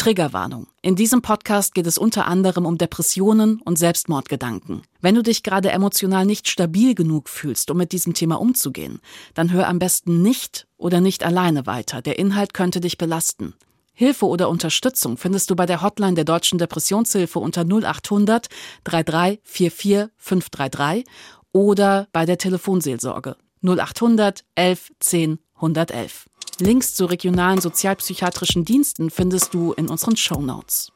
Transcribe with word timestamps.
Triggerwarnung. 0.00 0.66
In 0.80 0.96
diesem 0.96 1.20
Podcast 1.20 1.74
geht 1.74 1.86
es 1.86 1.98
unter 1.98 2.26
anderem 2.26 2.64
um 2.64 2.78
Depressionen 2.78 3.60
und 3.60 3.78
Selbstmordgedanken. 3.78 4.80
Wenn 5.02 5.14
du 5.14 5.22
dich 5.22 5.42
gerade 5.42 5.72
emotional 5.72 6.24
nicht 6.24 6.48
stabil 6.48 6.94
genug 6.94 7.28
fühlst, 7.28 7.70
um 7.70 7.76
mit 7.76 7.92
diesem 7.92 8.14
Thema 8.14 8.40
umzugehen, 8.40 9.00
dann 9.34 9.52
hör 9.52 9.68
am 9.68 9.78
besten 9.78 10.22
nicht 10.22 10.66
oder 10.78 11.02
nicht 11.02 11.22
alleine 11.22 11.66
weiter. 11.66 12.00
Der 12.00 12.18
Inhalt 12.18 12.54
könnte 12.54 12.80
dich 12.80 12.96
belasten. 12.96 13.52
Hilfe 13.92 14.24
oder 14.24 14.48
Unterstützung 14.48 15.18
findest 15.18 15.50
du 15.50 15.54
bei 15.54 15.66
der 15.66 15.82
Hotline 15.82 16.14
der 16.14 16.24
Deutschen 16.24 16.58
Depressionshilfe 16.58 17.38
unter 17.38 17.66
0800 17.66 18.48
3344 18.84 20.08
533 20.16 21.04
oder 21.52 22.08
bei 22.14 22.24
der 22.24 22.38
Telefonseelsorge 22.38 23.36
0800 23.62 24.46
11 24.54 24.92
10 25.00 25.38
111. 25.60 26.26
Links 26.58 26.94
zu 26.94 27.06
regionalen 27.06 27.60
sozialpsychiatrischen 27.60 28.64
Diensten 28.64 29.10
findest 29.10 29.54
du 29.54 29.72
in 29.72 29.88
unseren 29.88 30.16
Show 30.16 30.40
Notes. 30.40 30.90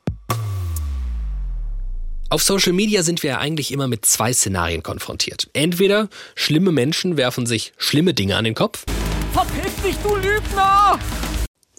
Auf 2.30 2.42
Social 2.42 2.72
Media 2.72 3.02
sind 3.02 3.22
wir 3.22 3.30
ja 3.30 3.38
eigentlich 3.38 3.70
immer 3.70 3.86
mit 3.86 4.04
zwei 4.06 4.32
Szenarien 4.32 4.82
konfrontiert. 4.82 5.48
Entweder 5.52 6.08
schlimme 6.34 6.72
Menschen 6.72 7.16
werfen 7.16 7.46
sich 7.46 7.72
schlimme 7.76 8.14
Dinge 8.14 8.36
an 8.36 8.44
den 8.44 8.54
Kopf. 8.54 8.84
Verpiss 9.32 9.74
dich, 9.82 9.96
du 10.02 10.16
Lügner! 10.16 10.98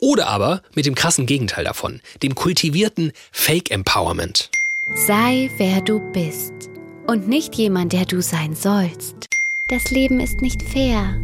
Oder 0.01 0.27
aber 0.27 0.61
mit 0.75 0.85
dem 0.85 0.95
krassen 0.95 1.25
Gegenteil 1.25 1.63
davon, 1.63 1.99
dem 2.21 2.35
kultivierten 2.35 3.11
Fake 3.31 3.71
Empowerment. 3.71 4.49
Sei 4.93 5.49
wer 5.57 5.81
du 5.81 5.99
bist 6.11 6.53
und 7.07 7.27
nicht 7.27 7.55
jemand, 7.55 7.91
der 7.91 8.05
du 8.05 8.21
sein 8.21 8.55
sollst. 8.55 9.27
Das 9.67 9.89
Leben 9.89 10.19
ist 10.19 10.41
nicht 10.41 10.61
fair. 10.61 11.19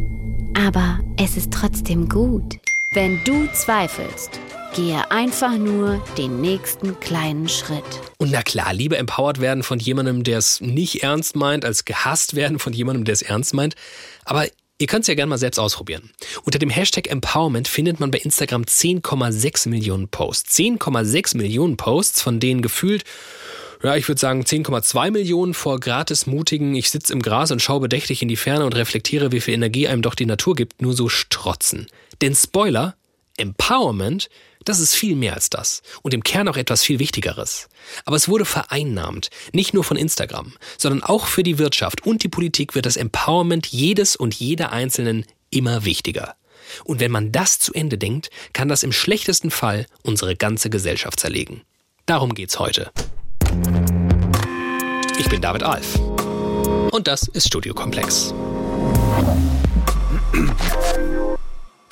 Aber 0.54 1.00
es 1.16 1.36
ist 1.36 1.52
trotzdem 1.52 2.08
gut. 2.08 2.58
Wenn 2.92 3.22
du 3.24 3.48
zweifelst, 3.52 4.38
gehe 4.74 5.10
einfach 5.10 5.56
nur 5.56 6.02
den 6.18 6.40
nächsten 6.40 7.00
kleinen 7.00 7.48
Schritt. 7.48 7.82
Und 8.18 8.30
na 8.30 8.42
klar, 8.42 8.74
lieber 8.74 8.98
empowered 8.98 9.40
werden 9.40 9.62
von 9.62 9.78
jemandem, 9.78 10.24
der 10.24 10.38
es 10.38 10.60
nicht 10.60 11.02
ernst 11.02 11.36
meint, 11.36 11.64
als 11.64 11.84
gehasst 11.84 12.34
werden 12.34 12.58
von 12.58 12.72
jemandem, 12.72 13.04
der 13.04 13.14
es 13.14 13.22
ernst 13.22 13.54
meint. 13.54 13.74
Aber 14.24 14.46
Ihr 14.78 14.88
könnt 14.88 15.02
es 15.02 15.06
ja 15.06 15.14
gerne 15.14 15.30
mal 15.30 15.38
selbst 15.38 15.60
ausprobieren. 15.60 16.10
Unter 16.42 16.58
dem 16.58 16.68
Hashtag 16.68 17.08
Empowerment 17.08 17.68
findet 17.68 18.00
man 18.00 18.10
bei 18.10 18.18
Instagram 18.18 18.62
10,6 18.62 19.68
Millionen 19.68 20.08
Posts. 20.08 20.56
10,6 20.56 21.36
Millionen 21.36 21.76
Posts, 21.76 22.20
von 22.20 22.40
denen 22.40 22.62
gefühlt 22.62 23.04
ja, 23.82 23.96
ich 23.96 24.08
würde 24.08 24.20
sagen 24.20 24.42
10,2 24.42 25.10
Millionen 25.10 25.54
vor 25.54 25.80
gratis 25.80 26.26
mutigen, 26.26 26.74
ich 26.74 26.90
sitze 26.90 27.12
im 27.12 27.22
Gras 27.22 27.50
und 27.50 27.60
schaue 27.60 27.80
bedächtig 27.80 28.22
in 28.22 28.28
die 28.28 28.36
Ferne 28.36 28.64
und 28.64 28.76
reflektiere, 28.76 29.32
wie 29.32 29.40
viel 29.40 29.54
Energie 29.54 29.88
einem 29.88 30.02
doch 30.02 30.14
die 30.14 30.26
Natur 30.26 30.54
gibt, 30.54 30.80
nur 30.80 30.94
so 30.94 31.08
strotzen. 31.08 31.86
Denn 32.20 32.34
Spoiler, 32.34 32.94
Empowerment, 33.36 34.28
das 34.64 34.78
ist 34.78 34.94
viel 34.94 35.16
mehr 35.16 35.34
als 35.34 35.50
das 35.50 35.82
und 36.02 36.14
im 36.14 36.22
Kern 36.22 36.48
auch 36.48 36.56
etwas 36.56 36.82
viel 36.82 36.98
Wichtigeres. 36.98 37.68
Aber 38.04 38.16
es 38.16 38.28
wurde 38.28 38.44
vereinnahmt, 38.44 39.30
nicht 39.52 39.74
nur 39.74 39.84
von 39.84 39.96
Instagram, 39.96 40.52
sondern 40.78 41.02
auch 41.02 41.26
für 41.26 41.42
die 41.42 41.58
Wirtschaft 41.58 42.06
und 42.06 42.22
die 42.22 42.28
Politik 42.28 42.74
wird 42.74 42.86
das 42.86 42.96
Empowerment 42.96 43.66
jedes 43.66 44.14
und 44.14 44.34
jeder 44.34 44.70
Einzelnen 44.70 45.26
immer 45.50 45.84
wichtiger. 45.84 46.36
Und 46.84 47.00
wenn 47.00 47.10
man 47.10 47.32
das 47.32 47.58
zu 47.58 47.74
Ende 47.74 47.98
denkt, 47.98 48.30
kann 48.52 48.68
das 48.68 48.82
im 48.82 48.92
schlechtesten 48.92 49.50
Fall 49.50 49.86
unsere 50.02 50.36
ganze 50.36 50.70
Gesellschaft 50.70 51.18
zerlegen. 51.18 51.62
Darum 52.06 52.34
geht's 52.34 52.58
heute. 52.58 52.92
Ich 55.18 55.28
bin 55.28 55.40
David 55.40 55.62
Alf. 55.62 55.98
Und 56.90 57.08
das 57.08 57.28
ist 57.28 57.46
Studio 57.46 57.74
Komplex. 57.74 58.34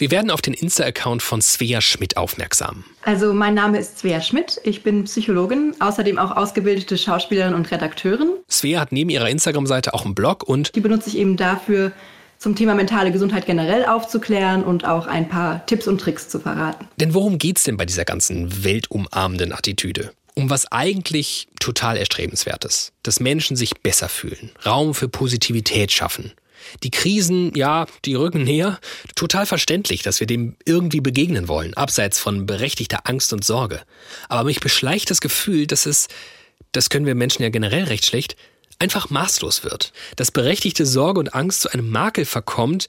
Wir 0.00 0.10
werden 0.10 0.30
auf 0.30 0.40
den 0.40 0.54
Insta-Account 0.54 1.22
von 1.22 1.42
Svea 1.42 1.82
Schmidt 1.82 2.16
aufmerksam. 2.16 2.84
Also 3.02 3.34
mein 3.34 3.52
Name 3.52 3.78
ist 3.78 3.98
Svea 3.98 4.22
Schmidt, 4.22 4.58
ich 4.64 4.82
bin 4.82 5.04
Psychologin, 5.04 5.74
außerdem 5.78 6.18
auch 6.18 6.34
ausgebildete 6.36 6.96
Schauspielerin 6.96 7.52
und 7.52 7.70
Redakteurin. 7.70 8.30
Svea 8.50 8.80
hat 8.80 8.92
neben 8.92 9.10
ihrer 9.10 9.28
Instagram-Seite 9.28 9.92
auch 9.92 10.06
einen 10.06 10.14
Blog 10.14 10.42
und 10.42 10.74
die 10.74 10.80
benutze 10.80 11.10
ich 11.10 11.18
eben 11.18 11.36
dafür, 11.36 11.92
zum 12.38 12.56
Thema 12.56 12.74
mentale 12.74 13.12
Gesundheit 13.12 13.44
generell 13.44 13.84
aufzuklären 13.84 14.64
und 14.64 14.86
auch 14.86 15.06
ein 15.06 15.28
paar 15.28 15.66
Tipps 15.66 15.86
und 15.86 16.00
Tricks 16.00 16.30
zu 16.30 16.40
verraten. 16.40 16.88
Denn 16.98 17.12
worum 17.12 17.36
geht's 17.36 17.64
denn 17.64 17.76
bei 17.76 17.84
dieser 17.84 18.06
ganzen 18.06 18.64
weltumarmenden 18.64 19.52
Attitüde? 19.52 20.12
Um 20.34 20.50
was 20.50 20.70
eigentlich 20.70 21.48
total 21.58 21.96
erstrebenswertes, 21.96 22.92
dass 23.02 23.20
Menschen 23.20 23.56
sich 23.56 23.74
besser 23.80 24.08
fühlen, 24.08 24.50
Raum 24.64 24.94
für 24.94 25.08
Positivität 25.08 25.92
schaffen. 25.92 26.32
Die 26.82 26.90
Krisen, 26.90 27.54
ja, 27.54 27.86
die 28.04 28.14
rücken 28.14 28.44
näher. 28.44 28.78
Total 29.14 29.46
verständlich, 29.46 30.02
dass 30.02 30.20
wir 30.20 30.26
dem 30.26 30.56
irgendwie 30.64 31.00
begegnen 31.00 31.48
wollen, 31.48 31.74
abseits 31.74 32.18
von 32.18 32.46
berechtigter 32.46 33.00
Angst 33.04 33.32
und 33.32 33.44
Sorge. 33.44 33.80
Aber 34.28 34.44
mich 34.44 34.60
beschleicht 34.60 35.10
das 35.10 35.20
Gefühl, 35.20 35.66
dass 35.66 35.86
es, 35.86 36.08
das 36.72 36.90
können 36.90 37.06
wir 37.06 37.14
Menschen 37.14 37.42
ja 37.42 37.48
generell 37.48 37.84
recht 37.84 38.06
schlecht, 38.06 38.36
einfach 38.78 39.10
maßlos 39.10 39.64
wird. 39.64 39.92
Dass 40.16 40.30
berechtigte 40.30 40.86
Sorge 40.86 41.20
und 41.20 41.34
Angst 41.34 41.62
zu 41.62 41.72
einem 41.72 41.90
Makel 41.90 42.24
verkommt, 42.24 42.88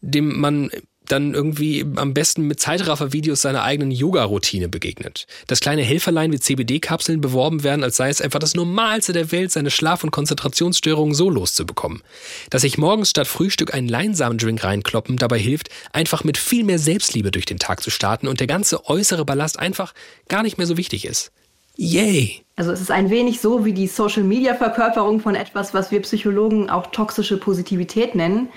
dem 0.00 0.40
man 0.40 0.70
dann 1.06 1.34
irgendwie 1.34 1.84
am 1.96 2.14
besten 2.14 2.46
mit 2.46 2.60
Zeitraffer-Videos 2.60 3.42
seiner 3.42 3.62
eigenen 3.62 3.90
Yoga-Routine 3.90 4.68
begegnet. 4.68 5.26
Dass 5.46 5.60
kleine 5.60 5.82
Helferlein 5.82 6.32
wie 6.32 6.38
CBD-Kapseln 6.38 7.20
beworben 7.20 7.64
werden, 7.64 7.82
als 7.82 7.96
sei 7.96 8.08
es 8.08 8.20
einfach 8.20 8.38
das 8.38 8.54
Normalste 8.54 9.12
der 9.12 9.32
Welt, 9.32 9.50
seine 9.50 9.70
Schlaf- 9.70 10.04
und 10.04 10.10
Konzentrationsstörungen 10.10 11.14
so 11.14 11.28
loszubekommen. 11.30 12.02
Dass 12.50 12.62
sich 12.62 12.78
morgens 12.78 13.10
statt 13.10 13.26
Frühstück 13.26 13.74
einen 13.74 13.88
Leinsamendraink 13.88 14.62
reinkloppen 14.62 15.16
dabei 15.16 15.38
hilft, 15.38 15.70
einfach 15.92 16.24
mit 16.24 16.38
viel 16.38 16.64
mehr 16.64 16.78
Selbstliebe 16.78 17.30
durch 17.30 17.46
den 17.46 17.58
Tag 17.58 17.82
zu 17.82 17.90
starten 17.90 18.28
und 18.28 18.40
der 18.40 18.46
ganze 18.46 18.86
äußere 18.86 19.24
Ballast 19.24 19.58
einfach 19.58 19.94
gar 20.28 20.42
nicht 20.42 20.58
mehr 20.58 20.66
so 20.66 20.76
wichtig 20.76 21.04
ist. 21.04 21.32
Yay! 21.76 22.42
Also 22.56 22.72
es 22.72 22.80
ist 22.80 22.90
ein 22.90 23.08
wenig 23.08 23.40
so 23.40 23.64
wie 23.64 23.72
die 23.72 23.86
Social-Media-Verkörperung 23.86 25.20
von 25.20 25.34
etwas, 25.34 25.72
was 25.72 25.90
wir 25.90 26.02
Psychologen 26.02 26.68
auch 26.68 26.88
toxische 26.88 27.38
Positivität 27.38 28.14
nennen 28.14 28.50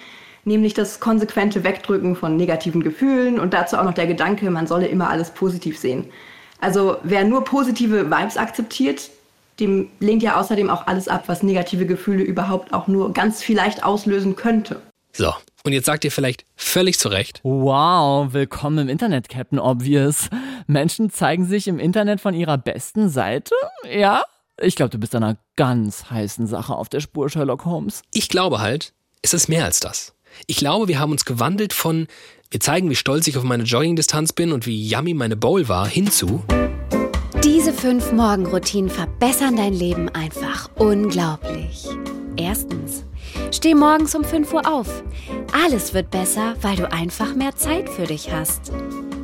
nämlich 0.45 0.73
das 0.73 0.99
konsequente 0.99 1.63
Wegdrücken 1.63 2.15
von 2.15 2.37
negativen 2.37 2.83
Gefühlen 2.83 3.39
und 3.39 3.53
dazu 3.53 3.77
auch 3.77 3.83
noch 3.83 3.93
der 3.93 4.07
Gedanke, 4.07 4.49
man 4.49 4.67
solle 4.67 4.87
immer 4.87 5.09
alles 5.09 5.31
positiv 5.31 5.79
sehen. 5.79 6.09
Also 6.59 6.97
wer 7.03 7.23
nur 7.23 7.43
positive 7.43 8.09
Vibes 8.09 8.37
akzeptiert, 8.37 9.09
dem 9.59 9.89
lehnt 9.99 10.23
ja 10.23 10.39
außerdem 10.39 10.69
auch 10.69 10.87
alles 10.87 11.07
ab, 11.07 11.23
was 11.27 11.43
negative 11.43 11.85
Gefühle 11.85 12.23
überhaupt 12.23 12.73
auch 12.73 12.87
nur 12.87 13.13
ganz 13.13 13.43
vielleicht 13.43 13.83
auslösen 13.83 14.35
könnte. 14.35 14.81
So, 15.11 15.33
und 15.63 15.73
jetzt 15.73 15.85
sagt 15.85 16.03
ihr 16.05 16.11
vielleicht 16.11 16.45
völlig 16.55 16.97
zu 16.97 17.07
Recht. 17.09 17.39
Wow, 17.43 18.33
willkommen 18.33 18.79
im 18.79 18.89
Internet, 18.89 19.29
Captain 19.29 19.59
Obvious. 19.59 20.29
Menschen 20.65 21.11
zeigen 21.11 21.45
sich 21.45 21.67
im 21.67 21.79
Internet 21.79 22.19
von 22.19 22.33
ihrer 22.33 22.57
besten 22.57 23.09
Seite? 23.09 23.53
Ja? 23.89 24.23
Ich 24.59 24.75
glaube, 24.75 24.89
du 24.89 24.97
bist 24.97 25.15
einer 25.15 25.37
ganz 25.55 26.09
heißen 26.09 26.47
Sache 26.47 26.75
auf 26.75 26.89
der 26.89 26.99
Spur, 26.99 27.29
Sherlock 27.29 27.65
Holmes. 27.65 28.01
Ich 28.13 28.27
glaube 28.29 28.59
halt, 28.59 28.93
es 29.21 29.33
ist 29.33 29.49
mehr 29.49 29.65
als 29.65 29.79
das. 29.79 30.13
Ich 30.47 30.57
glaube, 30.57 30.87
wir 30.87 30.99
haben 30.99 31.11
uns 31.11 31.25
gewandelt 31.25 31.73
von, 31.73 32.07
wir 32.51 32.59
zeigen, 32.59 32.89
wie 32.89 32.95
stolz 32.95 33.27
ich 33.27 33.37
auf 33.37 33.43
meine 33.43 33.63
Joggingdistanz 33.63 34.33
bin 34.33 34.51
und 34.51 34.65
wie 34.65 34.87
yummy 34.87 35.13
meine 35.13 35.35
Bowl 35.35 35.67
war, 35.67 35.87
hinzu. 35.87 36.43
Diese 37.43 37.73
fünf 37.73 38.11
Morgenroutinen 38.11 38.89
verbessern 38.89 39.57
dein 39.57 39.73
Leben 39.73 40.09
einfach 40.09 40.69
unglaublich. 40.75 41.85
Erstens, 42.37 43.03
steh 43.51 43.75
morgens 43.75 44.15
um 44.15 44.23
5 44.23 44.53
Uhr 44.53 44.67
auf. 44.67 45.03
Alles 45.51 45.93
wird 45.93 46.09
besser, 46.09 46.55
weil 46.61 46.75
du 46.75 46.91
einfach 46.91 47.35
mehr 47.35 47.55
Zeit 47.55 47.89
für 47.89 48.05
dich 48.05 48.31
hast. 48.31 48.71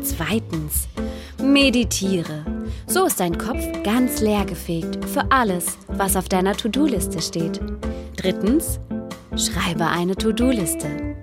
Zweitens, 0.02 0.88
meditiere. 1.42 2.46
So 2.88 3.06
ist 3.06 3.20
dein 3.20 3.38
Kopf 3.38 3.64
ganz 3.84 4.22
leergefegt 4.22 5.06
für 5.06 5.32
alles, 5.32 5.78
was 5.88 6.16
auf 6.16 6.30
deiner 6.30 6.56
To-Do-Liste 6.56 7.22
steht. 7.22 7.60
Drittens, 8.16 8.80
Schreibe 9.40 9.88
eine 9.88 10.18
To-Do-Liste. 10.18 11.16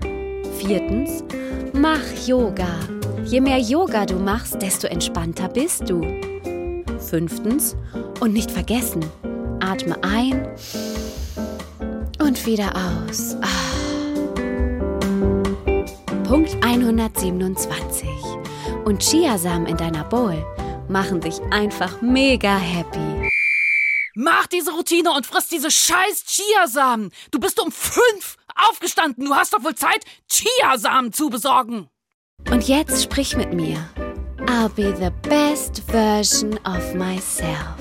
Viertens, 0.58 1.22
mach 1.74 2.00
Yoga. 2.26 2.78
Je 3.26 3.42
mehr 3.42 3.58
Yoga 3.58 4.06
du 4.06 4.16
machst, 4.16 4.62
desto 4.62 4.86
entspannter 4.86 5.48
bist 5.48 5.90
du. 5.90 6.00
Fünftens, 6.98 7.76
und 8.20 8.32
nicht 8.32 8.50
vergessen, 8.50 9.04
atme 9.60 9.96
ein 10.02 10.48
und 12.18 12.46
wieder 12.46 12.72
aus. 12.74 13.36
Ah. 13.42 13.66
Punkt 16.26 16.56
127. 16.64 18.08
Und 18.84 19.02
Chiasamen 19.02 19.66
in 19.66 19.76
deiner 19.76 20.04
Bowl 20.04 20.42
machen 20.88 21.20
dich 21.20 21.40
einfach 21.50 22.00
mega 22.00 22.56
happy. 22.56 23.15
Mach 24.18 24.46
diese 24.46 24.70
Routine 24.70 25.12
und 25.12 25.26
friss 25.26 25.48
diese 25.48 25.70
scheiß 25.70 26.24
Chiasamen. 26.24 27.10
Du 27.32 27.38
bist 27.38 27.60
um 27.60 27.70
fünf 27.70 28.38
aufgestanden. 28.70 29.26
Du 29.26 29.34
hast 29.34 29.52
doch 29.52 29.62
wohl 29.62 29.74
Zeit, 29.74 30.06
Chiasamen 30.26 31.12
zu 31.12 31.28
besorgen. 31.28 31.90
Und 32.50 32.66
jetzt 32.66 33.02
sprich 33.02 33.36
mit 33.36 33.52
mir. 33.52 33.76
I'll 34.46 34.70
be 34.70 34.96
the 34.96 35.10
best 35.28 35.82
version 35.88 36.58
of 36.64 36.94
myself. 36.94 37.76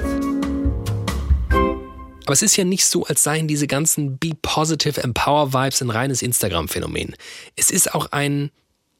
Aber 2.25 2.33
es 2.33 2.41
ist 2.41 2.57
ja 2.57 2.65
nicht 2.65 2.85
so, 2.85 3.05
als 3.05 3.23
seien 3.23 3.47
diese 3.47 3.67
ganzen 3.67 4.17
Be 4.17 4.31
Positive 4.41 5.01
Empower 5.01 5.53
Vibes 5.53 5.81
ein 5.81 5.89
reines 5.89 6.21
Instagram-Phänomen. 6.21 7.15
Es 7.55 7.71
ist 7.71 7.95
auch 7.95 8.11
ein 8.11 8.51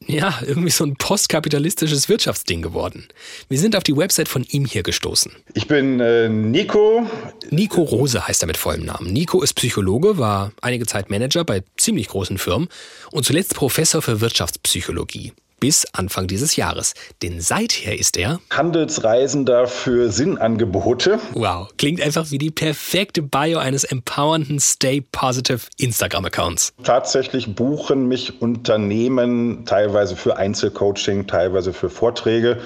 ja, 0.04 0.38
irgendwie 0.46 0.70
so 0.70 0.84
ein 0.84 0.94
postkapitalistisches 0.96 2.08
Wirtschaftsding 2.08 2.62
geworden. 2.62 3.08
Wir 3.48 3.58
sind 3.58 3.74
auf 3.76 3.82
die 3.82 3.96
Website 3.96 4.28
von 4.28 4.44
ihm 4.44 4.64
hier 4.64 4.82
gestoßen. 4.82 5.32
Ich 5.54 5.66
bin 5.66 6.00
äh, 6.00 6.28
Nico. 6.28 7.08
Nico 7.50 7.82
Rose 7.82 8.26
heißt 8.26 8.42
er 8.42 8.46
mit 8.46 8.56
vollem 8.56 8.84
Namen. 8.84 9.12
Nico 9.12 9.42
ist 9.42 9.54
Psychologe, 9.54 10.18
war 10.18 10.52
einige 10.60 10.86
Zeit 10.86 11.10
Manager 11.10 11.44
bei 11.44 11.62
ziemlich 11.76 12.08
großen 12.08 12.38
Firmen 12.38 12.68
und 13.10 13.24
zuletzt 13.24 13.54
Professor 13.54 14.02
für 14.02 14.20
Wirtschaftspsychologie 14.20 15.32
bis 15.60 15.86
Anfang 15.92 16.26
dieses 16.26 16.56
Jahres. 16.56 16.94
Denn 17.22 17.40
seither 17.40 17.98
ist 17.98 18.16
er 18.16 18.40
Handelsreisender 18.50 19.66
für 19.66 20.10
Sinnangebote. 20.10 21.18
Wow, 21.32 21.68
klingt 21.76 22.00
einfach 22.00 22.30
wie 22.30 22.38
die 22.38 22.50
perfekte 22.50 23.22
Bio 23.22 23.58
eines 23.58 23.84
empowernden 23.84 24.60
Stay 24.60 25.00
Positive 25.00 25.60
Instagram-Accounts. 25.78 26.74
Tatsächlich 26.82 27.54
buchen 27.54 28.06
mich 28.08 28.40
Unternehmen 28.40 29.64
teilweise 29.64 30.16
für 30.16 30.36
Einzelcoaching, 30.36 31.26
teilweise 31.26 31.72
für 31.72 31.90
Vorträge. 31.90 32.58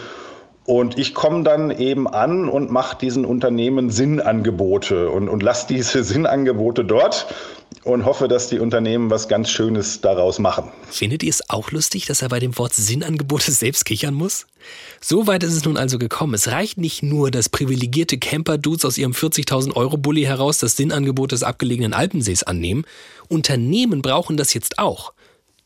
Und 0.64 0.98
ich 0.98 1.14
komme 1.14 1.42
dann 1.42 1.70
eben 1.70 2.06
an 2.06 2.48
und 2.48 2.70
mache 2.70 2.96
diesen 2.96 3.24
Unternehmen 3.24 3.90
Sinnangebote 3.90 5.10
und, 5.10 5.28
und 5.28 5.42
lasse 5.42 5.66
diese 5.68 6.04
Sinnangebote 6.04 6.84
dort 6.84 7.26
und 7.84 8.04
hoffe, 8.04 8.28
dass 8.28 8.48
die 8.48 8.58
Unternehmen 8.58 9.10
was 9.10 9.28
ganz 9.28 9.50
Schönes 9.50 10.00
daraus 10.00 10.38
machen. 10.38 10.70
Findet 10.90 11.22
ihr 11.22 11.30
es 11.30 11.48
auch 11.48 11.70
lustig, 11.70 12.06
dass 12.06 12.22
er 12.22 12.28
bei 12.28 12.38
dem 12.38 12.56
Wort 12.58 12.74
Sinnangebote 12.74 13.52
selbst 13.52 13.84
kichern 13.84 14.14
muss? 14.14 14.46
So 15.00 15.26
weit 15.26 15.42
ist 15.42 15.54
es 15.54 15.64
nun 15.64 15.76
also 15.76 15.98
gekommen. 15.98 16.34
Es 16.34 16.48
reicht 16.48 16.78
nicht 16.78 17.02
nur, 17.02 17.30
dass 17.30 17.48
privilegierte 17.48 18.18
Camper-Dudes 18.18 18.84
aus 18.84 18.98
ihrem 18.98 19.12
40.000 19.12 19.74
Euro 19.76 19.96
Bulli 19.96 20.22
heraus 20.24 20.58
das 20.58 20.76
Sinnangebot 20.76 21.32
des 21.32 21.42
abgelegenen 21.42 21.94
Alpensees 21.94 22.42
annehmen. 22.42 22.84
Unternehmen 23.28 24.02
brauchen 24.02 24.36
das 24.36 24.52
jetzt 24.54 24.78
auch. 24.78 25.12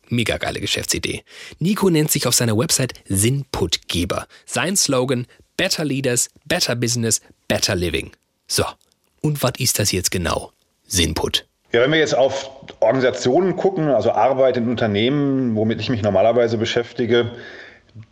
Mega 0.08 0.36
geile 0.36 0.60
Geschäftsidee. 0.60 1.24
Nico 1.58 1.90
nennt 1.90 2.10
sich 2.10 2.26
auf 2.26 2.34
seiner 2.34 2.56
Website 2.56 2.92
Sinnputgeber. 3.08 4.26
Sein 4.46 4.76
Slogan 4.76 5.26
Better 5.56 5.84
Leaders, 5.84 6.28
Better 6.44 6.74
Business, 6.74 7.20
Better 7.48 7.74
Living. 7.74 8.10
So, 8.46 8.64
und 9.20 9.42
was 9.42 9.52
ist 9.58 9.78
das 9.78 9.92
jetzt 9.92 10.10
genau? 10.10 10.52
Sinnput. 10.86 11.46
Ja, 11.74 11.80
wenn 11.80 11.90
wir 11.90 11.98
jetzt 11.98 12.16
auf 12.16 12.52
Organisationen 12.78 13.56
gucken, 13.56 13.88
also 13.88 14.12
Arbeit 14.12 14.56
in 14.56 14.68
Unternehmen, 14.68 15.56
womit 15.56 15.80
ich 15.80 15.88
mich 15.88 16.02
normalerweise 16.02 16.56
beschäftige, 16.56 17.32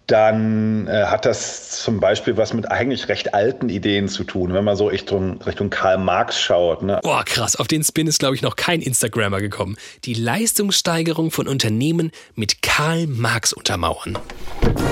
dann 0.09 0.89
äh, 0.89 1.05
hat 1.05 1.27
das 1.27 1.71
zum 1.81 2.01
Beispiel 2.01 2.37
was 2.37 2.55
mit 2.55 2.69
eigentlich 2.73 3.09
recht 3.09 3.35
alten 3.35 3.69
Ideen 3.69 4.09
zu 4.09 4.25
tun, 4.25 4.53
wenn 4.53 4.65
man 4.65 4.75
so 4.75 4.89
Richtung, 4.89 5.41
Richtung 5.43 5.71
Karl 5.71 5.99
Marx 5.99 6.41
schaut. 6.41 6.83
Ne? 6.83 6.99
Boah, 7.05 7.25
krass, 7.25 7.55
auf 7.55 7.69
den 7.69 7.85
Spin 7.85 8.09
ist, 8.09 8.19
glaube 8.19 8.35
ich, 8.35 8.43
noch 8.43 8.57
kein 8.57 8.83
Instagrammer 8.83 9.41
gekommen. 9.41 9.77
Die 10.07 10.15
Leistungssteigerung 10.15 11.31
von 11.31 11.47
Unternehmen 11.47 12.11
mit 12.35 12.63
Karl 12.63 13.07
Marx 13.07 13.53
untermauern. 13.53 14.19
Mögen 14.65 14.83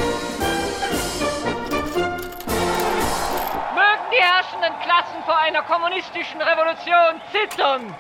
die 4.13 4.23
herrschenden 4.23 4.79
Klassen 4.85 5.25
vor 5.27 5.37
einer 5.41 5.63
kommunistischen 5.63 6.41
Revolution 6.41 7.21
zittern! 7.33 7.97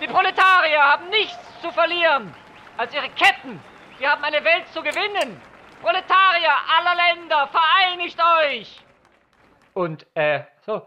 Die 0.00 0.06
Proletarier 0.06 0.78
haben 0.80 1.08
nichts 1.10 1.36
zu 1.60 1.72
verlieren 1.72 2.32
als 2.76 2.94
ihre 2.94 3.08
Ketten. 3.10 3.60
Wir 3.98 4.10
haben 4.10 4.22
eine 4.22 4.44
Welt 4.44 4.68
zu 4.72 4.80
gewinnen. 4.80 5.40
Proletarier 5.82 6.54
aller 6.76 6.94
Länder, 6.94 7.48
vereinigt 7.48 8.18
euch! 8.44 8.80
Und, 9.74 10.06
äh, 10.14 10.40
so. 10.64 10.82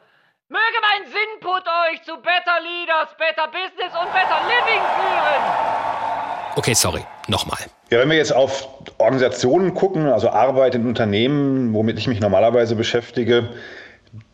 Möge 0.48 0.80
mein 0.81 1.12
Sinnput 1.12 1.63
euch 1.90 2.04
zu 2.04 2.16
Better 2.18 2.60
Leaders, 2.62 3.10
Better 3.18 3.48
Business 3.48 3.94
und 4.00 4.12
Better 4.13 4.40
Living 4.48 4.81
führen! 4.96 5.44
Okay, 6.56 6.74
sorry, 6.74 7.06
nochmal. 7.28 7.60
Ja, 7.90 8.00
wenn 8.00 8.10
wir 8.10 8.18
jetzt 8.18 8.34
auf 8.34 8.68
Organisationen 8.98 9.74
gucken, 9.74 10.07
also 10.07 10.30
Arbeit 10.30 10.75
in 10.75 10.86
Unternehmen, 10.88 11.74
womit 11.74 11.98
ich 11.98 12.07
mich 12.07 12.19
normalerweise 12.22 12.75
beschäftige, 12.75 13.50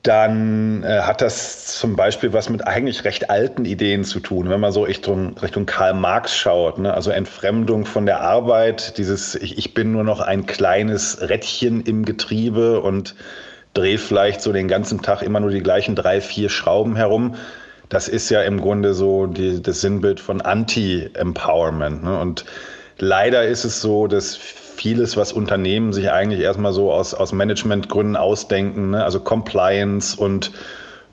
dann 0.02 0.84
äh, 0.84 1.02
hat 1.02 1.22
das 1.22 1.78
zum 1.78 1.96
Beispiel 1.96 2.34
was 2.34 2.50
mit 2.50 2.66
eigentlich 2.66 3.04
recht 3.04 3.30
alten 3.30 3.66
Ideen 3.66 4.04
zu 4.04 4.20
tun, 4.20 4.50
wenn 4.50 4.60
man 4.60 4.72
so 4.72 4.84
Richtung, 4.84 5.38
Richtung 5.38 5.66
Karl 5.66 5.94
Marx 5.94 6.36
schaut. 6.36 6.80
Ne? 6.80 6.94
Also 6.94 7.12
Entfremdung 7.12 7.86
von 7.86 8.06
der 8.06 8.22
Arbeit, 8.22 8.98
dieses 8.98 9.36
ich, 9.36 9.58
ich 9.58 9.74
bin 9.74 9.92
nur 9.92 10.04
noch 10.04 10.20
ein 10.20 10.46
kleines 10.48 11.22
Rädchen 11.22 11.82
im 11.82 12.06
Getriebe 12.06 12.82
und 12.82 13.16
drehe 13.74 14.00
vielleicht 14.00 14.42
so 14.42 14.52
den 14.52 14.68
ganzen 14.68 15.04
Tag 15.04 15.22
immer 15.22 15.40
nur 15.40 15.52
die 15.52 15.62
gleichen 15.62 15.96
drei, 15.96 16.22
vier 16.22 16.50
Schrauben 16.50 16.96
herum. 16.96 17.36
Das 17.90 18.08
ist 18.08 18.30
ja 18.30 18.42
im 18.42 18.60
Grunde 18.60 18.96
so 18.96 19.28
die, 19.28 19.62
das 19.62 19.82
Sinnbild 19.82 20.20
von 20.20 20.42
Anti-Empowerment. 20.42 22.04
Ne? 22.04 22.20
Und 22.20 22.46
leider 22.98 23.46
ist 23.46 23.64
es 23.64 23.82
so, 23.82 24.08
dass 24.08 24.36
vieles, 24.78 25.18
was 25.18 25.34
Unternehmen 25.34 25.92
sich 25.94 26.12
eigentlich 26.12 26.40
erstmal 26.40 26.74
so 26.74 26.92
aus, 26.92 27.14
aus 27.14 27.32
Managementgründen 27.34 28.16
ausdenken, 28.16 28.92
ne? 28.92 29.04
also 29.04 29.20
Compliance 29.20 30.20
und 30.20 30.52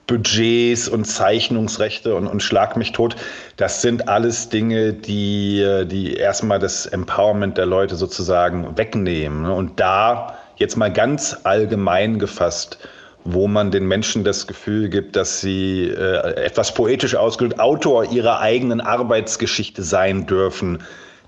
Budgets 0.06 0.88
und 0.88 1.06
Zeichnungsrechte 1.06 2.14
und, 2.14 2.26
und 2.26 2.42
Schlag 2.42 2.76
mich 2.76 2.92
tot. 2.92 3.16
Das 3.56 3.80
sind 3.80 4.08
alles 4.08 4.50
Dinge, 4.50 4.92
die, 4.92 5.84
die 5.86 6.14
erstmal 6.14 6.58
das 6.58 6.86
Empowerment 6.86 7.56
der 7.56 7.66
Leute 7.66 7.96
sozusagen 7.96 8.76
wegnehmen. 8.76 9.42
Ne? 9.42 9.54
Und 9.54 9.80
da 9.80 10.36
jetzt 10.56 10.76
mal 10.76 10.92
ganz 10.92 11.38
allgemein 11.44 12.18
gefasst, 12.18 12.78
wo 13.24 13.48
man 13.48 13.70
den 13.70 13.86
Menschen 13.88 14.22
das 14.22 14.46
Gefühl 14.46 14.90
gibt, 14.90 15.16
dass 15.16 15.40
sie 15.40 15.88
äh, 15.88 16.44
etwas 16.44 16.74
poetisch 16.74 17.14
ausgedrückt 17.14 17.58
Autor 17.58 18.04
ihrer 18.04 18.40
eigenen 18.40 18.82
Arbeitsgeschichte 18.82 19.82
sein 19.82 20.26
dürfen, 20.26 20.82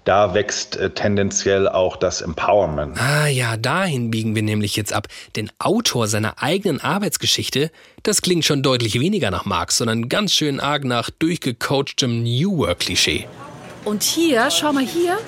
da 0.06 0.34
wächst 0.34 0.76
äh, 0.76 0.90
tendenziell 0.90 1.68
auch 1.68 1.96
das 1.96 2.22
Empowerment. 2.22 2.98
Ah 2.98 3.26
ja, 3.26 3.56
dahin 3.56 4.10
biegen 4.10 4.34
wir 4.34 4.42
nämlich 4.42 4.76
jetzt 4.76 4.92
ab. 4.92 5.08
Denn 5.34 5.50
Autor 5.58 6.06
seiner 6.06 6.42
eigenen 6.42 6.80
Arbeitsgeschichte, 6.80 7.70
das 8.04 8.22
klingt 8.22 8.44
schon 8.44 8.62
deutlich 8.62 9.00
weniger 9.00 9.30
nach 9.30 9.44
Marx, 9.44 9.76
sondern 9.76 10.08
ganz 10.08 10.32
schön 10.32 10.60
arg 10.60 10.84
nach 10.84 11.10
durchgecoachtem 11.10 12.22
New 12.22 12.58
Work-Klischee. 12.58 13.26
Und 13.84 14.04
hier, 14.04 14.48
schau 14.50 14.72
mal 14.72 14.86
hier, 14.86 15.18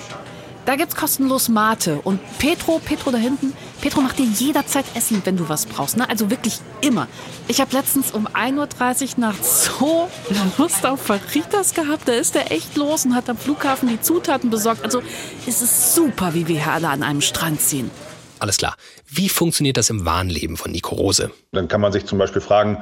da 0.65 0.77
gibt's 0.77 0.95
kostenlos 0.95 1.49
Mate. 1.49 2.01
Und 2.05 2.21
Petro, 2.39 2.81
Petro 2.85 3.11
da 3.11 3.19
hinten, 3.19 3.53
Petro 3.81 4.01
macht 4.01 4.19
dir 4.19 4.27
jederzeit 4.27 4.85
Essen, 4.95 5.23
wenn 5.25 5.37
du 5.37 5.49
was 5.49 5.67
brauchst. 5.67 5.97
Ne? 5.97 6.09
Also 6.09 6.31
wirklich 6.31 6.59
immer. 6.81 7.07
Ich 7.47 7.61
habe 7.61 7.75
letztens 7.75 8.11
um 8.11 8.27
1.30 8.27 9.15
Uhr 9.15 9.21
nachts 9.21 9.65
so 9.79 10.09
Lust 10.59 10.85
auf 10.85 11.01
Faritas 11.01 11.75
gehabt. 11.75 12.09
Da 12.09 12.13
ist 12.13 12.35
er 12.35 12.51
echt 12.51 12.77
los 12.77 13.05
und 13.05 13.15
hat 13.15 13.29
am 13.29 13.37
Flughafen 13.37 13.89
die 13.89 14.01
Zutaten 14.01 14.51
besorgt. 14.51 14.85
Also 14.85 15.03
es 15.47 15.63
ist 15.63 15.95
super, 15.95 16.35
wie 16.35 16.49
wir 16.49 16.63
hier 16.63 16.73
alle 16.73 16.89
an 16.89 17.03
einem 17.03 17.21
Strand 17.21 17.61
ziehen. 17.61 17.91
Alles 18.41 18.57
klar. 18.57 18.75
Wie 19.07 19.29
funktioniert 19.29 19.77
das 19.77 19.91
im 19.91 20.05
wahren 20.05 20.29
Leben 20.29 20.57
von 20.57 20.71
Nico 20.71 20.95
Rose? 20.95 21.31
Dann 21.53 21.69
kann 21.69 21.81
man 21.81 21.93
sich 21.93 22.07
zum 22.07 22.19
Beispiel 22.19 22.43
fragen, 22.43 22.79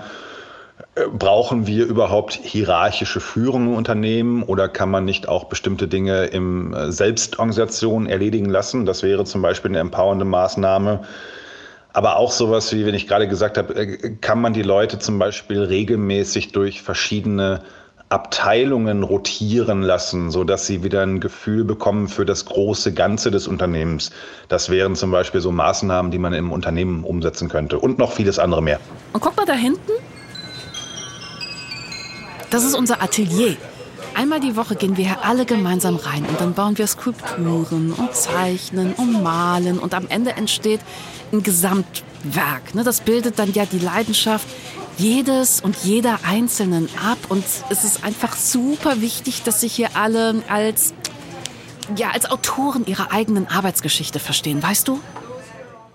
Brauchen 1.18 1.66
wir 1.66 1.86
überhaupt 1.86 2.34
hierarchische 2.34 3.20
Führung 3.20 3.68
im 3.68 3.74
Unternehmen 3.74 4.42
oder 4.42 4.68
kann 4.68 4.90
man 4.90 5.04
nicht 5.04 5.28
auch 5.28 5.44
bestimmte 5.44 5.88
Dinge 5.88 6.26
im 6.26 6.74
äh, 6.74 6.92
Selbstorganisation 6.92 8.06
erledigen 8.06 8.50
lassen? 8.50 8.84
Das 8.84 9.02
wäre 9.02 9.24
zum 9.24 9.40
Beispiel 9.40 9.70
eine 9.70 9.78
empowernde 9.78 10.26
Maßnahme. 10.26 11.00
Aber 11.94 12.16
auch 12.16 12.30
sowas 12.30 12.74
wie, 12.74 12.84
wenn 12.84 12.94
ich 12.94 13.06
gerade 13.08 13.26
gesagt 13.26 13.56
habe, 13.56 13.74
äh, 13.74 14.16
kann 14.20 14.40
man 14.40 14.52
die 14.52 14.62
Leute 14.62 14.98
zum 14.98 15.18
Beispiel 15.18 15.62
regelmäßig 15.62 16.52
durch 16.52 16.82
verschiedene 16.82 17.62
Abteilungen 18.08 19.02
rotieren 19.02 19.82
lassen, 19.82 20.30
so 20.30 20.44
dass 20.44 20.66
sie 20.66 20.84
wieder 20.84 21.02
ein 21.02 21.18
Gefühl 21.20 21.64
bekommen 21.64 22.08
für 22.08 22.24
das 22.24 22.44
große 22.44 22.94
Ganze 22.94 23.30
des 23.30 23.48
Unternehmens. 23.48 24.12
Das 24.48 24.70
wären 24.70 24.94
zum 24.94 25.10
Beispiel 25.10 25.40
so 25.40 25.50
Maßnahmen, 25.50 26.12
die 26.12 26.18
man 26.18 26.32
im 26.32 26.52
Unternehmen 26.52 27.02
umsetzen 27.02 27.48
könnte 27.48 27.80
und 27.80 27.98
noch 27.98 28.12
vieles 28.12 28.38
andere 28.38 28.62
mehr. 28.62 28.78
Und 29.12 29.20
guck 29.20 29.36
mal 29.36 29.46
da 29.46 29.54
hinten, 29.54 29.90
das 32.56 32.64
ist 32.64 32.74
unser 32.74 33.02
Atelier. 33.02 33.54
Einmal 34.14 34.40
die 34.40 34.56
Woche 34.56 34.76
gehen 34.76 34.96
wir 34.96 35.04
hier 35.04 35.22
alle 35.22 35.44
gemeinsam 35.44 35.96
rein 35.96 36.24
und 36.24 36.40
dann 36.40 36.54
bauen 36.54 36.78
wir 36.78 36.86
Skulpturen 36.86 37.92
und 37.92 38.14
zeichnen 38.14 38.94
und 38.94 39.22
malen 39.22 39.78
und 39.78 39.92
am 39.92 40.08
Ende 40.08 40.32
entsteht 40.32 40.80
ein 41.34 41.42
Gesamtwerk. 41.42 42.74
Ne? 42.74 42.82
Das 42.82 43.02
bildet 43.02 43.38
dann 43.38 43.52
ja 43.52 43.66
die 43.66 43.78
Leidenschaft 43.78 44.48
jedes 44.96 45.60
und 45.60 45.76
jeder 45.84 46.20
Einzelnen 46.26 46.88
ab 47.06 47.18
und 47.28 47.44
es 47.68 47.84
ist 47.84 48.04
einfach 48.04 48.34
super 48.34 49.02
wichtig, 49.02 49.42
dass 49.42 49.60
sich 49.60 49.74
hier 49.74 49.90
alle 49.92 50.42
als 50.48 50.94
ja 51.94 52.08
als 52.12 52.24
Autoren 52.30 52.86
ihrer 52.86 53.12
eigenen 53.12 53.48
Arbeitsgeschichte 53.48 54.18
verstehen, 54.18 54.62
weißt 54.62 54.88
du? 54.88 54.98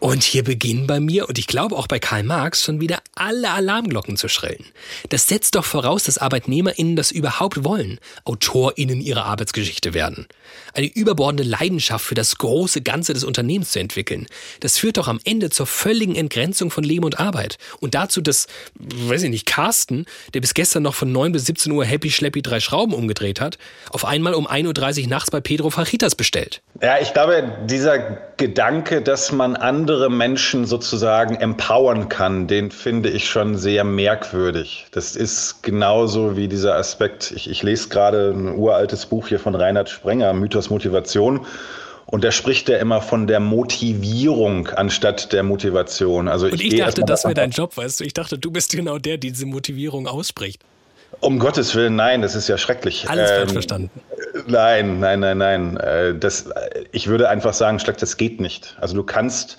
Und 0.01 0.23
hier 0.23 0.43
beginnen 0.43 0.87
bei 0.87 0.99
mir 0.99 1.29
und 1.29 1.37
ich 1.37 1.45
glaube 1.45 1.75
auch 1.75 1.85
bei 1.85 1.99
Karl 1.99 2.23
Marx 2.23 2.63
schon 2.63 2.81
wieder 2.81 2.97
alle 3.13 3.51
Alarmglocken 3.51 4.17
zu 4.17 4.29
schrillen. 4.29 4.65
Das 5.09 5.27
setzt 5.27 5.53
doch 5.53 5.63
voraus, 5.63 6.05
dass 6.05 6.17
ArbeitnehmerInnen 6.17 6.95
das 6.95 7.11
überhaupt 7.11 7.63
wollen, 7.63 7.99
AutorInnen 8.25 8.99
ihrer 8.99 9.25
Arbeitsgeschichte 9.25 9.93
werden. 9.93 10.25
Eine 10.73 10.87
überbordende 10.87 11.43
Leidenschaft 11.43 12.03
für 12.03 12.15
das 12.15 12.39
große 12.39 12.81
Ganze 12.81 13.13
des 13.13 13.23
Unternehmens 13.23 13.73
zu 13.73 13.79
entwickeln. 13.79 14.25
Das 14.61 14.79
führt 14.79 14.97
doch 14.97 15.07
am 15.07 15.19
Ende 15.23 15.51
zur 15.51 15.67
völligen 15.67 16.15
Entgrenzung 16.15 16.71
von 16.71 16.83
Leben 16.83 17.05
und 17.05 17.19
Arbeit. 17.19 17.59
Und 17.79 17.93
dazu, 17.93 18.21
dass, 18.21 18.47
weiß 18.79 19.21
ich 19.21 19.29
nicht, 19.29 19.45
Carsten, 19.45 20.07
der 20.33 20.41
bis 20.41 20.55
gestern 20.55 20.81
noch 20.81 20.95
von 20.95 21.11
9 21.11 21.31
bis 21.31 21.45
17 21.45 21.71
Uhr 21.71 21.85
Happy 21.85 22.09
Schleppi 22.09 22.41
drei 22.41 22.59
Schrauben 22.59 22.95
umgedreht 22.95 23.39
hat, 23.39 23.59
auf 23.91 24.03
einmal 24.05 24.33
um 24.33 24.47
1.30 24.47 25.03
Uhr 25.03 25.09
nachts 25.09 25.29
bei 25.29 25.41
Pedro 25.41 25.69
Fajitas 25.69 26.15
bestellt. 26.15 26.63
Ja, 26.81 26.97
ich 26.99 27.13
glaube, 27.13 27.55
dieser 27.67 27.99
Gedanke, 28.37 29.03
dass 29.03 29.31
man 29.31 29.55
andere 29.55 29.90
Menschen 30.09 30.65
sozusagen 30.65 31.35
empowern 31.35 32.09
kann, 32.09 32.47
den 32.47 32.71
finde 32.71 33.09
ich 33.09 33.29
schon 33.29 33.57
sehr 33.57 33.83
merkwürdig. 33.83 34.87
Das 34.91 35.15
ist 35.15 35.63
genauso 35.63 36.35
wie 36.35 36.47
dieser 36.47 36.75
Aspekt, 36.75 37.31
ich, 37.31 37.49
ich 37.49 37.63
lese 37.63 37.89
gerade 37.89 38.31
ein 38.31 38.55
uraltes 38.55 39.05
Buch 39.05 39.27
hier 39.27 39.39
von 39.39 39.55
Reinhard 39.55 39.89
Sprenger, 39.89 40.33
Mythos 40.33 40.69
Motivation. 40.69 41.45
Und 42.05 42.23
da 42.25 42.31
spricht 42.31 42.67
er 42.67 42.79
immer 42.79 43.01
von 43.01 43.25
der 43.25 43.39
Motivierung 43.39 44.67
anstatt 44.67 45.31
der 45.31 45.43
Motivation. 45.43 46.27
Also 46.27 46.47
ich, 46.47 46.53
Und 46.53 46.61
ich 46.61 46.77
dachte, 46.77 47.03
das 47.05 47.23
wäre 47.23 47.33
dein 47.33 47.51
Job, 47.51 47.77
weißt 47.77 48.01
du. 48.01 48.03
Ich 48.03 48.13
dachte, 48.13 48.37
du 48.37 48.51
bist 48.51 48.71
genau 48.71 48.97
der, 48.97 49.17
der 49.17 49.31
diese 49.31 49.45
Motivierung 49.45 50.07
ausspricht. 50.07 50.61
Um 51.19 51.39
Gottes 51.39 51.75
Willen, 51.75 51.95
nein, 51.95 52.21
das 52.21 52.35
ist 52.35 52.47
ja 52.47 52.57
schrecklich. 52.57 53.09
Alles 53.09 53.31
ähm, 53.31 53.37
falsch 53.37 53.51
verstanden. 53.51 53.91
Nein, 54.47 54.99
nein, 54.99 55.19
nein, 55.19 55.37
nein. 55.37 55.77
Äh, 55.77 56.15
das, 56.17 56.49
ich 56.91 57.07
würde 57.07 57.29
einfach 57.29 57.53
sagen, 57.53 57.79
Schleck, 57.79 57.97
das 57.97 58.17
geht 58.17 58.39
nicht. 58.39 58.77
Also 58.79 58.95
du 58.95 59.03
kannst 59.03 59.57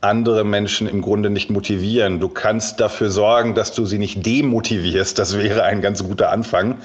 andere 0.00 0.44
Menschen 0.44 0.86
im 0.86 1.02
Grunde 1.02 1.30
nicht 1.30 1.50
motivieren. 1.50 2.20
Du 2.20 2.28
kannst 2.28 2.80
dafür 2.80 3.10
sorgen, 3.10 3.54
dass 3.54 3.72
du 3.72 3.84
sie 3.84 3.98
nicht 3.98 4.24
demotivierst. 4.24 5.18
Das 5.18 5.36
wäre 5.36 5.64
ein 5.64 5.80
ganz 5.80 6.04
guter 6.04 6.30
Anfang. 6.30 6.78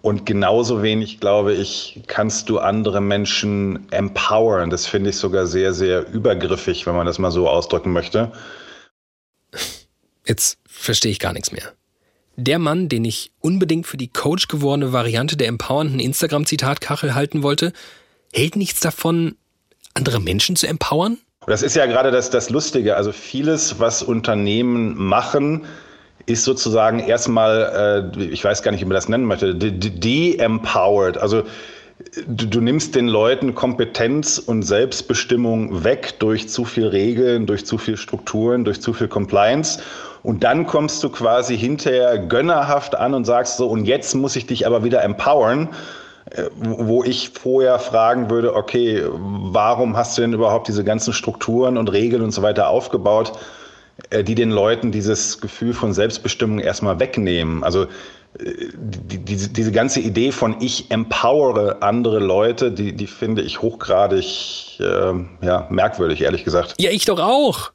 Und 0.00 0.26
genauso 0.26 0.82
wenig, 0.82 1.20
glaube 1.20 1.54
ich, 1.54 2.00
kannst 2.06 2.48
du 2.48 2.58
andere 2.58 3.00
Menschen 3.00 3.90
empowern. 3.90 4.70
Das 4.70 4.86
finde 4.86 5.10
ich 5.10 5.16
sogar 5.16 5.46
sehr, 5.46 5.74
sehr 5.74 6.08
übergriffig, 6.10 6.86
wenn 6.86 6.94
man 6.94 7.06
das 7.06 7.18
mal 7.18 7.32
so 7.32 7.48
ausdrücken 7.48 7.92
möchte. 7.92 8.32
Jetzt 10.24 10.58
verstehe 10.66 11.10
ich 11.10 11.18
gar 11.18 11.32
nichts 11.32 11.52
mehr. 11.52 11.72
Der 12.36 12.60
Mann, 12.60 12.88
den 12.88 13.04
ich 13.04 13.32
unbedingt 13.40 13.86
für 13.86 13.96
die 13.96 14.08
Coach 14.08 14.46
gewordene 14.46 14.92
Variante 14.92 15.36
der 15.36 15.48
empowernden 15.48 15.98
Instagram-Zitatkachel 15.98 17.14
halten 17.14 17.42
wollte, 17.42 17.72
hält 18.32 18.54
nichts 18.54 18.78
davon, 18.78 19.36
andere 19.94 20.20
Menschen 20.20 20.54
zu 20.54 20.68
empowern? 20.68 21.18
Das 21.48 21.62
ist 21.62 21.76
ja 21.76 21.86
gerade 21.86 22.10
das, 22.10 22.30
das 22.30 22.50
Lustige. 22.50 22.96
Also 22.96 23.12
vieles, 23.12 23.80
was 23.80 24.02
Unternehmen 24.02 24.96
machen, 24.96 25.64
ist 26.26 26.44
sozusagen 26.44 27.00
erstmal, 27.00 28.12
äh, 28.16 28.24
ich 28.24 28.44
weiß 28.44 28.62
gar 28.62 28.70
nicht, 28.70 28.80
wie 28.80 28.84
man 28.84 28.94
das 28.94 29.08
nennen 29.08 29.24
möchte, 29.24 29.54
de-empowered. 29.54 31.18
Also 31.18 31.44
du, 32.26 32.46
du 32.46 32.60
nimmst 32.60 32.94
den 32.94 33.08
Leuten 33.08 33.54
Kompetenz 33.54 34.38
und 34.38 34.62
Selbstbestimmung 34.62 35.84
weg 35.84 36.14
durch 36.18 36.48
zu 36.48 36.64
viel 36.64 36.86
Regeln, 36.86 37.46
durch 37.46 37.64
zu 37.64 37.78
viel 37.78 37.96
Strukturen, 37.96 38.64
durch 38.64 38.80
zu 38.82 38.92
viel 38.92 39.08
Compliance 39.08 39.80
und 40.22 40.44
dann 40.44 40.66
kommst 40.66 41.02
du 41.02 41.08
quasi 41.08 41.56
hinterher 41.56 42.18
gönnerhaft 42.18 42.94
an 42.94 43.14
und 43.14 43.24
sagst 43.24 43.56
so, 43.56 43.66
und 43.68 43.84
jetzt 43.84 44.14
muss 44.14 44.36
ich 44.36 44.46
dich 44.46 44.66
aber 44.66 44.84
wieder 44.84 45.02
empowern 45.02 45.70
wo 46.56 47.04
ich 47.04 47.30
vorher 47.30 47.78
fragen 47.78 48.30
würde, 48.30 48.54
okay, 48.54 49.02
warum 49.12 49.96
hast 49.96 50.16
du 50.16 50.22
denn 50.22 50.32
überhaupt 50.32 50.68
diese 50.68 50.84
ganzen 50.84 51.12
Strukturen 51.12 51.78
und 51.78 51.92
Regeln 51.92 52.22
und 52.22 52.32
so 52.32 52.42
weiter 52.42 52.68
aufgebaut, 52.68 53.32
äh, 54.10 54.24
die 54.24 54.34
den 54.34 54.50
Leuten 54.50 54.92
dieses 54.92 55.40
Gefühl 55.40 55.72
von 55.72 55.92
Selbstbestimmung 55.92 56.58
erstmal 56.58 57.00
wegnehmen? 57.00 57.64
Also 57.64 57.84
äh, 57.84 57.86
die, 58.74 59.18
die, 59.18 59.52
diese 59.52 59.72
ganze 59.72 60.00
Idee 60.00 60.32
von 60.32 60.56
ich 60.60 60.90
empowere 60.90 61.82
andere 61.82 62.18
Leute, 62.18 62.72
die, 62.72 62.92
die 62.94 63.06
finde 63.06 63.42
ich 63.42 63.62
hochgradig 63.62 64.78
äh, 64.80 65.12
ja, 65.42 65.66
merkwürdig, 65.70 66.20
ehrlich 66.22 66.44
gesagt. 66.44 66.74
Ja, 66.78 66.90
ich 66.90 67.04
doch 67.04 67.20
auch. 67.20 67.70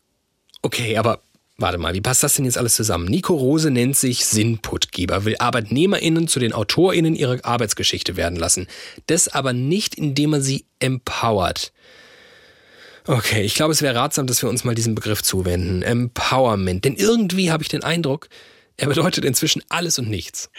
Okay, 0.62 0.98
aber 0.98 1.20
Warte 1.58 1.78
mal, 1.78 1.94
wie 1.94 2.02
passt 2.02 2.24
das 2.24 2.34
denn 2.34 2.46
jetzt 2.46 2.58
alles 2.58 2.76
zusammen? 2.76 3.06
Nico 3.06 3.36
Rose 3.36 3.70
nennt 3.70 3.96
sich 3.96 4.26
Sinnputgeber, 4.26 5.24
will 5.24 5.36
ArbeitnehmerInnen 5.38 6.28
zu 6.28 6.40
den 6.40 6.52
AutorInnen 6.52 7.16
ihrer 7.16 7.46
Arbeitsgeschichte 7.46 8.16
werden 8.16 8.40
lassen. 8.40 8.68
Das 9.06 9.28
aber 9.28 9.54
nicht, 9.54 9.94
indem 9.96 10.32
man 10.32 10.42
sie 10.42 10.66
empowert. 10.80 11.72
Okay, 13.06 13.44
ich 13.44 13.54
glaube, 13.54 13.74
es 13.74 13.82
wäre 13.82 13.96
ratsam, 13.96 14.26
dass 14.26 14.42
wir 14.42 14.50
uns 14.50 14.64
mal 14.64 14.74
diesem 14.74 14.96
Begriff 14.96 15.22
zuwenden. 15.22 15.84
Empowerment. 15.84 16.86
Denn 16.86 16.96
irgendwie 16.96 17.52
habe 17.52 17.62
ich 17.62 17.70
den 17.70 17.84
Eindruck, 17.84 18.30
er 18.78 18.88
bedeutet 18.88 19.24
inzwischen 19.24 19.62
alles 19.70 20.00
und 20.00 20.10
nichts. 20.10 20.50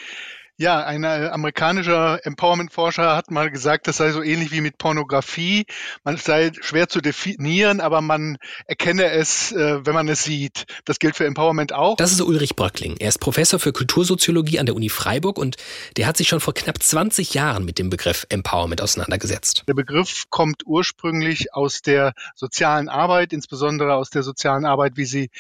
Ja, 0.57 0.85
ein 0.85 1.03
äh, 1.03 1.31
amerikanischer 1.33 2.25
Empowerment-Forscher 2.25 3.17
hat 3.17 3.33
mal 3.33 3.51
gesagt, 3.51 3.89
das 3.89 3.97
sei 3.97 4.13
so 4.13 4.23
ähnlich 4.23 4.53
wie 4.53 4.61
mit 4.61 4.79
Pornografie. 4.79 5.67
Man 6.05 6.17
sei 6.17 6.53
schwer 6.61 6.89
zu 6.89 7.01
definieren, 7.01 7.81
aber 7.81 8.01
man 8.01 8.37
erkenne 8.67 9.11
es, 9.11 9.51
äh, 9.51 9.85
wenn 9.85 9.95
man 9.95 10.07
es 10.09 10.23
sieht. 10.23 10.67
Das 10.85 11.01
gilt 11.01 11.17
für 11.17 11.27
Empowerment 11.27 11.73
auch. 11.73 11.97
Das 11.97 12.13
ist 12.13 12.21
Ulrich 12.21 12.55
Bröckling. 12.55 12.95
Er 13.01 13.09
ist 13.09 13.19
Professor 13.19 13.59
für 13.59 13.73
Kultursoziologie 13.73 14.61
an 14.61 14.67
der 14.67 14.77
Uni 14.77 14.91
Freiburg 14.91 15.39
und 15.39 15.57
der 15.97 16.07
hat 16.07 16.17
sich 16.17 16.29
schon 16.29 16.39
vor 16.39 16.55
knapp 16.55 16.81
20 16.81 17.35
Jahren 17.35 17.65
mit 17.65 17.81
dem 17.81 17.91
Begriff 17.91 18.25
Empowerment 18.29 18.81
auseinandergesetzt. 18.81 19.65
Der 19.67 19.75
Begriff 19.75 20.27
kommt 20.31 20.63
ursprünglich 20.67 21.53
aus 21.53 21.83
der 21.83 22.13
sozialen 22.37 22.89
Arbeit, 22.89 23.33
insbesondere 23.33 23.97
aus 23.97 24.11
der 24.11 24.23
sozialen 24.23 24.67
Arbeit, 24.67 24.93
wie 24.97 25.05
sie 25.05 25.31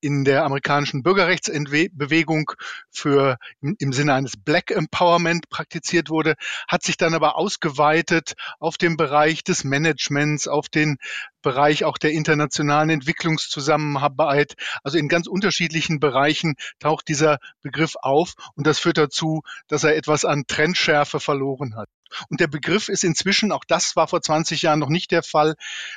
in 0.00 0.24
der 0.24 0.44
amerikanischen 0.44 1.02
Bürgerrechtsbewegung 1.02 2.52
für 2.90 3.36
im 3.60 3.92
Sinne 3.92 4.14
eines 4.14 4.36
Black 4.36 4.70
Empowerment 4.70 5.48
praktiziert 5.48 6.10
wurde, 6.10 6.34
hat 6.68 6.82
sich 6.82 6.96
dann 6.96 7.14
aber 7.14 7.36
ausgeweitet 7.36 8.34
auf 8.58 8.76
den 8.76 8.96
Bereich 8.96 9.42
des 9.44 9.64
Managements, 9.64 10.48
auf 10.48 10.68
den 10.68 10.98
Bereich 11.42 11.84
auch 11.84 11.98
der 11.98 12.12
internationalen 12.12 12.90
Entwicklungszusammenarbeit. 12.90 14.54
Also 14.82 14.98
in 14.98 15.08
ganz 15.08 15.26
unterschiedlichen 15.26 16.00
Bereichen 16.00 16.54
taucht 16.78 17.08
dieser 17.08 17.38
Begriff 17.62 17.94
auf 18.00 18.34
und 18.54 18.66
das 18.66 18.78
führt 18.78 18.98
dazu, 18.98 19.42
dass 19.68 19.84
er 19.84 19.96
etwas 19.96 20.24
an 20.24 20.44
Trendschärfe 20.46 21.20
verloren 21.20 21.76
hat. 21.76 21.88
Und 22.28 22.40
der 22.40 22.48
Begriff 22.48 22.88
ist 22.88 23.04
inzwischen, 23.04 23.52
auch 23.52 23.64
das 23.66 23.96
war 23.96 24.08
vor 24.08 24.22
20 24.22 24.62
Jahren 24.62 24.78
noch 24.78 24.88
nicht 24.88 25.10
der 25.10 25.22
Fall, 25.22 25.54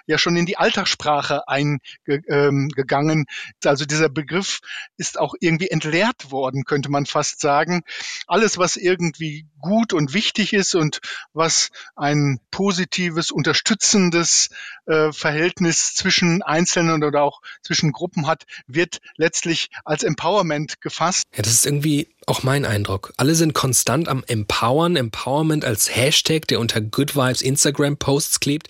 ja 0.07 0.17
schon 0.17 0.35
in 0.35 0.45
die 0.45 0.57
Alltagssprache 0.57 1.47
eingegangen. 1.47 3.19
Ähm, 3.19 3.25
also 3.65 3.85
dieser 3.85 4.09
Begriff 4.09 4.59
ist 4.97 5.19
auch 5.19 5.33
irgendwie 5.39 5.69
entleert 5.69 6.31
worden, 6.31 6.63
könnte 6.65 6.89
man 6.89 7.05
fast 7.05 7.41
sagen. 7.41 7.83
Alles, 8.27 8.57
was 8.57 8.77
irgendwie 8.77 9.47
gut 9.59 9.93
und 9.93 10.13
wichtig 10.13 10.53
ist 10.53 10.75
und 10.75 10.99
was 11.33 11.69
ein 11.95 12.39
positives, 12.51 13.31
unterstützendes 13.31 14.49
äh, 14.85 15.11
Verhältnis 15.11 15.93
zwischen 15.95 16.41
Einzelnen 16.41 17.03
oder 17.03 17.23
auch 17.23 17.41
zwischen 17.61 17.91
Gruppen 17.91 18.27
hat, 18.27 18.43
wird 18.67 18.99
letztlich 19.17 19.69
als 19.85 20.03
Empowerment 20.03 20.81
gefasst. 20.81 21.25
Ja, 21.35 21.41
das 21.41 21.53
ist 21.53 21.65
irgendwie 21.65 22.09
auch 22.27 22.43
mein 22.43 22.65
Eindruck. 22.65 23.13
Alle 23.17 23.35
sind 23.35 23.53
konstant 23.53 24.07
am 24.07 24.23
Empowern, 24.27 24.95
Empowerment 24.95 25.65
als 25.65 25.89
Hashtag, 26.01 26.47
der 26.47 26.59
unter 26.59 26.81
Good 26.81 27.15
Vibes 27.15 27.43
Instagram 27.43 27.95
Posts 27.95 28.39
klebt, 28.39 28.69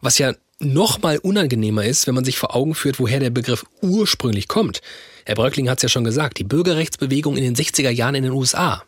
was 0.00 0.16
ja 0.16 0.32
noch 0.58 1.02
mal 1.02 1.18
unangenehmer 1.18 1.84
ist, 1.84 2.06
wenn 2.06 2.14
man 2.14 2.24
sich 2.24 2.38
vor 2.38 2.56
Augen 2.56 2.74
führt, 2.74 2.98
woher 2.98 3.20
der 3.20 3.30
Begriff 3.30 3.66
ursprünglich 3.82 4.48
kommt. 4.48 4.80
Herr 5.26 5.34
Bröckling 5.34 5.68
hat 5.68 5.78
es 5.78 5.82
ja 5.82 5.88
schon 5.90 6.04
gesagt, 6.04 6.38
die 6.38 6.44
Bürgerrechtsbewegung 6.44 7.36
in 7.36 7.44
den 7.44 7.56
60er 7.56 7.90
Jahren 7.90 8.14
in 8.14 8.22
den 8.22 8.32
USA. 8.32 8.82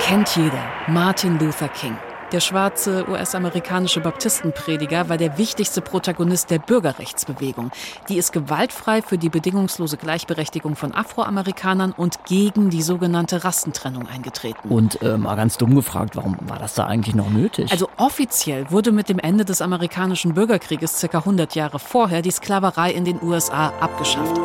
Kennt 0.00 0.36
jeder 0.36 0.70
Martin 0.86 1.38
Luther 1.38 1.68
King. 1.68 1.96
Der 2.32 2.38
schwarze 2.38 3.08
US-amerikanische 3.08 4.00
Baptistenprediger 4.00 5.08
war 5.08 5.16
der 5.16 5.36
wichtigste 5.36 5.80
Protagonist 5.80 6.48
der 6.50 6.60
Bürgerrechtsbewegung. 6.60 7.72
Die 8.08 8.18
ist 8.18 8.32
gewaltfrei 8.32 9.02
für 9.02 9.18
die 9.18 9.28
bedingungslose 9.28 9.96
Gleichberechtigung 9.96 10.76
von 10.76 10.94
Afroamerikanern 10.94 11.90
und 11.90 12.24
gegen 12.26 12.70
die 12.70 12.82
sogenannte 12.82 13.42
Rassentrennung 13.42 14.06
eingetreten. 14.06 14.68
Und 14.68 15.02
äh, 15.02 15.18
mal 15.18 15.34
ganz 15.34 15.58
dumm 15.58 15.74
gefragt, 15.74 16.14
warum 16.14 16.36
war 16.42 16.60
das 16.60 16.74
da 16.74 16.86
eigentlich 16.86 17.16
noch 17.16 17.30
nötig? 17.30 17.72
Also 17.72 17.88
offiziell 17.96 18.70
wurde 18.70 18.92
mit 18.92 19.08
dem 19.08 19.18
Ende 19.18 19.44
des 19.44 19.60
amerikanischen 19.60 20.34
Bürgerkrieges 20.34 21.00
circa 21.00 21.18
100 21.18 21.56
Jahre 21.56 21.80
vorher 21.80 22.22
die 22.22 22.30
Sklaverei 22.30 22.92
in 22.92 23.04
den 23.04 23.20
USA 23.20 23.72
abgeschafft. 23.80 24.38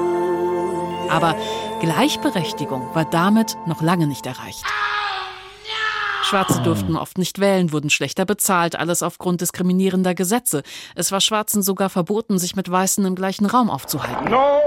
Aber 1.12 1.36
Gleichberechtigung 1.82 2.96
war 2.96 3.06
damit 3.06 3.58
noch 3.68 3.84
lange 3.84 4.08
nicht 4.08 4.25
erreicht. 4.25 4.63
Schwarze 6.36 6.62
durften 6.63 6.98
oft 6.98 7.18
nicht 7.18 7.39
wählen, 7.39 7.72
wurden 7.72 7.89
schlechter 7.89 8.25
bezahlt, 8.25 8.77
alles 8.77 9.04
aufgrund 9.04 9.39
diskriminierender 9.39 10.13
Gesetze. 10.13 10.63
Es 10.94 11.13
war 11.13 11.22
Schwarzen 11.22 11.63
sogar 11.63 11.89
verboten, 11.89 12.39
sich 12.39 12.58
mit 12.58 12.70
Weißen 12.70 13.06
im 13.06 13.15
gleichen 13.15 13.46
Raum 13.46 13.70
aufzuhalten. 13.70 14.30
No. 14.30 14.60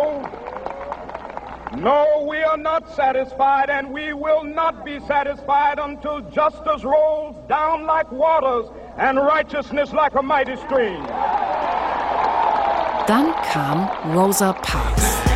No, 1.77 2.07
we 2.27 2.43
are 2.49 2.57
not 2.57 2.89
satisfied 2.97 3.69
and 3.69 3.91
we 3.91 4.15
will 4.15 4.51
not 4.51 4.83
be 4.83 4.99
satisfied 5.07 5.79
until 5.79 6.23
justice 6.35 6.83
rolls 6.83 7.37
down 7.51 7.85
like 7.85 8.11
waters 8.11 8.71
and 8.97 9.19
righteousness 9.19 9.93
like 9.93 10.15
a 10.17 10.23
mighty 10.23 10.57
stream. 10.65 11.05
dann 13.07 13.35
kam 13.53 13.91
Rosa 14.15 14.55
Parks. 14.55 15.28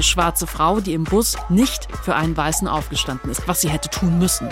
Eine 0.00 0.04
schwarze 0.06 0.46
Frau, 0.46 0.80
die 0.80 0.94
im 0.94 1.04
Bus 1.04 1.36
nicht 1.50 1.86
für 1.94 2.14
einen 2.14 2.34
Weißen 2.34 2.66
aufgestanden 2.66 3.30
ist, 3.30 3.46
was 3.46 3.60
sie 3.60 3.68
hätte 3.68 3.90
tun 3.90 4.18
müssen. 4.18 4.48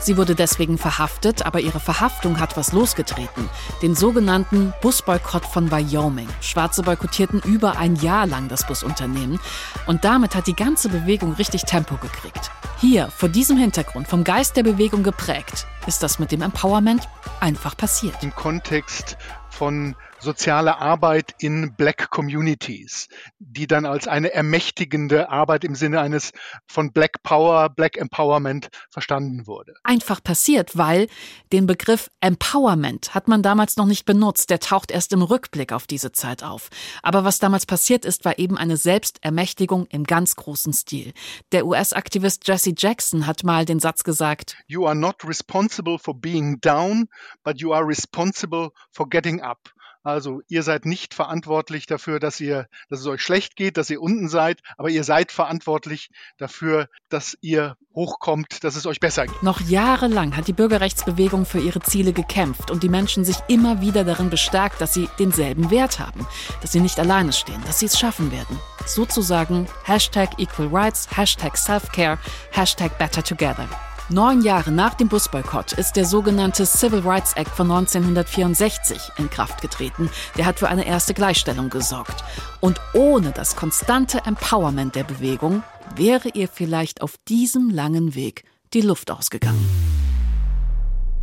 Sie 0.00 0.16
wurde 0.16 0.34
deswegen 0.34 0.76
verhaftet, 0.76 1.46
aber 1.46 1.60
ihre 1.60 1.78
Verhaftung 1.78 2.40
hat 2.40 2.56
was 2.56 2.72
losgetreten. 2.72 3.48
Den 3.80 3.94
sogenannten 3.94 4.74
Busboykott 4.82 5.46
von 5.46 5.70
Wyoming. 5.70 6.26
Schwarze 6.40 6.82
boykottierten 6.82 7.40
über 7.44 7.78
ein 7.78 7.94
Jahr 7.94 8.26
lang 8.26 8.48
das 8.48 8.66
Busunternehmen. 8.66 9.38
Und 9.86 10.04
damit 10.04 10.34
hat 10.34 10.48
die 10.48 10.56
ganze 10.56 10.88
Bewegung 10.88 11.34
richtig 11.34 11.62
Tempo 11.62 11.94
gekriegt. 11.98 12.50
Hier, 12.80 13.06
vor 13.06 13.28
diesem 13.28 13.58
Hintergrund, 13.58 14.08
vom 14.08 14.24
Geist 14.24 14.56
der 14.56 14.64
Bewegung 14.64 15.04
geprägt, 15.04 15.64
ist 15.86 16.02
das 16.02 16.18
mit 16.18 16.32
dem 16.32 16.42
Empowerment 16.42 17.08
einfach 17.38 17.76
passiert. 17.76 18.20
Im 18.24 18.34
Kontext 18.34 19.16
von 19.48 19.94
sozialer 20.22 20.80
Arbeit 20.80 21.34
in 21.38 21.74
Black 21.74 22.10
Communities, 22.10 23.08
die 23.38 23.66
dann 23.66 23.84
als 23.84 24.06
eine 24.06 24.32
ermächtigende 24.32 25.28
Arbeit 25.28 25.64
im 25.64 25.74
Sinne 25.74 26.00
eines 26.00 26.32
von 26.66 26.92
Black 26.92 27.22
Power, 27.22 27.68
Black 27.68 27.96
Empowerment 27.96 28.68
verstanden 28.90 29.46
wurde. 29.46 29.74
Einfach 29.82 30.22
passiert, 30.22 30.76
weil 30.78 31.08
den 31.52 31.66
Begriff 31.66 32.10
Empowerment 32.20 33.14
hat 33.14 33.28
man 33.28 33.42
damals 33.42 33.76
noch 33.76 33.86
nicht 33.86 34.04
benutzt. 34.04 34.50
Der 34.50 34.60
taucht 34.60 34.90
erst 34.90 35.12
im 35.12 35.22
Rückblick 35.22 35.72
auf 35.72 35.86
diese 35.86 36.12
Zeit 36.12 36.42
auf. 36.42 36.70
Aber 37.02 37.24
was 37.24 37.38
damals 37.38 37.66
passiert 37.66 38.04
ist, 38.04 38.24
war 38.24 38.38
eben 38.38 38.56
eine 38.56 38.76
Selbstermächtigung 38.76 39.86
im 39.86 40.04
ganz 40.04 40.36
großen 40.36 40.72
Stil. 40.72 41.12
Der 41.50 41.66
US-Aktivist 41.66 42.46
Jesse 42.46 42.74
Jackson 42.76 43.26
hat 43.26 43.44
mal 43.44 43.64
den 43.64 43.80
Satz 43.80 44.04
gesagt, 44.04 44.56
You 44.66 44.86
are 44.86 44.94
not 44.94 45.16
responsible 45.26 45.98
for 45.98 46.14
being 46.14 46.60
down, 46.60 47.08
but 47.42 47.60
you 47.60 47.72
are 47.72 47.86
responsible 47.86 48.70
for 48.92 49.08
getting 49.08 49.40
up. 49.40 49.58
Also 50.02 50.42
ihr 50.48 50.62
seid 50.62 50.84
nicht 50.84 51.14
verantwortlich 51.14 51.86
dafür, 51.86 52.18
dass 52.18 52.40
ihr, 52.40 52.66
dass 52.88 53.00
es 53.00 53.06
euch 53.06 53.22
schlecht 53.22 53.56
geht, 53.56 53.76
dass 53.76 53.88
ihr 53.90 54.02
unten 54.02 54.28
seid, 54.28 54.60
aber 54.76 54.90
ihr 54.90 55.04
seid 55.04 55.30
verantwortlich 55.30 56.10
dafür, 56.38 56.88
dass 57.08 57.38
ihr 57.40 57.76
hochkommt, 57.94 58.64
dass 58.64 58.74
es 58.74 58.86
euch 58.86 58.98
besser 58.98 59.26
geht. 59.26 59.42
Noch 59.42 59.60
jahrelang 59.60 60.36
hat 60.36 60.48
die 60.48 60.52
Bürgerrechtsbewegung 60.52 61.46
für 61.46 61.60
ihre 61.60 61.80
Ziele 61.80 62.12
gekämpft 62.12 62.70
und 62.70 62.82
die 62.82 62.88
Menschen 62.88 63.24
sich 63.24 63.36
immer 63.48 63.80
wieder 63.80 64.04
darin 64.04 64.30
bestärkt, 64.30 64.80
dass 64.80 64.94
sie 64.94 65.08
denselben 65.18 65.70
Wert 65.70 65.98
haben, 65.98 66.26
dass 66.62 66.72
sie 66.72 66.80
nicht 66.80 66.98
alleine 66.98 67.32
stehen, 67.32 67.62
dass 67.66 67.78
sie 67.78 67.86
es 67.86 67.98
schaffen 67.98 68.32
werden. 68.32 68.58
Sozusagen 68.86 69.68
Hashtag 69.84 70.38
Equal 70.38 70.68
Rights, 70.68 71.08
Hashtag 71.16 71.56
Self-Care, 71.56 72.18
Hashtag 72.50 72.98
Better 72.98 73.22
Together. 73.22 73.68
Neun 74.08 74.42
Jahre 74.42 74.72
nach 74.72 74.94
dem 74.94 75.08
Busboykott 75.08 75.72
ist 75.72 75.92
der 75.92 76.04
sogenannte 76.04 76.66
Civil 76.66 77.00
Rights 77.00 77.34
Act 77.34 77.50
von 77.50 77.70
1964 77.70 78.98
in 79.18 79.30
Kraft 79.30 79.62
getreten. 79.62 80.10
Der 80.36 80.44
hat 80.44 80.58
für 80.58 80.68
eine 80.68 80.86
erste 80.86 81.14
Gleichstellung 81.14 81.70
gesorgt. 81.70 82.24
Und 82.60 82.80
ohne 82.94 83.30
das 83.30 83.54
konstante 83.54 84.18
Empowerment 84.26 84.96
der 84.96 85.04
Bewegung 85.04 85.62
wäre 85.94 86.28
ihr 86.34 86.48
vielleicht 86.48 87.00
auf 87.00 87.14
diesem 87.28 87.70
langen 87.70 88.14
Weg 88.14 88.44
die 88.74 88.80
Luft 88.80 89.10
ausgegangen. 89.10 89.66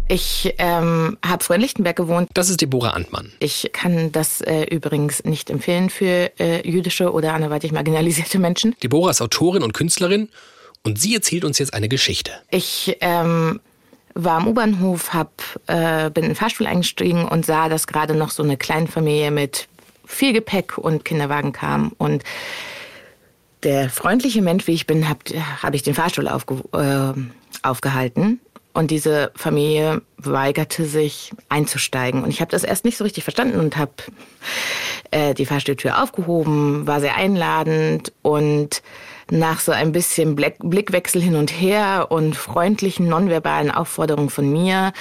Ich 0.08 0.56
ähm, 0.58 1.18
habe 1.24 1.44
früher 1.44 1.58
in 1.58 1.62
Lichtenberg 1.62 1.96
gewohnt. 1.96 2.30
Das 2.34 2.50
ist 2.50 2.62
Deborah 2.62 2.92
Antmann. 2.92 3.32
Ich 3.40 3.70
kann 3.74 4.12
das 4.12 4.42
äh, 4.42 4.64
übrigens 4.64 5.24
nicht 5.24 5.52
empfehlen 5.52 5.92
für 5.92 6.32
äh, 6.40 6.68
jüdische 6.68 7.12
oder 7.12 7.34
anderweitig 7.34 7.72
marginalisierte 7.72 8.40
Menschen. 8.40 8.76
Deborah 8.82 9.12
ist 9.12 9.22
Autorin 9.22 9.62
und 9.62 9.74
Künstlerin 9.74 10.30
und 10.84 11.00
sie 11.00 11.14
erzählt 11.14 11.44
uns 11.44 11.60
jetzt 11.60 11.74
eine 11.74 11.90
Geschichte. 11.90 12.32
Ich 12.50 12.98
ähm, 13.02 13.60
war 14.14 14.38
am 14.38 14.48
U-Bahnhof, 14.48 15.12
äh, 15.68 16.10
bin 16.10 16.24
in 16.24 16.32
den 16.32 16.36
Fahrstuhl 16.36 16.68
eingestiegen 16.68 17.26
und 17.26 17.46
sah, 17.46 17.70
dass 17.70 17.88
gerade 17.88 18.16
noch 18.16 18.32
so 18.32 18.44
eine 18.44 18.58
Kleinfamilie 18.58 19.32
mit 19.32 19.68
viel 20.06 20.34
Gepäck 20.34 20.78
und 20.78 21.06
Kinderwagen 21.06 21.52
kam. 21.52 21.94
Und 21.98 22.24
der 23.64 23.90
freundliche 23.90 24.42
Mensch, 24.42 24.68
wie 24.68 24.74
ich 24.74 24.88
bin, 24.88 25.08
habe 25.08 25.20
hab 25.62 25.74
ich 25.74 25.84
den 25.84 25.94
Fahrstuhl 25.94 26.28
aufge, 26.28 26.64
äh, 26.74 27.68
aufgehalten. 27.68 28.40
Und 28.72 28.92
diese 28.92 29.32
Familie 29.36 30.02
weigerte 30.18 30.86
sich 30.86 31.32
einzusteigen. 31.50 32.24
Und 32.24 32.30
ich 32.30 32.40
habe 32.40 32.52
das 32.52 32.64
erst 32.64 32.86
nicht 32.86 32.98
so 32.98 33.04
richtig 33.04 33.24
verstanden 33.24 33.60
und 33.60 33.78
habe 33.78 33.92
äh, 35.12 35.34
die 35.34 35.46
Fahrstuhltür 35.46 36.02
aufgehoben, 36.02 36.88
war 36.88 37.02
sehr 37.02 37.16
einladend 37.16 38.14
und 38.22 38.82
nach 39.32 39.60
so 39.60 39.72
ein 39.72 39.92
bisschen 39.92 40.36
Blickwechsel 40.36 41.22
hin 41.22 41.36
und 41.36 41.52
her 41.52 42.08
und 42.10 42.36
freundlichen 42.36 43.08
nonverbalen 43.08 43.72
Aufforderungen 43.72 44.30
von 44.30 44.52
mir 44.52 44.94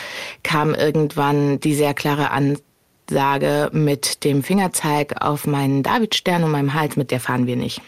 kam 0.43 0.75
irgendwann 0.75 1.61
die 1.61 1.75
sehr 1.75 1.95
klare 1.95 2.31
Ansage 2.31 3.71
mit 3.73 4.25
dem 4.25 4.43
Fingerzeig 4.43 5.23
auf 5.23 5.47
meinen 5.47 5.83
Davidstern 5.83 6.45
und 6.45 6.51
meinem 6.51 6.75
Hals, 6.75 6.97
mit 6.97 7.11
der 7.11 7.21
fahren 7.21 7.47
wir 7.47 7.57
nicht. 7.57 7.81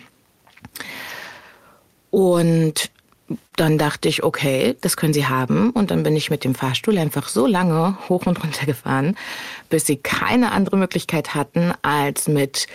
Und 2.11 2.91
dann 3.57 3.79
dachte 3.79 4.09
ich, 4.09 4.25
okay, 4.25 4.77
das 4.81 4.97
können 4.97 5.13
Sie 5.13 5.27
haben. 5.27 5.71
Und 5.71 5.91
dann 5.91 6.03
bin 6.03 6.17
ich 6.17 6.31
mit 6.31 6.45
dem 6.45 6.55
Fahrstuhl 6.55 6.99
einfach 6.99 7.29
so 7.29 7.47
lange 7.47 7.97
hoch 8.09 8.27
und 8.27 8.43
runter 8.43 8.67
gefahren, 8.67 9.17
bis 9.69 9.87
sie 9.87 9.97
keine 9.97 10.53
andere 10.53 10.77
Möglichkeit 10.77 11.35
hatten, 11.35 11.73
als 11.83 12.27
mit 12.27 12.67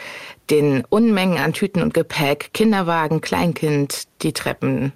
den 0.50 0.84
Unmengen 0.90 1.38
an 1.38 1.54
Tüten 1.54 1.82
und 1.82 1.94
Gepäck, 1.94 2.52
Kinderwagen, 2.54 3.22
Kleinkind, 3.22 4.08
die 4.22 4.34
Treppen 4.34 4.94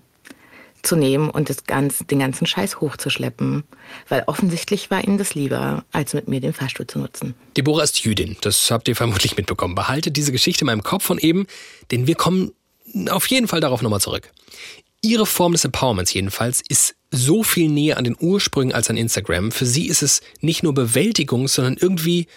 zu 0.81 0.95
nehmen 0.95 1.29
und 1.29 1.49
das 1.49 1.65
ganze, 1.65 2.05
den 2.05 2.19
ganzen 2.19 2.45
Scheiß 2.45 2.79
hochzuschleppen. 2.79 3.63
Weil 4.07 4.23
offensichtlich 4.27 4.89
war 4.91 5.03
ihnen 5.03 5.17
das 5.17 5.35
lieber, 5.35 5.83
als 5.91 6.13
mit 6.13 6.27
mir 6.27 6.39
den 6.39 6.53
Fahrstuhl 6.53 6.87
zu 6.87 6.99
nutzen. 6.99 7.35
Deborah 7.57 7.83
ist 7.83 7.99
Jüdin, 8.03 8.37
das 8.41 8.71
habt 8.71 8.87
ihr 8.87 8.95
vermutlich 8.95 9.37
mitbekommen. 9.37 9.75
Behaltet 9.75 10.15
diese 10.15 10.31
Geschichte 10.31 10.61
in 10.61 10.67
meinem 10.67 10.83
Kopf 10.83 11.03
von 11.03 11.17
eben, 11.17 11.47
denn 11.91 12.07
wir 12.07 12.15
kommen 12.15 12.53
auf 13.09 13.27
jeden 13.27 13.47
Fall 13.47 13.59
darauf 13.59 13.81
nochmal 13.81 14.01
zurück. 14.01 14.31
Ihre 15.01 15.25
Form 15.25 15.53
des 15.53 15.63
Empowerments 15.63 16.13
jedenfalls 16.13 16.61
ist 16.67 16.95
so 17.11 17.43
viel 17.43 17.69
näher 17.69 17.97
an 17.97 18.03
den 18.03 18.17
Ursprüngen 18.19 18.73
als 18.73 18.89
an 18.89 18.97
Instagram. 18.97 19.51
Für 19.51 19.65
sie 19.65 19.87
ist 19.87 20.03
es 20.03 20.21
nicht 20.41 20.63
nur 20.63 20.73
Bewältigung, 20.73 21.47
sondern 21.47 21.77
irgendwie, 21.77 22.27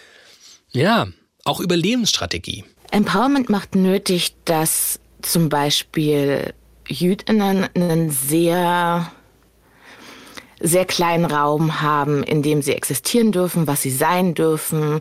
ja, 0.73 1.09
auch 1.45 1.61
Überlebensstrategie. 1.61 2.65
Empowerment 2.93 3.49
macht 3.49 3.75
nötig, 3.75 4.35
dass 4.45 5.01
zum 5.23 5.49
Beispiel 5.49 6.53
JüdInnen 6.87 7.67
einen 7.75 8.11
sehr, 8.11 9.11
sehr 10.61 10.85
kleinen 10.85 11.25
Raum 11.25 11.81
haben, 11.81 12.23
in 12.23 12.43
dem 12.43 12.61
sie 12.61 12.75
existieren 12.75 13.33
dürfen, 13.33 13.67
was 13.67 13.81
sie 13.81 13.91
sein 13.91 14.35
dürfen, 14.35 15.01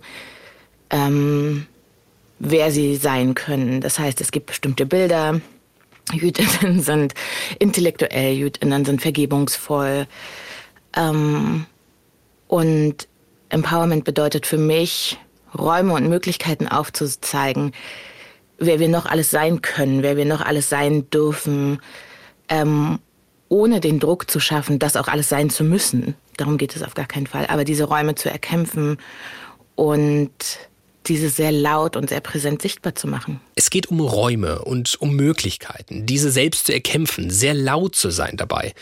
ähm, 0.90 1.68
wer 2.40 2.72
sie 2.72 2.96
sein 2.96 3.36
können. 3.36 3.82
Das 3.82 4.00
heißt, 4.00 4.22
es 4.22 4.32
gibt 4.32 4.46
bestimmte 4.46 4.86
Bilder. 4.86 5.42
Jüdinnen 6.14 6.80
sind 6.84 7.14
intellektuell, 7.60 8.36
Jüdinnen 8.36 8.86
sind 8.86 9.02
vergebungsvoll. 9.02 10.08
Ähm, 10.96 11.66
und 12.48 13.10
Empowerment 13.50 14.06
bedeutet 14.06 14.46
für 14.46 14.58
mich, 14.58 15.18
Räume 15.58 15.94
und 15.94 16.08
Möglichkeiten 16.08 16.68
aufzuzeigen, 16.68 17.74
wer 18.58 18.80
wir 18.80 18.90
noch 18.90 19.06
alles 19.06 19.32
sein 19.32 19.62
können, 19.62 20.04
wer 20.04 20.18
wir 20.18 20.26
noch 20.26 20.42
alles 20.42 20.70
sein 20.70 21.10
dürfen, 21.10 21.80
ähm, 22.48 23.00
ohne 23.50 23.80
den 23.80 24.00
Druck 24.00 24.32
zu 24.32 24.40
schaffen, 24.40 24.80
das 24.80 24.96
auch 24.96 25.08
alles 25.08 25.30
sein 25.30 25.50
zu 25.50 25.64
müssen. 25.64 26.16
Darum 26.38 26.58
geht 26.58 26.76
es 26.76 26.84
auf 26.84 26.94
gar 26.94 27.06
keinen 27.06 27.28
Fall. 27.28 27.48
Aber 27.48 27.66
diese 27.66 27.84
Räume 27.84 28.16
zu 28.16 28.30
erkämpfen 28.30 28.98
und 29.76 30.32
diese 31.08 31.30
sehr 31.30 31.52
laut 31.52 31.96
und 31.96 32.10
sehr 32.10 32.22
präsent 32.22 32.62
sichtbar 32.62 32.96
zu 32.96 33.08
machen. 33.08 33.42
Es 33.56 33.70
geht 33.70 33.90
um 33.90 34.00
Räume 34.00 34.60
und 34.64 35.02
um 35.02 35.16
Möglichkeiten, 35.16 36.06
diese 36.06 36.32
selbst 36.32 36.68
zu 36.68 36.74
erkämpfen, 36.74 37.30
sehr 37.30 37.54
laut 37.54 37.96
zu 37.96 38.12
sein 38.12 38.38
dabei. 38.38 38.74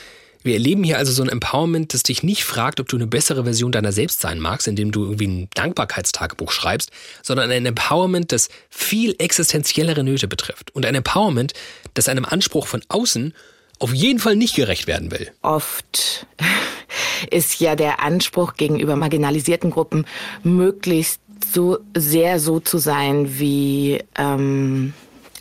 Wir 0.41 0.53
erleben 0.53 0.83
hier 0.83 0.97
also 0.97 1.11
so 1.11 1.21
ein 1.21 1.29
Empowerment, 1.29 1.93
das 1.93 2.03
dich 2.03 2.23
nicht 2.23 2.45
fragt, 2.45 2.79
ob 2.79 2.87
du 2.87 2.95
eine 2.95 3.07
bessere 3.07 3.43
Version 3.43 3.71
deiner 3.71 3.91
selbst 3.91 4.21
sein 4.21 4.39
magst, 4.39 4.67
indem 4.67 4.91
du 4.91 5.03
irgendwie 5.03 5.27
ein 5.27 5.49
Dankbarkeitstagebuch 5.53 6.51
schreibst, 6.51 6.91
sondern 7.23 7.51
ein 7.51 7.65
Empowerment, 7.65 8.31
das 8.31 8.49
viel 8.69 9.15
existenziellere 9.19 10.03
Nöte 10.03 10.27
betrifft. 10.27 10.73
Und 10.73 10.85
ein 10.85 10.95
Empowerment, 10.95 11.53
das 11.93 12.07
einem 12.07 12.25
Anspruch 12.25 12.67
von 12.67 12.81
außen 12.87 13.33
auf 13.79 13.93
jeden 13.93 14.19
Fall 14.19 14.35
nicht 14.35 14.55
gerecht 14.55 14.87
werden 14.87 15.11
will. 15.11 15.31
Oft 15.41 16.25
ist 17.31 17.59
ja 17.59 17.75
der 17.75 18.01
Anspruch 18.01 18.53
gegenüber 18.55 18.95
marginalisierten 18.95 19.71
Gruppen, 19.71 20.05
möglichst 20.43 21.21
so 21.53 21.79
sehr 21.95 22.39
so 22.39 22.59
zu 22.59 22.77
sein 22.77 23.39
wie, 23.39 24.03
ähm, 24.15 24.93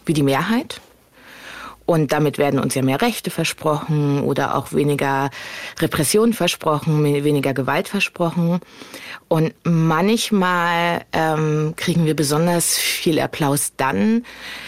wie 0.07 0.13
die 0.13 0.23
Mehrheit. 0.23 0.81
Und 1.89 2.13
damit 2.13 2.37
werden 2.37 2.61
uns 2.61 2.75
ja 2.75 2.83
mehr 2.83 3.01
Rechte 3.01 3.31
versprochen 3.31 4.21
oder 4.21 4.57
auch 4.57 4.75
weniger 4.75 5.31
Repression 5.81 6.35
versprochen, 6.35 7.03
weniger 7.03 7.55
Gewalt 7.55 7.89
versprochen. 7.89 8.61
Und 9.29 9.55
manchmal 9.65 11.07
ähm, 11.15 11.73
kriegen 11.77 12.05
wir 12.05 12.15
besonders 12.15 12.77
viel 12.77 13.19
Applaus 13.19 13.73
dann, 13.79 14.27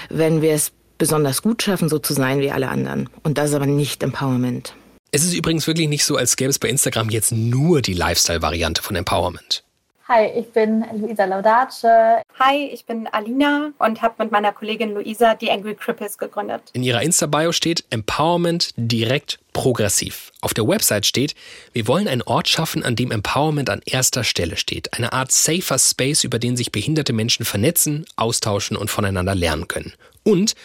wenn 0.09 0.41
wir 0.41 0.55
es 0.55 0.73
besonders 0.97 1.43
gut 1.43 1.63
schaffen, 1.63 1.91
so 1.91 1.99
zu 1.99 2.15
sein 2.15 2.41
wie 2.41 2.53
alle 2.53 2.71
anderen. 2.71 3.11
Und 3.23 3.37
das 3.37 3.51
ist 3.51 3.55
aber 3.55 3.67
nicht 3.67 4.03
Empowerment. 4.03 4.75
Es 5.13 5.23
ist 5.23 5.35
übrigens 5.35 5.67
wirklich 5.67 5.91
nicht 5.91 6.07
so, 6.07 6.17
als 6.17 6.37
gäbe 6.37 6.49
es 6.49 6.59
bei 6.59 6.71
Instagram 6.71 7.11
jetzt 7.11 7.33
nur 7.33 7.83
die 7.83 7.93
Lifestyle-Variante 7.93 8.81
von 8.83 8.97
Empowerment. 8.97 9.63
Hi, 10.13 10.27
ich 10.27 10.49
bin 10.49 10.85
Luisa 11.01 11.25
Laudace. 11.25 11.85
Hi, 12.41 12.69
ich 12.73 12.85
bin 12.85 13.07
Alina 13.07 13.71
und 13.79 14.03
habe 14.03 14.17
mit 14.19 14.33
meiner 14.33 14.51
Kollegin 14.51 14.93
Luisa 14.93 15.37
die 15.37 15.53
Angry 15.53 15.77
Cripples 15.77 16.19
gegründet. 16.19 16.63
In 16.73 16.83
ihrer 16.83 17.01
Insta-Bio 17.01 17.53
steht 17.53 17.85
Empowerment 17.91 18.71
direkt 18.77 19.39
progressiv. 19.53 20.33
Auf 20.41 20.53
der 20.53 20.67
Website 20.67 21.07
steht, 21.07 21.37
wir 21.73 21.87
wollen 21.87 22.09
einen 22.09 22.23
Ort 22.23 22.49
schaffen, 22.49 22.83
an 22.83 22.97
dem 22.97 23.13
Empowerment 23.13 23.71
an 23.71 23.83
erster 23.87 24.25
Stelle 24.25 24.57
steht. 24.57 24.95
Eine 24.95 25.13
Art 25.13 25.31
safer 25.31 25.79
Space, 25.79 26.25
über 26.25 26.41
den 26.41 26.57
sich 26.57 26.73
behinderte 26.73 27.13
Menschen 27.13 27.45
vernetzen, 27.45 28.05
austauschen 28.17 28.77
und 28.77 28.91
voneinander 28.91 29.37
lernen 29.37 29.69
können. 29.69 29.93
Und 30.25 30.57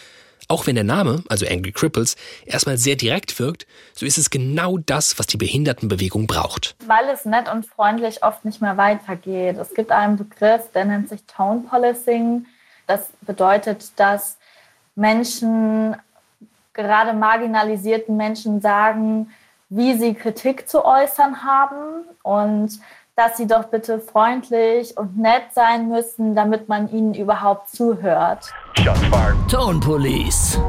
auch 0.48 0.66
wenn 0.66 0.74
der 0.74 0.84
Name, 0.84 1.22
also 1.28 1.46
Angry 1.46 1.72
Cripples, 1.72 2.16
erstmal 2.44 2.78
sehr 2.78 2.96
direkt 2.96 3.38
wirkt, 3.38 3.66
so 3.92 4.06
ist 4.06 4.18
es 4.18 4.30
genau 4.30 4.78
das, 4.78 5.18
was 5.18 5.26
die 5.26 5.36
Behindertenbewegung 5.36 6.26
braucht. 6.26 6.76
Weil 6.86 7.08
es 7.12 7.24
nett 7.24 7.50
und 7.52 7.66
freundlich 7.66 8.22
oft 8.22 8.44
nicht 8.44 8.60
mehr 8.60 8.76
weitergeht. 8.76 9.56
Es 9.58 9.74
gibt 9.74 9.90
einen 9.90 10.16
Begriff, 10.16 10.70
der 10.72 10.84
nennt 10.84 11.08
sich 11.08 11.24
Tone 11.24 11.64
Policing. 11.68 12.46
Das 12.86 13.08
bedeutet, 13.22 13.90
dass 13.96 14.38
Menschen, 14.94 15.96
gerade 16.72 17.12
marginalisierten 17.12 18.16
Menschen, 18.16 18.60
sagen, 18.60 19.30
wie 19.68 19.98
sie 19.98 20.14
Kritik 20.14 20.68
zu 20.68 20.84
äußern 20.84 21.42
haben 21.44 22.04
und 22.22 22.78
dass 23.16 23.38
sie 23.38 23.46
doch 23.46 23.64
bitte 23.64 23.98
freundlich 23.98 24.94
und 24.98 25.16
nett 25.16 25.44
sein 25.54 25.88
müssen, 25.88 26.34
damit 26.34 26.68
man 26.68 26.90
ihnen 26.92 27.14
überhaupt 27.14 27.70
zuhört. 27.70 28.52
Tone 29.50 29.80
Police. 29.80 30.60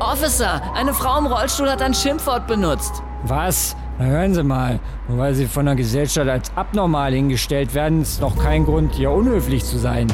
Officer, 0.00 0.60
eine 0.74 0.92
Frau 0.92 1.18
im 1.18 1.26
Rollstuhl 1.26 1.70
hat 1.70 1.82
ein 1.82 1.94
Schimpfwort 1.94 2.48
benutzt. 2.48 3.00
Was? 3.22 3.76
Na 3.98 4.06
hören 4.06 4.34
Sie 4.34 4.42
mal, 4.42 4.80
nur 5.06 5.18
weil 5.18 5.34
Sie 5.34 5.46
von 5.46 5.66
der 5.66 5.76
Gesellschaft 5.76 6.28
als 6.28 6.50
abnormal 6.56 7.12
hingestellt 7.12 7.74
werden, 7.74 8.02
ist 8.02 8.20
noch 8.20 8.36
kein 8.36 8.64
Grund, 8.64 8.94
hier 8.96 9.12
unhöflich 9.12 9.64
zu 9.64 9.78
sein. 9.78 10.08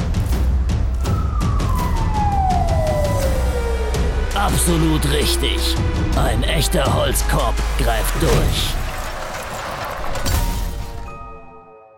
Absolut 4.35 5.11
richtig. 5.11 5.75
Ein 6.15 6.43
echter 6.43 6.95
Holzkopf 6.95 7.59
greift 7.79 8.21
durch. 8.21 8.82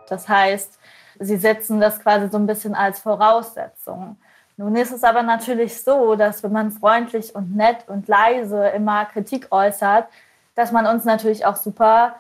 Das 0.10 0.28
heißt, 0.28 0.80
sie 1.20 1.38
setzen 1.38 1.80
das 1.80 2.00
quasi 2.00 2.30
so 2.30 2.38
ein 2.38 2.48
bisschen 2.48 2.76
als 2.76 3.00
Voraussetzung. 3.00 4.18
Nun 4.58 4.76
ist 4.76 4.92
es 4.92 5.04
aber 5.04 5.22
natürlich 5.22 5.82
so, 5.82 6.16
dass 6.16 6.42
wenn 6.44 6.54
man 6.54 6.72
freundlich 6.72 7.36
und 7.36 7.56
nett 7.56 7.88
und 7.88 8.08
leise 8.08 8.68
immer 8.70 9.06
Kritik 9.06 9.48
äußert, 9.52 10.08
dass 10.56 10.72
man 10.72 10.88
uns 10.88 11.04
natürlich 11.04 11.46
auch 11.46 11.58
super 11.58 12.16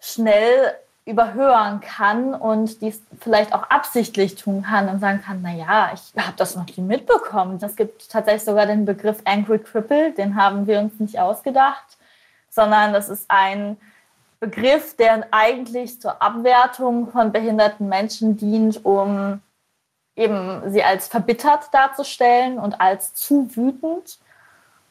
schnell 0.00 0.74
überhören 1.06 1.80
kann 1.80 2.34
und 2.34 2.80
dies 2.80 3.02
vielleicht 3.20 3.52
auch 3.52 3.64
absichtlich 3.64 4.36
tun 4.36 4.62
kann 4.62 4.88
und 4.88 5.00
sagen 5.00 5.22
kann, 5.22 5.42
naja, 5.42 5.90
ich 5.92 6.14
habe 6.18 6.36
das 6.38 6.56
noch 6.56 6.66
nie 6.66 6.82
mitbekommen. 6.82 7.58
Es 7.60 7.76
gibt 7.76 8.10
tatsächlich 8.10 8.44
sogar 8.44 8.64
den 8.64 8.86
Begriff 8.86 9.18
Angry 9.26 9.58
Cripple, 9.58 10.12
den 10.12 10.34
haben 10.34 10.66
wir 10.66 10.78
uns 10.78 10.98
nicht 10.98 11.18
ausgedacht, 11.18 11.98
sondern 12.48 12.94
das 12.94 13.10
ist 13.10 13.26
ein 13.28 13.76
Begriff, 14.44 14.94
der 14.96 15.26
eigentlich 15.30 16.00
zur 16.02 16.20
Abwertung 16.20 17.10
von 17.10 17.32
behinderten 17.32 17.88
Menschen 17.88 18.36
dient, 18.36 18.84
um 18.84 19.40
eben 20.16 20.70
sie 20.70 20.82
als 20.82 21.08
verbittert 21.08 21.72
darzustellen 21.72 22.58
und 22.58 22.78
als 22.78 23.14
zu 23.14 23.48
wütend. 23.56 24.18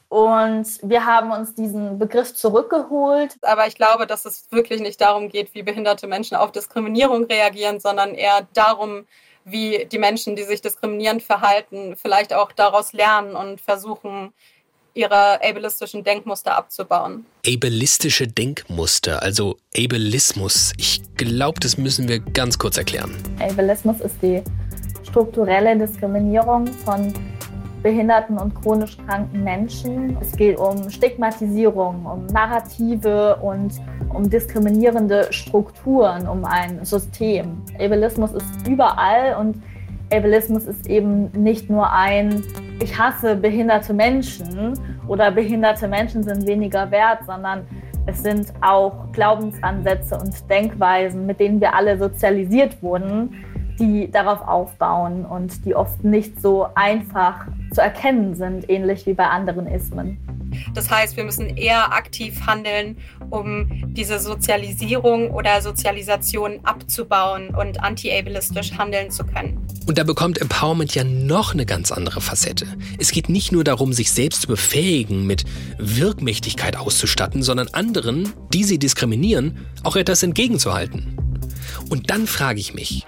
Und 0.10 0.68
wir 0.82 1.06
haben 1.06 1.32
uns 1.32 1.54
diesen 1.54 2.00
Begriff 2.00 2.34
zurückgeholt. 2.34 3.38
Aber 3.44 3.68
ich 3.68 3.76
glaube, 3.76 4.08
dass 4.08 4.26
es 4.26 4.52
wirklich 4.52 4.82
nicht 4.82 5.00
darum 5.02 5.30
geht, 5.30 5.54
wie 5.54 5.62
behinderte 5.62 6.08
Menschen 6.08 6.36
auf 6.36 6.52
Diskriminierung 6.52 7.26
reagieren, 7.26 7.80
sondern 7.80 8.16
eher 8.16 8.48
darum, 8.54 9.06
wie 9.46 9.86
die 9.92 10.00
Menschen, 10.00 10.36
die 10.36 10.44
sich 10.44 10.62
diskriminierend 10.62 11.22
verhalten, 11.22 11.96
vielleicht 11.96 12.34
auch 12.34 12.52
daraus 12.52 12.94
lernen 12.94 13.36
und 13.36 13.62
versuchen, 13.62 14.34
ihre 14.94 15.42
ableistischen 15.44 16.04
Denkmuster 16.04 16.56
abzubauen. 16.56 17.26
Ableistische 17.48 18.28
Denkmuster, 18.28 19.22
also 19.22 19.58
Ableismus. 19.76 20.74
Ich 20.78 21.02
glaube, 21.16 21.60
das 21.60 21.78
müssen 21.78 22.08
wir 22.08 22.20
ganz 22.20 22.58
kurz 22.58 22.78
erklären. 22.78 23.12
Ableismus 23.40 24.00
ist 24.02 24.16
die 24.22 24.44
strukturelle 25.04 25.78
Diskriminierung 25.78 26.68
von 26.68 27.14
behinderten 27.84 28.38
und 28.38 28.56
chronisch 28.56 28.98
kranken 29.06 29.44
Menschen. 29.44 30.18
Es 30.22 30.32
geht 30.38 30.58
um 30.58 30.90
Stigmatisierung, 30.90 32.06
um 32.06 32.26
Narrative 32.28 33.36
und 33.42 33.74
um 34.14 34.30
diskriminierende 34.30 35.28
Strukturen, 35.32 36.28
um 36.28 36.46
ein 36.46 36.84
System. 36.86 37.62
Ableismus 37.78 38.32
ist 38.32 38.68
überall 38.68 39.36
und 39.36 39.62
Ableismus 40.14 40.66
ist 40.66 40.88
eben 40.88 41.32
nicht 41.32 41.70
nur 41.70 41.92
ein, 41.92 42.44
ich 42.82 42.98
hasse 42.98 43.36
behinderte 43.36 43.94
Menschen 43.94 44.74
oder 45.08 45.32
behinderte 45.32 45.88
Menschen 45.88 46.24
sind 46.24 46.46
weniger 46.48 46.92
wert, 46.92 47.20
sondern 47.26 47.66
es 48.06 48.22
sind 48.22 48.54
auch 48.62 49.12
Glaubensansätze 49.14 50.18
und 50.18 50.50
Denkweisen, 50.50 51.26
mit 51.26 51.40
denen 51.40 51.60
wir 51.60 51.74
alle 51.74 51.98
sozialisiert 51.98 52.84
wurden, 52.84 53.34
die 53.80 54.12
darauf 54.12 54.48
aufbauen 54.48 55.26
und 55.26 55.66
die 55.66 55.74
oft 55.74 56.04
nicht 56.04 56.40
so 56.42 56.68
einfach 56.76 57.48
zu 57.74 57.82
erkennen 57.82 58.36
sind, 58.36 58.70
ähnlich 58.70 59.06
wie 59.08 59.14
bei 59.14 59.26
anderen 59.26 59.68
Ismen. 59.68 60.18
Das 60.74 60.90
heißt, 60.90 61.18
wir 61.18 61.24
müssen 61.24 61.58
eher 61.58 61.94
aktiv 61.94 62.42
handeln, 62.46 62.98
um 63.30 63.94
diese 63.94 64.20
Sozialisierung 64.20 65.32
oder 65.32 65.62
Sozialisation 65.62 66.60
abzubauen 66.64 67.50
und 67.50 67.82
anti-ableistisch 67.82 68.74
handeln 68.78 69.12
zu 69.12 69.26
können. 69.26 69.66
Und 69.86 69.98
da 69.98 70.04
bekommt 70.04 70.40
Empowerment 70.40 70.96
ja 70.96 71.04
noch 71.04 71.54
eine 71.54 71.66
ganz 71.66 71.92
andere 71.92 72.22
Facette. 72.22 72.66
Es 73.00 73.12
geht 73.12 73.30
nicht 73.30 73.52
nur 73.52 73.64
darum, 73.64 73.94
sich 73.94 74.12
selbst 74.12 74.44
zu 74.44 74.48
befähigen, 74.48 75.28
mit 75.28 75.44
Wirkmächtigkeit 75.78 76.78
auszustatten, 76.78 77.44
sondern 77.44 77.68
anderen, 77.70 78.32
die 78.54 78.64
sie 78.64 78.80
diskriminieren, 78.80 79.66
auch 79.84 79.96
etwas 79.96 80.24
entgegenzuhalten. 80.24 81.18
Und 81.90 82.10
dann 82.10 82.28
frage 82.28 82.60
ich 82.60 82.74
mich, 82.74 83.06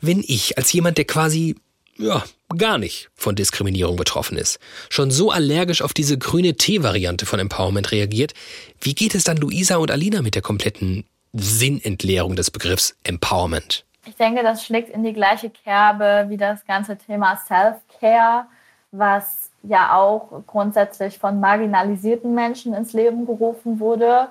wenn 0.00 0.22
ich 0.26 0.56
als 0.58 0.72
jemand, 0.72 0.98
der 0.98 1.04
quasi 1.04 1.56
ja, 1.98 2.24
gar 2.56 2.78
nicht 2.78 3.10
von 3.14 3.36
Diskriminierung 3.36 3.96
betroffen 3.96 4.36
ist, 4.36 4.58
schon 4.88 5.10
so 5.10 5.30
allergisch 5.30 5.82
auf 5.82 5.92
diese 5.92 6.18
grüne 6.18 6.54
Tee-Variante 6.54 7.26
von 7.26 7.38
Empowerment 7.38 7.92
reagiert, 7.92 8.34
wie 8.80 8.94
geht 8.94 9.14
es 9.14 9.24
dann 9.24 9.36
Luisa 9.36 9.76
und 9.76 9.90
Alina 9.90 10.22
mit 10.22 10.34
der 10.34 10.42
kompletten 10.42 11.04
Sinnentleerung 11.32 12.36
des 12.36 12.50
Begriffs 12.50 12.96
Empowerment? 13.04 13.84
Ich 14.06 14.16
denke, 14.16 14.42
das 14.42 14.64
schlägt 14.64 14.90
in 14.90 15.04
die 15.04 15.12
gleiche 15.12 15.50
Kerbe 15.50 16.26
wie 16.28 16.36
das 16.36 16.64
ganze 16.66 16.96
Thema 16.96 17.36
Self-Care, 17.46 18.46
was 18.92 19.50
ja 19.62 19.94
auch 19.94 20.42
grundsätzlich 20.46 21.18
von 21.18 21.38
marginalisierten 21.38 22.34
Menschen 22.34 22.74
ins 22.74 22.92
Leben 22.92 23.26
gerufen 23.26 23.78
wurde, 23.78 24.28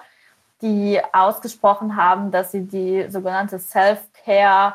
die 0.62 0.99
ausgesprochen 1.13 1.95
haben, 1.95 2.32
dass 2.32 2.51
sie 2.51 2.65
die 2.65 3.05
sogenannte 3.10 3.60
Self-Care 3.60 4.73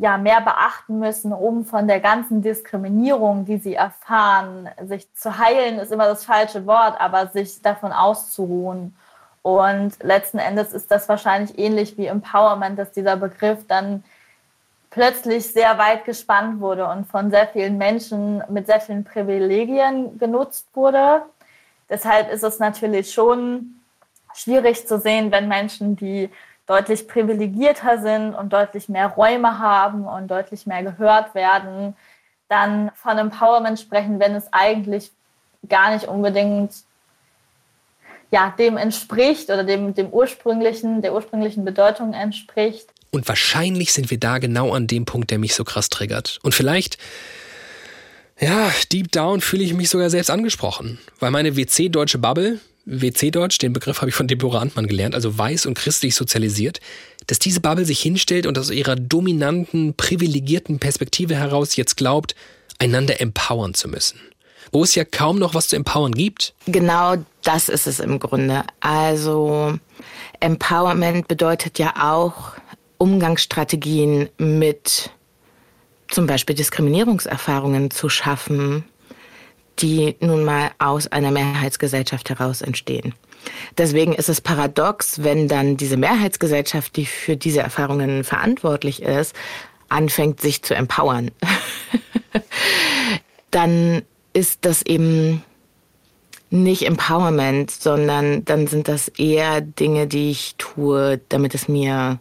ja 0.00 0.16
mehr 0.18 0.40
beachten 0.40 0.98
müssen, 0.98 1.32
um 1.32 1.64
von 1.64 1.86
der 1.86 2.00
ganzen 2.00 2.42
Diskriminierung, 2.42 3.44
die 3.44 3.58
sie 3.58 3.74
erfahren, 3.74 4.68
sich 4.84 5.12
zu 5.14 5.38
heilen, 5.38 5.78
ist 5.78 5.92
immer 5.92 6.06
das 6.06 6.24
falsche 6.24 6.66
Wort, 6.66 7.00
aber 7.00 7.28
sich 7.28 7.62
davon 7.62 7.92
auszuruhen. 7.92 8.96
Und 9.42 10.02
letzten 10.02 10.38
Endes 10.38 10.72
ist 10.72 10.90
das 10.90 11.08
wahrscheinlich 11.08 11.58
ähnlich 11.58 11.98
wie 11.98 12.06
Empowerment, 12.06 12.78
dass 12.78 12.92
dieser 12.92 13.16
Begriff 13.16 13.66
dann 13.68 14.02
plötzlich 14.90 15.52
sehr 15.52 15.76
weit 15.76 16.04
gespannt 16.04 16.60
wurde 16.60 16.86
und 16.86 17.06
von 17.06 17.30
sehr 17.30 17.48
vielen 17.48 17.76
Menschen 17.76 18.42
mit 18.48 18.66
sehr 18.66 18.80
vielen 18.80 19.04
Privilegien 19.04 20.18
genutzt 20.18 20.68
wurde. 20.72 21.22
Deshalb 21.90 22.32
ist 22.32 22.44
es 22.44 22.58
natürlich 22.58 23.12
schon 23.12 23.80
schwierig 24.32 24.86
zu 24.86 24.98
sehen, 24.98 25.30
wenn 25.30 25.48
Menschen, 25.48 25.96
die 25.96 26.30
deutlich 26.66 27.06
privilegierter 27.08 28.00
sind 28.00 28.34
und 28.34 28.52
deutlich 28.52 28.88
mehr 28.88 29.08
Räume 29.08 29.58
haben 29.58 30.06
und 30.06 30.28
deutlich 30.28 30.66
mehr 30.66 30.82
gehört 30.82 31.34
werden, 31.34 31.94
dann 32.48 32.90
von 32.94 33.18
Empowerment 33.18 33.78
sprechen, 33.78 34.20
wenn 34.20 34.34
es 34.34 34.52
eigentlich 34.52 35.10
gar 35.68 35.92
nicht 35.92 36.06
unbedingt 36.06 36.72
ja, 38.30 38.52
dem 38.58 38.76
entspricht 38.76 39.48
oder 39.50 39.62
dem, 39.62 39.94
dem 39.94 40.08
ursprünglichen, 40.08 41.02
der 41.02 41.14
ursprünglichen 41.14 41.64
Bedeutung 41.64 42.14
entspricht. 42.14 42.88
Und 43.10 43.28
wahrscheinlich 43.28 43.92
sind 43.92 44.10
wir 44.10 44.18
da 44.18 44.38
genau 44.38 44.72
an 44.72 44.88
dem 44.88 45.04
Punkt, 45.04 45.30
der 45.30 45.38
mich 45.38 45.54
so 45.54 45.62
krass 45.62 45.88
triggert. 45.88 46.40
Und 46.42 46.52
vielleicht, 46.52 46.98
ja, 48.40 48.72
deep 48.90 49.12
down 49.12 49.40
fühle 49.40 49.62
ich 49.62 49.72
mich 49.72 49.88
sogar 49.88 50.10
selbst 50.10 50.30
angesprochen. 50.30 50.98
Weil 51.20 51.30
meine 51.30 51.56
WC-deutsche 51.56 52.18
Bubble, 52.18 52.58
WC-Deutsch, 52.86 53.58
den 53.58 53.72
Begriff 53.72 54.00
habe 54.00 54.10
ich 54.10 54.14
von 54.14 54.28
Deborah 54.28 54.60
Antmann 54.60 54.86
gelernt, 54.86 55.14
also 55.14 55.36
weiß 55.36 55.66
und 55.66 55.74
christlich 55.74 56.14
sozialisiert, 56.14 56.80
dass 57.26 57.38
diese 57.38 57.60
Bubble 57.60 57.84
sich 57.84 58.00
hinstellt 58.00 58.46
und 58.46 58.58
aus 58.58 58.70
ihrer 58.70 58.96
dominanten, 58.96 59.94
privilegierten 59.94 60.78
Perspektive 60.78 61.34
heraus 61.34 61.76
jetzt 61.76 61.96
glaubt, 61.96 62.34
einander 62.78 63.20
empowern 63.20 63.74
zu 63.74 63.88
müssen. 63.88 64.18
wo 64.72 64.82
es 64.82 64.94
ja 64.96 65.04
kaum 65.04 65.38
noch 65.38 65.54
was 65.54 65.68
zu 65.68 65.76
empowern 65.76 66.12
gibt. 66.12 66.52
Genau 66.66 67.14
das 67.42 67.68
ist 67.68 67.86
es 67.86 68.00
im 68.00 68.18
Grunde. 68.18 68.64
Also 68.80 69.78
Empowerment 70.40 71.28
bedeutet 71.28 71.78
ja 71.78 71.94
auch 72.12 72.54
Umgangsstrategien 72.98 74.28
mit 74.36 75.10
zum 76.08 76.26
Beispiel 76.26 76.56
Diskriminierungserfahrungen 76.56 77.90
zu 77.90 78.08
schaffen, 78.08 78.84
die 79.78 80.16
nun 80.20 80.44
mal 80.44 80.70
aus 80.78 81.06
einer 81.06 81.30
Mehrheitsgesellschaft 81.30 82.30
heraus 82.30 82.62
entstehen. 82.62 83.14
Deswegen 83.76 84.14
ist 84.14 84.28
es 84.28 84.40
paradox, 84.40 85.22
wenn 85.22 85.48
dann 85.48 85.76
diese 85.76 85.96
Mehrheitsgesellschaft, 85.96 86.96
die 86.96 87.06
für 87.06 87.36
diese 87.36 87.60
Erfahrungen 87.60 88.24
verantwortlich 88.24 89.02
ist, 89.02 89.34
anfängt, 89.88 90.40
sich 90.40 90.62
zu 90.62 90.74
empowern. 90.74 91.30
dann 93.50 94.02
ist 94.32 94.64
das 94.64 94.82
eben 94.82 95.42
nicht 96.50 96.86
Empowerment, 96.86 97.70
sondern 97.70 98.44
dann 98.44 98.66
sind 98.66 98.88
das 98.88 99.08
eher 99.08 99.60
Dinge, 99.60 100.06
die 100.06 100.30
ich 100.30 100.54
tue, 100.56 101.20
damit 101.28 101.54
es 101.54 101.68
mir 101.68 102.18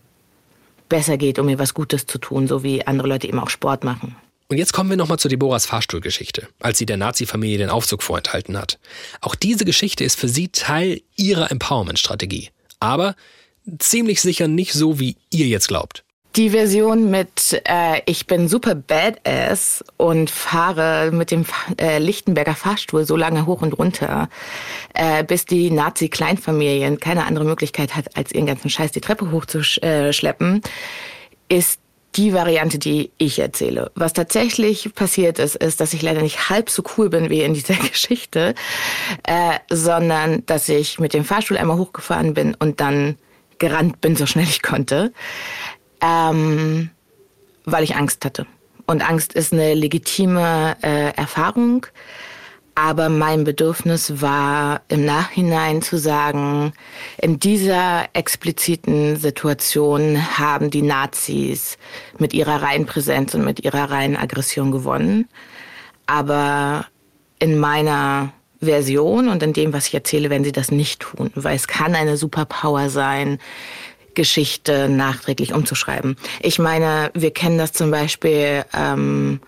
besser 0.89 1.17
geht, 1.17 1.39
um 1.39 1.45
mir 1.45 1.59
was 1.59 1.73
Gutes 1.73 2.05
zu 2.05 2.17
tun, 2.17 2.47
so 2.47 2.63
wie 2.63 2.85
andere 2.85 3.07
Leute 3.07 3.27
eben 3.27 3.39
auch 3.39 3.49
Sport 3.49 3.83
machen. 3.83 4.15
Und 4.49 4.57
jetzt 4.57 4.73
kommen 4.73 4.89
wir 4.89 4.97
nochmal 4.97 5.19
zu 5.19 5.27
Deborahs 5.27 5.65
Fahrstuhlgeschichte, 5.65 6.47
als 6.59 6.77
sie 6.77 6.85
der 6.85 6.97
Nazi-Familie 6.97 7.57
den 7.57 7.69
Aufzug 7.69 8.03
vorenthalten 8.03 8.57
hat. 8.57 8.79
Auch 9.21 9.35
diese 9.35 9.65
Geschichte 9.65 10.03
ist 10.03 10.19
für 10.19 10.29
sie 10.29 10.49
Teil 10.49 11.01
ihrer 11.15 11.49
Empowerment-Strategie. 11.49 12.49
Aber 12.79 13.15
ziemlich 13.79 14.21
sicher 14.21 14.47
nicht 14.47 14.73
so, 14.73 14.99
wie 14.99 15.15
ihr 15.29 15.47
jetzt 15.47 15.67
glaubt. 15.67 16.03
Die 16.35 16.49
Version 16.49 17.11
mit 17.11 17.61
äh, 17.69 18.01
Ich 18.07 18.25
bin 18.25 18.47
super 18.47 18.73
badass 18.73 19.83
und 19.97 20.31
fahre 20.31 21.11
mit 21.11 21.29
dem 21.29 21.45
äh, 21.79 21.99
Lichtenberger 21.99 22.55
Fahrstuhl 22.55 23.05
so 23.05 23.15
lange 23.15 23.45
hoch 23.45 23.61
und 23.61 23.73
runter, 23.73 24.29
äh, 24.95 25.23
bis 25.23 25.45
die 25.45 25.69
Nazi-Kleinfamilien 25.69 26.99
keine 26.99 27.27
andere 27.27 27.45
Möglichkeit 27.45 27.95
hat, 27.95 28.17
als 28.17 28.31
ihren 28.31 28.47
ganzen 28.47 28.71
Scheiß 28.71 28.91
die 28.91 29.01
Treppe 29.01 29.29
hochzuschleppen, 29.29 30.61
ist 31.49 31.79
die 32.15 32.33
Variante, 32.33 32.79
die 32.79 33.11
ich 33.17 33.39
erzähle. 33.39 33.91
Was 33.95 34.13
tatsächlich 34.13 34.93
passiert 34.93 35.39
ist, 35.39 35.55
ist, 35.55 35.79
dass 35.79 35.93
ich 35.93 36.01
leider 36.01 36.21
nicht 36.21 36.49
halb 36.49 36.69
so 36.69 36.83
cool 36.97 37.09
bin 37.09 37.29
wie 37.29 37.41
in 37.41 37.53
dieser 37.53 37.73
Geschichte, 37.91 38.55
äh, 39.23 39.59
sondern 39.69 40.45
dass 40.45 40.69
ich 40.69 40.99
mit 40.99 41.13
dem 41.13 41.25
Fahrstuhl 41.25 41.57
einmal 41.57 41.77
hochgefahren 41.77 42.33
bin 42.33 42.55
und 42.55 42.79
dann 42.79 43.17
gerannt 43.57 44.01
bin, 44.01 44.15
so 44.15 44.25
schnell 44.25 44.45
ich 44.45 44.61
konnte 44.61 45.13
ähm, 46.03 46.89
weil 47.65 47.83
ich 47.83 47.95
Angst 47.95 48.25
hatte. 48.25 48.45
Und 48.85 49.07
Angst 49.07 49.33
ist 49.33 49.53
eine 49.53 49.73
legitime 49.73 50.75
äh, 50.83 51.15
Erfahrung. 51.15 51.87
Aber 52.75 53.09
mein 53.09 53.43
Bedürfnis 53.43 54.21
war 54.21 54.81
im 54.87 55.05
Nachhinein 55.05 55.81
zu 55.83 55.97
sagen, 55.97 56.73
in 57.21 57.39
dieser 57.39 58.05
expliziten 58.13 59.15
Situation 59.15 60.37
haben 60.37 60.71
die 60.71 60.81
Nazis 60.81 61.77
mit 62.17 62.33
ihrer 62.33 62.63
reinen 62.63 62.87
Präsenz 62.87 63.35
und 63.35 63.45
mit 63.45 63.63
ihrer 63.63 63.91
reinen 63.91 64.17
Aggression 64.17 64.71
gewonnen. 64.71 65.27
Aber 66.07 66.87
in 67.37 67.59
meiner 67.59 68.33
Version 68.59 69.27
und 69.27 69.43
in 69.43 69.53
dem, 69.53 69.73
was 69.73 69.87
ich 69.87 69.93
erzähle, 69.93 70.29
werden 70.29 70.43
sie 70.43 70.51
das 70.51 70.71
nicht 70.71 71.01
tun, 71.01 71.31
weil 71.35 71.55
es 71.55 71.67
kann 71.67 71.93
eine 71.93 72.17
Superpower 72.17 72.89
sein, 72.89 73.39
Geschichte 74.15 74.89
nachträglich 74.89 75.53
umzuschreiben. 75.53 76.17
Ich 76.41 76.59
meine, 76.59 77.11
wir 77.13 77.31
kennen 77.31 77.57
das 77.57 77.73
zum 77.73 77.91
Beispiel 77.91 78.63
ähm, 78.73 79.39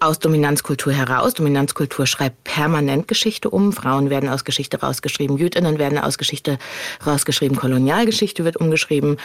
aus 0.00 0.18
Dominanzkultur 0.18 0.92
heraus. 0.92 1.34
Dominanzkultur 1.34 2.06
schreibt 2.06 2.44
permanent 2.44 3.08
Geschichte 3.08 3.50
um. 3.50 3.72
Frauen 3.72 4.10
werden 4.10 4.28
aus 4.28 4.44
Geschichte 4.44 4.80
rausgeschrieben, 4.80 5.36
Jüdinnen 5.36 5.78
werden 5.78 5.98
aus 5.98 6.18
Geschichte 6.18 6.58
rausgeschrieben, 7.06 7.56
Kolonialgeschichte 7.56 8.44
wird 8.44 8.56
umgeschrieben. 8.56 9.16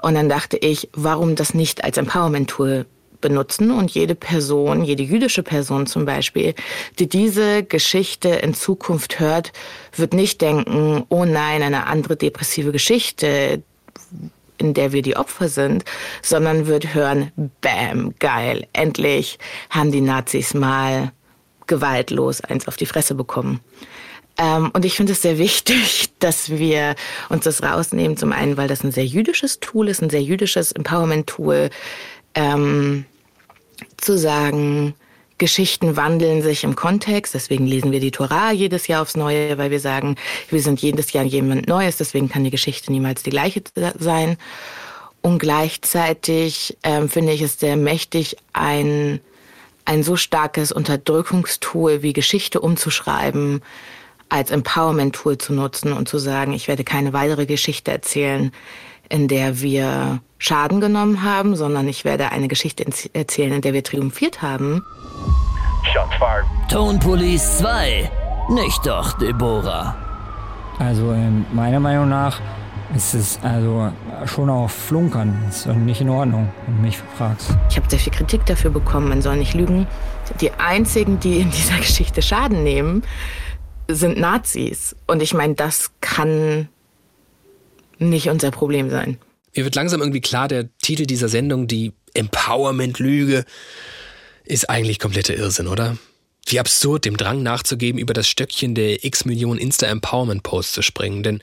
Und 0.00 0.14
dann 0.14 0.28
dachte 0.28 0.56
ich, 0.56 0.88
warum 0.92 1.34
das 1.36 1.54
nicht 1.54 1.84
als 1.84 1.96
Empowerment-Tool 1.96 2.86
benutzen 3.20 3.70
und 3.70 3.90
jede 3.90 4.14
Person, 4.14 4.82
jede 4.82 5.02
jüdische 5.02 5.42
Person 5.42 5.86
zum 5.86 6.04
Beispiel, 6.04 6.54
die 6.98 7.08
diese 7.08 7.62
Geschichte 7.62 8.28
in 8.28 8.54
Zukunft 8.54 9.20
hört, 9.20 9.52
wird 9.94 10.14
nicht 10.14 10.40
denken, 10.40 11.04
oh 11.08 11.24
nein, 11.24 11.62
eine 11.62 11.86
andere 11.86 12.16
depressive 12.16 12.72
Geschichte, 12.72 13.62
in 14.60 14.74
der 14.74 14.92
wir 14.92 15.02
die 15.02 15.16
Opfer 15.16 15.48
sind, 15.48 15.84
sondern 16.22 16.66
wird 16.66 16.94
hören, 16.94 17.32
bam, 17.60 18.14
geil, 18.18 18.66
endlich 18.72 19.38
haben 19.70 19.90
die 19.90 20.00
Nazis 20.00 20.54
mal 20.54 21.12
gewaltlos 21.66 22.40
eins 22.42 22.68
auf 22.68 22.76
die 22.76 22.86
Fresse 22.86 23.14
bekommen. 23.14 23.60
Ähm, 24.36 24.70
und 24.72 24.84
ich 24.84 24.94
finde 24.96 25.12
es 25.12 25.22
sehr 25.22 25.38
wichtig, 25.38 26.10
dass 26.18 26.50
wir 26.50 26.94
uns 27.28 27.44
das 27.44 27.62
rausnehmen. 27.62 28.16
Zum 28.16 28.32
einen, 28.32 28.56
weil 28.56 28.68
das 28.68 28.84
ein 28.84 28.92
sehr 28.92 29.06
jüdisches 29.06 29.60
Tool 29.60 29.88
ist, 29.88 30.02
ein 30.02 30.10
sehr 30.10 30.22
jüdisches 30.22 30.72
Empowerment-Tool, 30.72 31.70
ähm, 32.34 33.04
zu 33.96 34.18
sagen, 34.18 34.94
Geschichten 35.40 35.96
wandeln 35.96 36.42
sich 36.42 36.62
im 36.62 36.76
Kontext. 36.76 37.34
Deswegen 37.34 37.66
lesen 37.66 37.90
wir 37.90 37.98
die 37.98 38.12
Torah 38.12 38.52
jedes 38.52 38.86
Jahr 38.86 39.02
aufs 39.02 39.16
Neue, 39.16 39.58
weil 39.58 39.72
wir 39.72 39.80
sagen, 39.80 40.14
wir 40.50 40.62
sind 40.62 40.80
jedes 40.80 41.12
Jahr 41.12 41.24
jemand 41.24 41.66
Neues. 41.66 41.96
Deswegen 41.96 42.28
kann 42.28 42.44
die 42.44 42.50
Geschichte 42.50 42.92
niemals 42.92 43.24
die 43.24 43.30
gleiche 43.30 43.62
sein. 43.98 44.36
Und 45.22 45.38
gleichzeitig 45.38 46.78
ähm, 46.84 47.08
finde 47.08 47.32
ich 47.32 47.42
es 47.42 47.58
sehr 47.58 47.76
mächtig, 47.76 48.36
ein, 48.52 49.20
ein 49.84 50.02
so 50.02 50.16
starkes 50.16 50.70
Unterdrückungstool 50.70 52.02
wie 52.02 52.12
Geschichte 52.12 52.60
umzuschreiben, 52.60 53.62
als 54.28 54.50
Empowerment-Tool 54.50 55.38
zu 55.38 55.52
nutzen 55.52 55.92
und 55.92 56.08
zu 56.08 56.18
sagen, 56.18 56.52
ich 56.52 56.68
werde 56.68 56.84
keine 56.84 57.12
weitere 57.12 57.46
Geschichte 57.46 57.90
erzählen, 57.90 58.52
in 59.10 59.28
der 59.28 59.60
wir 59.60 60.20
Schaden 60.38 60.80
genommen 60.80 61.22
haben, 61.22 61.54
sondern 61.54 61.86
ich 61.86 62.04
werde 62.04 62.32
eine 62.32 62.48
Geschichte 62.48 62.86
erzählen, 63.12 63.52
in 63.52 63.60
der 63.60 63.74
wir 63.74 63.84
triumphiert 63.84 64.40
haben. 64.40 64.82
Tone 66.70 66.98
Police 66.98 67.58
2. 67.58 68.10
Nicht 68.50 68.86
doch, 68.86 69.12
Deborah. 69.18 69.94
Also 70.78 71.12
ähm, 71.12 71.44
meiner 71.52 71.80
Meinung 71.80 72.08
nach 72.08 72.40
ist 72.94 73.14
es 73.14 73.38
also 73.42 73.92
schon 74.26 74.48
auch 74.48 74.70
flunkern. 74.70 75.44
Ist 75.48 75.66
nicht 75.66 76.00
in 76.00 76.08
Ordnung, 76.08 76.48
wenn 76.66 76.76
du 76.76 76.82
mich 76.82 76.98
fragst. 77.16 77.56
Ich 77.68 77.76
habe 77.76 77.88
sehr 77.88 77.98
viel 77.98 78.12
Kritik 78.12 78.46
dafür 78.46 78.70
bekommen, 78.70 79.08
man 79.08 79.22
soll 79.22 79.36
nicht 79.36 79.54
lügen. 79.54 79.86
Die 80.40 80.52
einzigen, 80.52 81.20
die 81.20 81.40
in 81.40 81.50
dieser 81.50 81.76
Geschichte 81.76 82.22
Schaden 82.22 82.62
nehmen, 82.62 83.02
sind 83.88 84.18
Nazis. 84.18 84.96
Und 85.06 85.22
ich 85.22 85.34
meine, 85.34 85.54
das 85.54 85.90
kann 86.00 86.68
nicht 88.00 88.28
unser 88.28 88.50
Problem 88.50 88.90
sein. 88.90 89.18
Mir 89.54 89.64
wird 89.64 89.74
langsam 89.74 90.00
irgendwie 90.00 90.20
klar, 90.20 90.48
der 90.48 90.68
Titel 90.78 91.06
dieser 91.06 91.28
Sendung, 91.28 91.66
die 91.66 91.92
Empowerment-Lüge, 92.14 93.44
ist 94.44 94.68
eigentlich 94.70 94.98
kompletter 94.98 95.36
Irrsinn, 95.36 95.68
oder? 95.68 95.96
Wie 96.46 96.58
absurd, 96.58 97.04
dem 97.04 97.16
Drang 97.16 97.42
nachzugeben, 97.42 98.00
über 98.00 98.14
das 98.14 98.28
Stöckchen 98.28 98.74
der 98.74 99.04
x 99.04 99.24
Millionen 99.24 99.60
Insta-Empowerment-Posts 99.60 100.72
zu 100.72 100.82
springen. 100.82 101.22
Denn 101.22 101.42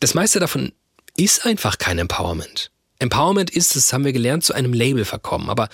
das 0.00 0.14
meiste 0.14 0.38
davon 0.38 0.72
ist 1.16 1.46
einfach 1.46 1.78
kein 1.78 1.98
Empowerment. 1.98 2.70
Empowerment 2.98 3.50
ist, 3.50 3.74
das 3.74 3.92
haben 3.92 4.04
wir 4.04 4.12
gelernt, 4.12 4.44
zu 4.44 4.52
einem 4.52 4.72
Label 4.72 5.04
verkommen. 5.04 5.48
Aber 5.48 5.68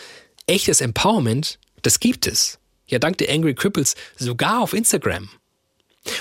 echtes 0.46 0.80
Empowerment, 0.80 1.58
das 1.82 2.00
gibt 2.00 2.26
es. 2.26 2.58
Ja, 2.86 2.98
dank 2.98 3.18
der 3.18 3.30
Angry 3.30 3.54
Cripples 3.54 3.96
sogar 4.16 4.60
auf 4.60 4.72
Instagram. 4.72 5.28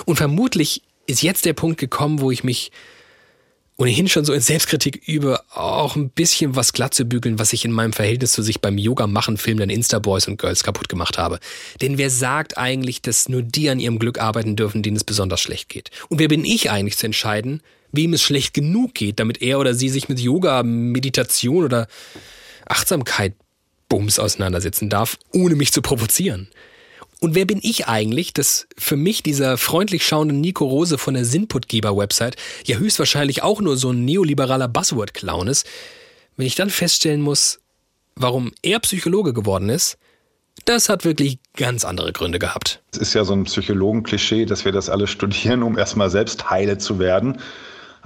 Und 0.06 0.16
vermutlich 0.16 0.82
ist 1.06 1.22
jetzt 1.22 1.46
der 1.46 1.54
Punkt 1.54 1.80
gekommen, 1.80 2.20
wo 2.20 2.32
ich 2.32 2.44
mich 2.44 2.72
ohnehin 3.78 4.08
schon 4.08 4.24
so 4.24 4.34
in 4.34 4.42
Selbstkritik 4.42 5.08
übe, 5.08 5.40
auch 5.54 5.96
ein 5.96 6.10
bisschen 6.10 6.56
was 6.56 6.72
glatt 6.72 6.94
zu 6.94 7.06
bügeln, 7.06 7.40
was 7.40 7.52
ich 7.52 7.66
in 7.66 7.72
meinem 7.72 7.94
Verhältnis 7.94 8.32
zu 8.32 8.42
sich 8.42 8.62
beim 8.62 8.78
Yoga 8.78 9.06
machen 9.06 9.38
Film 9.38 9.58
den 9.58 9.70
Insta-Boys 9.70 10.28
und 10.28 10.38
Girls 10.40 10.64
kaputt 10.64 10.88
gemacht 10.88 11.18
habe. 11.18 11.40
Denn 11.82 11.98
wer 11.98 12.10
sagt 12.10 12.58
eigentlich, 12.58 13.02
dass 13.02 13.28
nur 13.28 13.42
die 13.42 13.70
an 13.70 13.80
ihrem 13.80 14.00
Glück 14.00 14.20
arbeiten 14.20 14.56
dürfen, 14.56 14.82
denen 14.82 14.96
es 14.96 15.04
besonders 15.04 15.42
schlecht 15.42 15.68
geht? 15.70 15.92
Und 16.08 16.20
wer 16.20 16.30
bin 16.30 16.46
ich 16.46 16.72
eigentlich 16.72 16.98
zu 16.98 17.06
entscheiden, 17.06 17.62
wem 17.92 18.14
es 18.14 18.22
schlecht 18.22 18.54
genug 18.54 18.94
geht, 18.94 19.20
damit 19.20 19.42
er 19.42 19.60
oder 19.60 19.74
sie 19.74 19.90
sich 19.90 20.08
mit 20.08 20.20
Yoga, 20.20 20.64
Meditation 20.64 21.66
oder 21.66 21.88
Achtsamkeit 22.66 23.34
Bums 23.90 24.20
auseinandersetzen 24.20 24.90
darf, 24.90 25.18
ohne 25.34 25.56
mich 25.56 25.74
zu 25.74 25.82
provozieren? 25.82 26.48
Und 27.22 27.36
wer 27.36 27.46
bin 27.46 27.60
ich 27.64 27.88
eigentlich, 27.88 28.34
dass 28.34 28.68
für 28.78 28.98
mich 28.98 29.24
dieser 29.24 29.58
freundlich 29.58 30.06
schauende 30.06 30.36
Nico 30.36 30.66
Rose 30.66 30.98
von 30.98 31.14
der 31.14 31.26
Sinputgeber-Website 31.26 32.36
ja 32.66 32.78
höchstwahrscheinlich 32.78 33.42
auch 33.42 33.62
nur 33.62 33.78
so 33.78 33.92
ein 33.92 34.06
neoliberaler 34.06 34.68
Buzzword-Clown 34.68 35.48
ist, 35.48 35.66
wenn 36.38 36.46
ich 36.46 36.56
dann 36.56 36.70
feststellen 36.70 37.22
muss, 37.22 37.60
warum 38.16 38.52
er 38.62 38.80
Psychologe 38.80 39.34
geworden 39.34 39.70
ist, 39.70 39.98
das 40.66 40.90
hat 40.90 41.06
wirklich 41.06 41.40
ganz 41.56 41.86
andere 41.86 42.14
Gründe 42.14 42.40
gehabt. 42.40 42.82
Es 42.92 43.00
ist 43.00 43.14
ja 43.14 43.24
so 43.24 43.34
ein 43.34 43.44
Psychologen-Klischee, 43.44 44.46
dass 44.46 44.66
wir 44.66 44.72
das 44.72 44.90
alle 44.90 45.08
studieren, 45.08 45.64
um 45.64 45.78
erstmal 45.78 46.10
selbst 46.10 46.50
heile 46.50 46.78
zu 46.78 47.00
werden. 47.00 47.40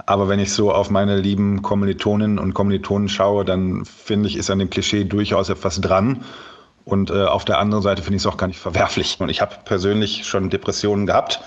Aber 0.06 0.28
wenn 0.28 0.40
ich 0.40 0.52
so 0.52 0.72
auf 0.72 0.90
meine 0.90 1.20
lieben 1.20 1.62
Kommilitoninnen 1.62 2.38
und 2.38 2.54
Kommilitonen 2.54 3.08
schaue, 3.08 3.44
dann 3.44 3.84
finde 3.84 4.28
ich, 4.28 4.36
ist 4.36 4.50
an 4.50 4.58
dem 4.58 4.70
Klischee 4.70 5.04
durchaus 5.04 5.48
etwas 5.48 5.80
dran. 5.80 6.24
Und 6.84 7.10
äh, 7.10 7.24
auf 7.24 7.44
der 7.44 7.58
anderen 7.58 7.82
Seite 7.82 8.02
finde 8.02 8.16
ich 8.16 8.22
es 8.22 8.26
auch 8.26 8.36
gar 8.36 8.46
nicht 8.46 8.58
verwerflich. 8.58 9.16
Und 9.20 9.28
ich 9.28 9.40
habe 9.40 9.56
persönlich 9.64 10.26
schon 10.26 10.50
Depressionen 10.50 11.06
gehabt. 11.06 11.40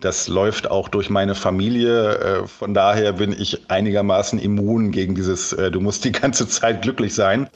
Das 0.00 0.28
läuft 0.28 0.70
auch 0.70 0.88
durch 0.88 1.10
meine 1.10 1.34
Familie. 1.34 2.14
Äh, 2.18 2.46
von 2.46 2.74
daher 2.74 3.14
bin 3.14 3.32
ich 3.32 3.68
einigermaßen 3.68 4.38
immun 4.38 4.92
gegen 4.92 5.14
dieses, 5.14 5.52
äh, 5.52 5.70
du 5.70 5.80
musst 5.80 6.04
die 6.04 6.12
ganze 6.12 6.48
Zeit 6.48 6.82
glücklich 6.82 7.14
sein. 7.14 7.48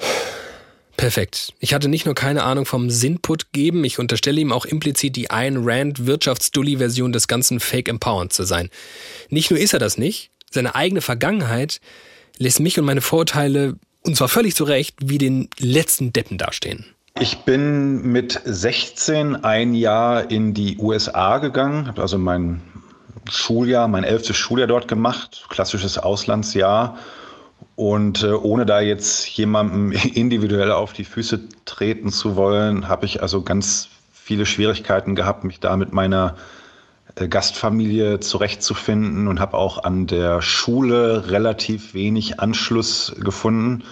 Perfekt. 0.97 1.55
Ich 1.59 1.73
hatte 1.73 1.89
nicht 1.89 2.05
nur 2.05 2.15
keine 2.15 2.43
Ahnung 2.45 2.67
vom 2.67 2.91
Sinnput 2.91 3.53
geben, 3.53 3.83
ich 3.83 3.99
unterstelle 3.99 4.41
ihm 4.41 4.53
auch 4.53 4.67
implizit 4.67 5.17
die 5.17 5.31
Ayn 5.31 5.63
Rand 5.65 6.07
Wirtschaftsdully-Version 6.07 7.13
des 7.13 7.29
ganzen 7.29 7.61
Fake 7.61 7.89
Empowerment 7.89 8.33
zu 8.33 8.45
sein. 8.45 8.69
Nicht 9.31 9.51
nur 9.51 9.59
ist 9.59 9.73
er 9.73 9.79
das 9.79 9.97
nicht, 9.97 10.31
seine 10.51 10.75
eigene 10.75 11.01
Vergangenheit 11.01 11.81
lässt 12.39 12.61
mich 12.61 12.79
und 12.79 12.85
meine 12.85 13.01
Vorurteile, 13.01 13.77
und 14.03 14.17
zwar 14.17 14.29
völlig 14.29 14.55
zu 14.55 14.65
Recht, 14.65 14.97
wie 15.03 15.19
den 15.19 15.49
letzten 15.59 16.13
Deppen 16.13 16.39
dastehen. 16.39 16.92
Ich 17.19 17.45
bin 17.45 18.11
mit 18.11 18.41
16 18.45 19.45
ein 19.45 19.75
Jahr 19.75 20.31
in 20.31 20.55
die 20.55 20.79
USA 20.79 21.39
gegangen, 21.39 21.87
habe 21.87 22.03
also 22.03 22.19
mein 22.19 22.63
Schuljahr, 23.31 23.87
mein 23.87 24.05
elftes 24.05 24.37
Schuljahr 24.37 24.67
dort 24.67 24.89
gemacht, 24.89 25.47
klassisches 25.49 25.99
Auslandsjahr 25.99 26.99
und 27.77 28.23
äh, 28.23 28.33
ohne 28.33 28.67
da 28.67 28.81
jetzt 28.81 29.27
jemandem 29.29 29.93
individuell 30.15 30.73
auf 30.73 30.93
die 30.93 31.05
Füße 31.05 31.41
treten 31.65 32.11
zu 32.11 32.37
wollen, 32.37 32.89
habe 32.89 33.07
ich 33.07 33.23
also 33.23 33.43
ganz 33.43 33.89
viele 34.13 34.47
Schwierigkeiten 34.47 35.15
gehabt, 35.15 35.45
mich 35.45 35.61
da 35.61 35.77
mit 35.77 35.93
meiner 35.93 36.37
äh, 37.17 37.29
Gastfamilie 37.29 38.21
zurechtzufinden 38.21 39.29
und 39.29 39.41
habe 39.41 39.57
auch 39.57 39.85
an 39.85 40.07
der 40.07 40.43
Schule 40.43 41.31
relativ 41.31 41.95
wenig 41.95 42.41
Anschluss 42.41 43.15
gefunden. 43.19 43.85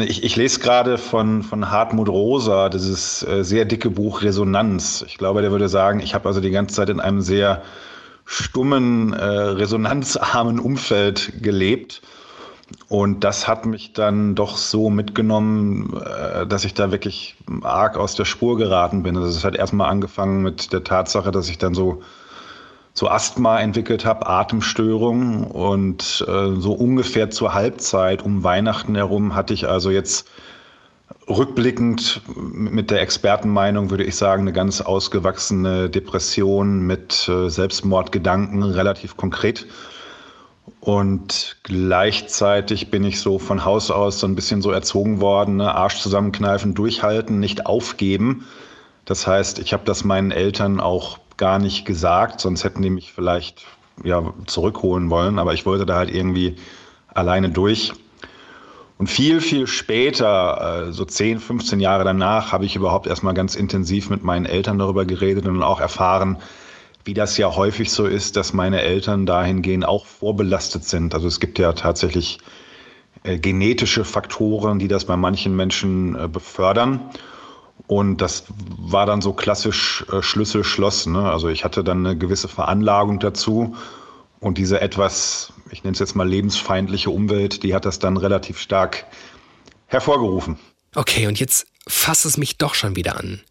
Ich, 0.00 0.24
ich 0.24 0.36
lese 0.36 0.60
gerade 0.60 0.96
von, 0.96 1.42
von 1.42 1.70
Hartmut 1.70 2.08
Rosa 2.08 2.70
dieses 2.70 3.22
äh, 3.24 3.44
sehr 3.44 3.66
dicke 3.66 3.90
Buch 3.90 4.22
Resonanz. 4.22 5.04
Ich 5.06 5.18
glaube, 5.18 5.42
der 5.42 5.50
würde 5.50 5.68
sagen, 5.68 6.00
ich 6.00 6.14
habe 6.14 6.28
also 6.28 6.40
die 6.40 6.50
ganze 6.50 6.76
Zeit 6.76 6.88
in 6.88 6.98
einem 6.98 7.20
sehr 7.20 7.62
stummen, 8.24 9.12
äh, 9.12 9.24
resonanzarmen 9.24 10.58
Umfeld 10.58 11.42
gelebt 11.42 12.00
und 12.88 13.24
das 13.24 13.48
hat 13.48 13.66
mich 13.66 13.92
dann 13.92 14.34
doch 14.34 14.56
so 14.56 14.90
mitgenommen, 14.90 16.00
äh, 16.04 16.46
dass 16.46 16.64
ich 16.64 16.74
da 16.74 16.90
wirklich 16.90 17.36
arg 17.62 17.96
aus 17.96 18.14
der 18.14 18.24
Spur 18.24 18.56
geraten 18.56 19.02
bin. 19.02 19.16
Also 19.16 19.28
es 19.28 19.44
hat 19.44 19.56
erstmal 19.56 19.90
angefangen 19.90 20.42
mit 20.42 20.72
der 20.72 20.84
Tatsache, 20.84 21.30
dass 21.30 21.48
ich 21.48 21.58
dann 21.58 21.74
so, 21.74 22.02
so 22.94 23.08
Asthma 23.08 23.60
entwickelt 23.60 24.04
habe, 24.04 24.26
Atemstörungen. 24.26 25.44
Und 25.44 26.24
äh, 26.28 26.54
so 26.56 26.72
ungefähr 26.72 27.30
zur 27.30 27.54
Halbzeit 27.54 28.22
um 28.22 28.44
Weihnachten 28.44 28.94
herum 28.94 29.34
hatte 29.34 29.54
ich 29.54 29.68
also 29.68 29.90
jetzt 29.90 30.28
rückblickend 31.28 32.20
mit 32.36 32.90
der 32.90 33.00
Expertenmeinung 33.00 33.90
würde 33.90 34.04
ich 34.04 34.16
sagen, 34.16 34.42
eine 34.42 34.52
ganz 34.52 34.80
ausgewachsene 34.80 35.88
Depression 35.88 36.80
mit 36.80 37.28
äh, 37.28 37.48
Selbstmordgedanken, 37.48 38.62
relativ 38.62 39.16
konkret. 39.16 39.66
Und 40.80 41.56
gleichzeitig 41.62 42.90
bin 42.90 43.04
ich 43.04 43.20
so 43.20 43.38
von 43.38 43.64
Haus 43.64 43.90
aus 43.90 44.20
so 44.20 44.26
ein 44.26 44.34
bisschen 44.34 44.62
so 44.62 44.70
erzogen 44.70 45.20
worden, 45.20 45.56
ne? 45.56 45.74
Arsch 45.74 46.00
zusammenkneifen, 46.00 46.74
durchhalten, 46.74 47.38
nicht 47.38 47.66
aufgeben. 47.66 48.46
Das 49.04 49.26
heißt, 49.26 49.58
ich 49.58 49.72
habe 49.72 49.84
das 49.84 50.04
meinen 50.04 50.30
Eltern 50.30 50.80
auch 50.80 51.18
gar 51.36 51.58
nicht 51.58 51.84
gesagt, 51.84 52.40
sonst 52.40 52.64
hätten 52.64 52.82
die 52.82 52.90
mich 52.90 53.12
vielleicht 53.12 53.64
ja, 54.04 54.32
zurückholen 54.46 55.10
wollen, 55.10 55.38
aber 55.38 55.54
ich 55.54 55.66
wollte 55.66 55.86
da 55.86 55.96
halt 55.96 56.14
irgendwie 56.14 56.56
alleine 57.08 57.50
durch. 57.50 57.92
Und 58.98 59.08
viel, 59.08 59.40
viel 59.40 59.66
später, 59.66 60.86
äh, 60.86 60.92
so 60.92 61.04
10, 61.04 61.40
15 61.40 61.80
Jahre 61.80 62.04
danach, 62.04 62.52
habe 62.52 62.64
ich 62.64 62.76
überhaupt 62.76 63.06
erstmal 63.06 63.34
ganz 63.34 63.54
intensiv 63.54 64.10
mit 64.10 64.22
meinen 64.22 64.46
Eltern 64.46 64.78
darüber 64.78 65.04
geredet 65.04 65.46
und 65.46 65.62
auch 65.62 65.80
erfahren, 65.80 66.38
wie 67.04 67.14
das 67.14 67.36
ja 67.36 67.54
häufig 67.56 67.90
so 67.90 68.06
ist, 68.06 68.36
dass 68.36 68.52
meine 68.52 68.80
Eltern 68.80 69.26
dahingehend 69.26 69.84
auch 69.84 70.06
vorbelastet 70.06 70.84
sind. 70.84 71.14
Also 71.14 71.26
es 71.26 71.40
gibt 71.40 71.58
ja 71.58 71.72
tatsächlich 71.72 72.38
äh, 73.24 73.38
genetische 73.38 74.04
Faktoren, 74.04 74.78
die 74.78 74.88
das 74.88 75.04
bei 75.04 75.16
manchen 75.16 75.56
Menschen 75.56 76.14
äh, 76.14 76.28
befördern. 76.28 77.00
Und 77.86 78.18
das 78.18 78.44
war 78.78 79.06
dann 79.06 79.20
so 79.20 79.32
klassisch 79.32 80.04
äh, 80.10 80.22
Schlüssel-Schloss. 80.22 81.06
Ne? 81.06 81.30
Also 81.30 81.48
ich 81.48 81.64
hatte 81.64 81.84
dann 81.84 82.06
eine 82.06 82.16
gewisse 82.16 82.48
Veranlagung 82.48 83.18
dazu. 83.18 83.76
Und 84.40 84.58
diese 84.58 84.80
etwas, 84.80 85.52
ich 85.70 85.84
nenne 85.84 85.92
es 85.92 85.98
jetzt 85.98 86.16
mal 86.16 86.28
lebensfeindliche 86.28 87.10
Umwelt, 87.10 87.62
die 87.62 87.74
hat 87.74 87.84
das 87.84 87.98
dann 87.98 88.16
relativ 88.16 88.58
stark 88.58 89.06
hervorgerufen. 89.86 90.58
Okay, 90.94 91.26
und 91.26 91.38
jetzt 91.38 91.66
fasst 91.86 92.24
es 92.26 92.36
mich 92.36 92.58
doch 92.58 92.74
schon 92.74 92.96
wieder 92.96 93.18
an 93.18 93.42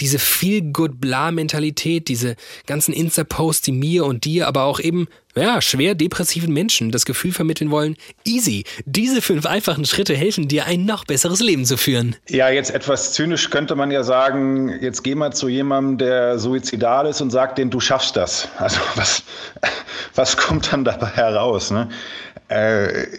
diese 0.00 0.18
Feel-Good-Blah-Mentalität, 0.18 2.08
diese 2.08 2.36
ganzen 2.66 2.92
Insta-Posts, 2.92 3.62
die 3.62 3.72
mir 3.72 4.04
und 4.04 4.24
dir, 4.24 4.46
aber 4.46 4.64
auch 4.64 4.80
eben, 4.80 5.08
ja, 5.34 5.60
schwer 5.60 5.94
depressiven 5.94 6.52
Menschen 6.52 6.90
das 6.90 7.04
Gefühl 7.04 7.32
vermitteln 7.32 7.70
wollen, 7.70 7.96
easy, 8.24 8.64
diese 8.84 9.20
fünf 9.20 9.46
einfachen 9.46 9.84
Schritte 9.84 10.16
helfen 10.16 10.48
dir, 10.48 10.66
ein 10.66 10.84
noch 10.84 11.04
besseres 11.04 11.40
Leben 11.40 11.64
zu 11.64 11.76
führen. 11.76 12.16
Ja, 12.28 12.48
jetzt 12.48 12.70
etwas 12.70 13.12
zynisch 13.12 13.50
könnte 13.50 13.74
man 13.74 13.90
ja 13.90 14.02
sagen, 14.02 14.72
jetzt 14.80 15.02
geh 15.04 15.14
mal 15.14 15.32
zu 15.32 15.48
jemandem, 15.48 15.98
der 15.98 16.38
suizidal 16.38 17.06
ist 17.06 17.20
und 17.20 17.30
sag 17.30 17.56
denen, 17.56 17.70
du 17.70 17.80
schaffst 17.80 18.16
das. 18.16 18.48
Also 18.58 18.80
was, 18.94 19.22
was 20.14 20.36
kommt 20.36 20.72
dann 20.72 20.84
dabei 20.84 21.08
heraus? 21.08 21.70
Ne? 21.70 21.88
Äh, 22.48 23.18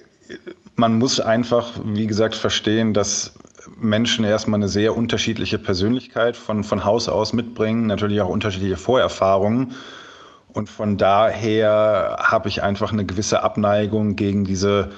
man 0.75 0.97
muss 0.97 1.19
einfach, 1.19 1.71
wie 1.83 2.07
gesagt, 2.07 2.35
verstehen, 2.35 2.93
dass 2.93 3.33
Menschen 3.79 4.25
erstmal 4.25 4.59
eine 4.59 4.69
sehr 4.69 4.95
unterschiedliche 4.95 5.59
Persönlichkeit 5.59 6.37
von, 6.37 6.63
von 6.63 6.85
Haus 6.85 7.09
aus 7.09 7.33
mitbringen, 7.33 7.87
natürlich 7.87 8.21
auch 8.21 8.29
unterschiedliche 8.29 8.77
Vorerfahrungen. 8.77 9.73
Und 10.53 10.69
von 10.69 10.97
daher 10.97 12.17
habe 12.19 12.49
ich 12.49 12.61
einfach 12.63 12.91
eine 12.91 13.05
gewisse 13.05 13.43
Abneigung 13.43 14.15
gegen 14.15 14.45
diese 14.45 14.89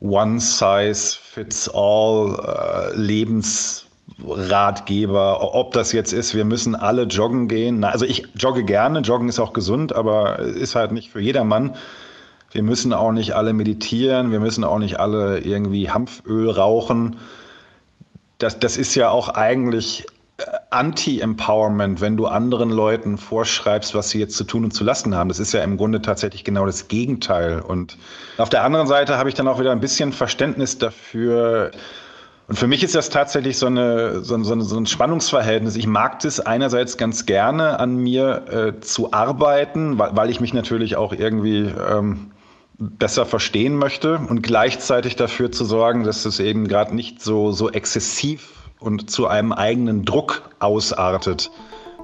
One-Size-Fits-All 0.00 2.92
äh, 2.94 2.96
Lebensratgeber. 2.96 5.54
Ob 5.54 5.72
das 5.72 5.92
jetzt 5.92 6.12
ist, 6.12 6.34
wir 6.34 6.44
müssen 6.44 6.74
alle 6.74 7.04
joggen 7.04 7.46
gehen. 7.48 7.84
Also 7.84 8.04
ich 8.06 8.26
jogge 8.34 8.64
gerne, 8.64 8.98
joggen 9.00 9.28
ist 9.28 9.38
auch 9.38 9.52
gesund, 9.52 9.94
aber 9.94 10.38
ist 10.38 10.74
halt 10.74 10.92
nicht 10.92 11.10
für 11.10 11.20
jedermann. 11.20 11.76
Wir 12.50 12.62
müssen 12.62 12.92
auch 12.92 13.12
nicht 13.12 13.34
alle 13.34 13.52
meditieren, 13.52 14.30
wir 14.30 14.40
müssen 14.40 14.64
auch 14.64 14.78
nicht 14.78 15.00
alle 15.00 15.40
irgendwie 15.40 15.90
Hanföl 15.90 16.50
rauchen 16.50 17.16
das, 18.44 18.58
das 18.58 18.76
ist 18.76 18.94
ja 18.94 19.08
auch 19.08 19.30
eigentlich 19.30 20.06
äh, 20.36 20.44
Anti-Empowerment, 20.70 22.00
wenn 22.00 22.16
du 22.16 22.26
anderen 22.26 22.70
Leuten 22.70 23.16
vorschreibst, 23.16 23.94
was 23.94 24.10
sie 24.10 24.20
jetzt 24.20 24.36
zu 24.36 24.44
tun 24.44 24.64
und 24.64 24.72
zu 24.72 24.84
lassen 24.84 25.14
haben. 25.14 25.28
Das 25.28 25.38
ist 25.38 25.52
ja 25.52 25.62
im 25.62 25.76
Grunde 25.78 26.02
tatsächlich 26.02 26.44
genau 26.44 26.66
das 26.66 26.88
Gegenteil. 26.88 27.60
Und 27.60 27.96
auf 28.36 28.50
der 28.50 28.62
anderen 28.62 28.86
Seite 28.86 29.16
habe 29.16 29.30
ich 29.30 29.34
dann 29.34 29.48
auch 29.48 29.58
wieder 29.58 29.72
ein 29.72 29.80
bisschen 29.80 30.12
Verständnis 30.12 30.76
dafür. 30.76 31.70
Und 32.48 32.58
für 32.58 32.66
mich 32.66 32.84
ist 32.84 32.94
das 32.94 33.08
tatsächlich 33.08 33.56
so, 33.56 33.66
eine, 33.66 34.22
so, 34.22 34.42
so, 34.42 34.60
so 34.60 34.76
ein 34.76 34.86
Spannungsverhältnis. 34.86 35.76
Ich 35.76 35.86
mag 35.86 36.18
das 36.18 36.40
einerseits 36.40 36.98
ganz 36.98 37.24
gerne 37.24 37.80
an 37.80 37.96
mir 37.96 38.74
äh, 38.76 38.80
zu 38.80 39.14
arbeiten, 39.14 39.98
weil, 39.98 40.14
weil 40.14 40.30
ich 40.30 40.40
mich 40.40 40.52
natürlich 40.52 40.96
auch 40.96 41.14
irgendwie 41.14 41.60
ähm, 41.60 42.32
besser 42.78 43.26
verstehen 43.26 43.76
möchte 43.76 44.18
und 44.18 44.42
gleichzeitig 44.42 45.16
dafür 45.16 45.52
zu 45.52 45.64
sorgen, 45.64 46.04
dass 46.04 46.24
es 46.24 46.40
eben 46.40 46.66
gerade 46.66 46.94
nicht 46.94 47.22
so, 47.22 47.52
so 47.52 47.70
exzessiv 47.70 48.52
und 48.80 49.10
zu 49.10 49.26
einem 49.26 49.52
eigenen 49.52 50.04
Druck 50.04 50.50
ausartet. 50.58 51.50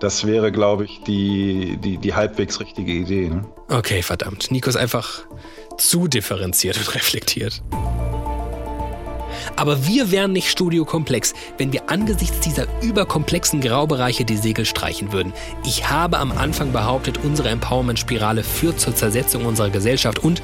Das 0.01 0.27
wäre, 0.27 0.51
glaube 0.51 0.85
ich, 0.85 1.03
die, 1.07 1.77
die, 1.77 1.99
die 1.99 2.15
halbwegs 2.15 2.61
richtige 2.61 2.93
Idee. 2.93 3.29
Ne? 3.29 3.45
Okay, 3.69 4.03
verdammt. 4.03 4.51
Nico 4.51 4.71
ist 4.71 4.77
einfach 4.77 5.25
zu 5.77 6.09
differenziert 6.09 6.79
und 6.79 6.95
reflektiert. 6.95 7.63
Aber 9.61 9.87
wir 9.87 10.11
wären 10.11 10.33
nicht 10.33 10.49
studiokomplex, 10.49 11.35
wenn 11.59 11.71
wir 11.71 11.91
angesichts 11.91 12.41
dieser 12.41 12.67
überkomplexen 12.83 13.61
Graubereiche 13.61 14.25
die 14.25 14.39
Segel 14.39 14.65
streichen 14.65 15.13
würden. 15.13 15.35
Ich 15.67 15.91
habe 15.91 16.17
am 16.17 16.33
Anfang 16.33 16.73
behauptet, 16.73 17.19
unsere 17.23 17.51
Empowerment-Spirale 17.51 18.43
führt 18.43 18.81
zur 18.81 18.97
Zersetzung 18.97 19.45
unserer 19.45 19.69
Gesellschaft 19.69 20.21
und 20.21 20.41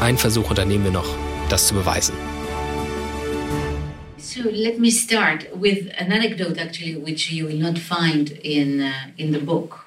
einen 0.00 0.16
Versuch 0.16 0.48
unternehmen 0.48 0.84
wir 0.84 0.90
noch, 0.90 1.14
das 1.50 1.66
zu 1.66 1.74
beweisen. 1.74 2.14
So 4.16 4.48
let 4.50 4.80
me 4.80 4.90
start 4.90 5.46
with 5.54 5.90
an 5.98 6.10
anecdote 6.10 6.58
actually 6.58 6.96
which 6.96 7.30
you 7.30 7.46
will 7.46 7.58
not 7.58 7.78
find 7.78 8.30
in, 8.30 8.80
uh, 8.80 8.86
in 9.18 9.34
the 9.34 9.38
book. 9.38 9.83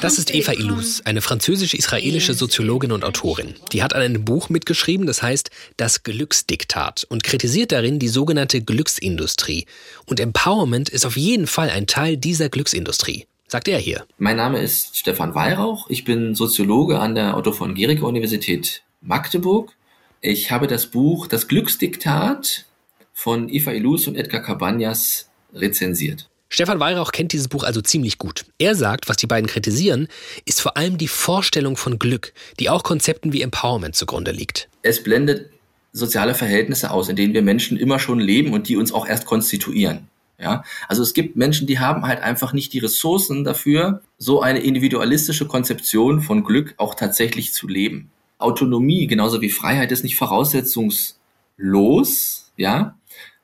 Das 0.00 0.16
ist 0.18 0.32
Eva 0.32 0.52
Illouz, 0.52 1.02
eine 1.04 1.20
französisch-israelische 1.20 2.34
Soziologin 2.34 2.92
und 2.92 3.04
Autorin. 3.04 3.54
Die 3.72 3.82
hat 3.82 3.94
an 3.94 4.02
einem 4.02 4.24
Buch 4.24 4.48
mitgeschrieben, 4.48 5.06
das 5.06 5.22
heißt 5.22 5.50
Das 5.76 6.04
Glücksdiktat 6.04 7.04
und 7.08 7.24
kritisiert 7.24 7.72
darin 7.72 7.98
die 7.98 8.08
sogenannte 8.08 8.60
Glücksindustrie. 8.60 9.66
Und 10.06 10.20
Empowerment 10.20 10.88
ist 10.88 11.04
auf 11.04 11.16
jeden 11.16 11.48
Fall 11.48 11.70
ein 11.70 11.88
Teil 11.88 12.16
dieser 12.16 12.48
Glücksindustrie. 12.48 13.26
Sagt 13.48 13.66
er 13.66 13.78
hier. 13.78 14.06
Mein 14.18 14.36
Name 14.36 14.60
ist 14.60 14.96
Stefan 14.96 15.34
Weihrauch. 15.34 15.90
Ich 15.90 16.04
bin 16.04 16.34
Soziologe 16.34 17.00
an 17.00 17.14
der 17.14 17.36
Otto 17.36 17.50
von 17.50 17.74
Guericke 17.74 18.06
Universität 18.06 18.82
Magdeburg. 19.00 19.72
Ich 20.20 20.50
habe 20.50 20.66
das 20.66 20.86
Buch 20.86 21.26
Das 21.26 21.48
Glücksdiktat 21.48 22.66
von 23.12 23.48
Eva 23.48 23.72
Illouz 23.72 24.06
und 24.06 24.16
Edgar 24.16 24.44
Cabañas 24.44 25.24
rezensiert. 25.52 26.28
Stefan 26.50 26.80
Weihrauch 26.80 27.12
kennt 27.12 27.32
dieses 27.32 27.48
Buch 27.48 27.62
also 27.62 27.82
ziemlich 27.82 28.16
gut. 28.16 28.46
Er 28.58 28.74
sagt, 28.74 29.08
was 29.08 29.18
die 29.18 29.26
beiden 29.26 29.48
kritisieren, 29.48 30.08
ist 30.46 30.62
vor 30.62 30.78
allem 30.78 30.96
die 30.96 31.08
Vorstellung 31.08 31.76
von 31.76 31.98
Glück, 31.98 32.32
die 32.58 32.70
auch 32.70 32.82
Konzepten 32.82 33.34
wie 33.34 33.42
Empowerment 33.42 33.94
zugrunde 33.94 34.30
liegt. 34.30 34.68
Es 34.82 35.02
blendet 35.02 35.50
soziale 35.92 36.34
Verhältnisse 36.34 36.90
aus, 36.90 37.10
in 37.10 37.16
denen 37.16 37.34
wir 37.34 37.42
Menschen 37.42 37.76
immer 37.76 37.98
schon 37.98 38.18
leben 38.18 38.54
und 38.54 38.68
die 38.68 38.76
uns 38.76 38.92
auch 38.92 39.06
erst 39.06 39.26
konstituieren. 39.26 40.08
Ja, 40.40 40.62
also 40.86 41.02
es 41.02 41.14
gibt 41.14 41.34
Menschen, 41.34 41.66
die 41.66 41.80
haben 41.80 42.06
halt 42.06 42.22
einfach 42.22 42.52
nicht 42.52 42.72
die 42.72 42.78
Ressourcen 42.78 43.42
dafür, 43.42 44.02
so 44.18 44.40
eine 44.40 44.60
individualistische 44.60 45.48
Konzeption 45.48 46.22
von 46.22 46.44
Glück 46.44 46.74
auch 46.76 46.94
tatsächlich 46.94 47.52
zu 47.52 47.66
leben. 47.66 48.12
Autonomie, 48.38 49.08
genauso 49.08 49.40
wie 49.40 49.50
Freiheit, 49.50 49.90
ist 49.90 50.04
nicht 50.04 50.16
voraussetzungslos, 50.16 52.52
ja. 52.56 52.94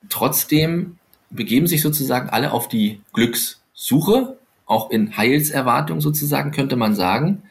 Trotzdem 0.09 1.01
begeben 1.35 1.67
sich 1.67 1.83
sozusagen 1.83 2.31
alle 2.31 2.53
auf 2.53 2.69
die 2.69 3.01
Glückssuche, 3.13 4.37
auch 4.67 4.91
in 4.91 5.17
Heilserwartung 5.17 6.01
sozusagen, 6.01 6.51
könnte 6.51 6.77
man 6.77 6.95
sagen 6.95 7.43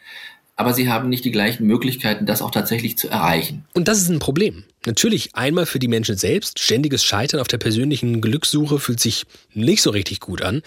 aber 0.56 0.74
sie 0.74 0.90
haben 0.90 1.10
nicht 1.10 1.26
die 1.26 1.32
gleichen 1.32 1.66
Möglichkeiten, 1.66 2.26
das 2.26 2.42
auch 2.42 2.52
tatsächlich 2.52 2.98
zu 2.98 3.08
erreichen. 3.08 3.66
Und 3.74 3.88
das 3.88 4.00
ist 4.00 4.10
ein 4.10 4.20
Problem. 4.20 4.64
Natürlich 4.86 5.34
einmal 5.34 5.66
für 5.66 5.80
die 5.80 5.88
Menschen 5.88 6.16
selbst. 6.16 6.60
Ständiges 6.60 7.04
Scheitern 7.04 7.40
auf 7.40 7.48
der 7.48 7.58
persönlichen 7.58 8.22
Glückssuche 8.22 8.80
fühlt 8.80 9.00
sich 9.00 9.26
nicht 9.54 9.82
so 9.82 9.90
richtig 9.90 10.20
gut 10.20 10.42
an. 10.42 10.62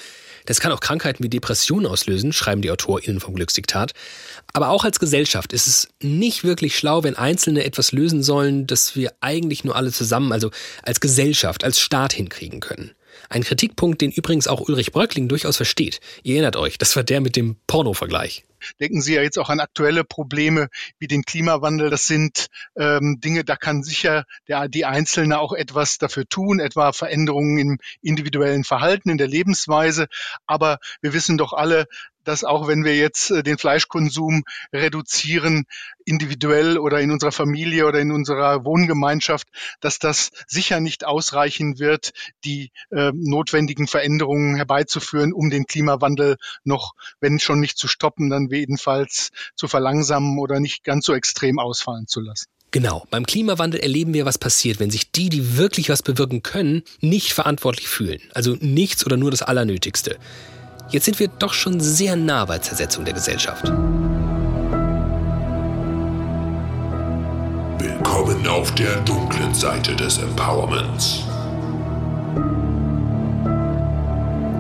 Das 0.46 0.60
kann 0.60 0.72
auch 0.72 0.80
Krankheiten 0.80 1.22
wie 1.22 1.28
Depressionen 1.28 1.86
auslösen, 1.86 2.32
schreiben 2.32 2.62
die 2.62 2.70
AutorInnen 2.70 3.20
vom 3.20 3.34
Glücksdiktat. 3.34 3.92
Aber 4.52 4.70
auch 4.70 4.84
als 4.84 4.98
Gesellschaft 5.00 5.52
ist 5.52 5.66
es 5.66 5.88
nicht 6.00 6.44
wirklich 6.44 6.76
schlau, 6.76 7.02
wenn 7.02 7.16
Einzelne 7.16 7.64
etwas 7.64 7.92
lösen 7.92 8.22
sollen, 8.22 8.66
das 8.66 8.96
wir 8.96 9.12
eigentlich 9.20 9.64
nur 9.64 9.76
alle 9.76 9.92
zusammen, 9.92 10.32
also 10.32 10.50
als 10.82 11.00
Gesellschaft, 11.00 11.64
als 11.64 11.80
Staat 11.80 12.12
hinkriegen 12.12 12.60
können. 12.60 12.92
Ein 13.28 13.42
Kritikpunkt, 13.42 14.00
den 14.00 14.10
übrigens 14.10 14.48
auch 14.48 14.60
Ulrich 14.60 14.92
Bröckling 14.92 15.28
durchaus 15.28 15.56
versteht. 15.56 16.00
Ihr 16.22 16.34
erinnert 16.34 16.56
euch, 16.56 16.78
das 16.78 16.94
war 16.96 17.02
der 17.02 17.20
mit 17.20 17.36
dem 17.36 17.56
Porno-Vergleich. 17.66 18.44
Denken 18.80 19.00
Sie 19.00 19.14
ja 19.14 19.22
jetzt 19.22 19.38
auch 19.38 19.50
an 19.50 19.60
aktuelle 19.60 20.04
Probleme 20.04 20.68
wie 20.98 21.06
den 21.06 21.22
Klimawandel. 21.22 21.90
Das 21.90 22.06
sind 22.06 22.46
ähm, 22.76 23.20
Dinge, 23.20 23.44
da 23.44 23.56
kann 23.56 23.82
sicher 23.82 24.24
der, 24.48 24.68
die 24.68 24.84
Einzelne 24.84 25.38
auch 25.38 25.52
etwas 25.52 25.98
dafür 25.98 26.26
tun, 26.28 26.58
etwa 26.58 26.92
Veränderungen 26.92 27.58
im 27.58 27.78
individuellen 28.02 28.64
Verhalten, 28.64 29.10
in 29.10 29.18
der 29.18 29.28
Lebensweise. 29.28 30.06
Aber 30.46 30.78
wir 31.00 31.12
wissen 31.12 31.38
doch 31.38 31.52
alle, 31.52 31.86
dass 32.26 32.44
auch 32.44 32.68
wenn 32.68 32.84
wir 32.84 32.96
jetzt 32.96 33.30
äh, 33.30 33.42
den 33.42 33.58
Fleischkonsum 33.58 34.44
reduzieren, 34.72 35.64
individuell 36.04 36.78
oder 36.78 37.00
in 37.00 37.10
unserer 37.10 37.32
Familie 37.32 37.86
oder 37.86 38.00
in 38.00 38.12
unserer 38.12 38.64
Wohngemeinschaft, 38.64 39.48
dass 39.80 39.98
das 39.98 40.30
sicher 40.46 40.80
nicht 40.80 41.04
ausreichen 41.04 41.78
wird, 41.78 42.12
die 42.44 42.70
äh, 42.90 43.12
notwendigen 43.14 43.86
Veränderungen 43.86 44.56
herbeizuführen, 44.56 45.32
um 45.32 45.50
den 45.50 45.66
Klimawandel 45.66 46.36
noch, 46.64 46.92
wenn 47.20 47.38
schon 47.38 47.60
nicht 47.60 47.78
zu 47.78 47.88
stoppen, 47.88 48.30
dann 48.30 48.48
jedenfalls 48.50 49.30
zu 49.54 49.68
verlangsamen 49.68 50.38
oder 50.38 50.60
nicht 50.60 50.84
ganz 50.84 51.06
so 51.06 51.14
extrem 51.14 51.58
ausfallen 51.58 52.06
zu 52.06 52.20
lassen. 52.20 52.46
Genau, 52.72 53.06
beim 53.10 53.24
Klimawandel 53.24 53.80
erleben 53.80 54.12
wir, 54.12 54.26
was 54.26 54.38
passiert, 54.38 54.80
wenn 54.80 54.90
sich 54.90 55.10
die, 55.10 55.28
die 55.28 55.56
wirklich 55.56 55.88
was 55.88 56.02
bewirken 56.02 56.42
können, 56.42 56.82
nicht 57.00 57.32
verantwortlich 57.32 57.88
fühlen. 57.88 58.20
Also 58.34 58.56
nichts 58.60 59.06
oder 59.06 59.16
nur 59.16 59.30
das 59.30 59.42
Allernötigste. 59.42 60.18
Jetzt 60.88 61.04
sind 61.04 61.18
wir 61.18 61.28
doch 61.28 61.52
schon 61.52 61.80
sehr 61.80 62.14
nah 62.14 62.44
bei 62.44 62.58
Zersetzung 62.58 63.04
der 63.04 63.14
Gesellschaft. 63.14 63.64
Willkommen 67.78 68.46
auf 68.46 68.72
der 68.76 69.00
dunklen 69.00 69.52
Seite 69.52 69.96
des 69.96 70.18
Empowerments. 70.18 71.24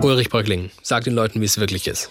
Ulrich 0.02 0.28
Bröckling, 0.28 0.70
sag 0.82 1.04
den 1.04 1.14
Leuten, 1.14 1.40
wie 1.40 1.44
es 1.44 1.58
wirklich 1.58 1.86
ist 1.86 2.10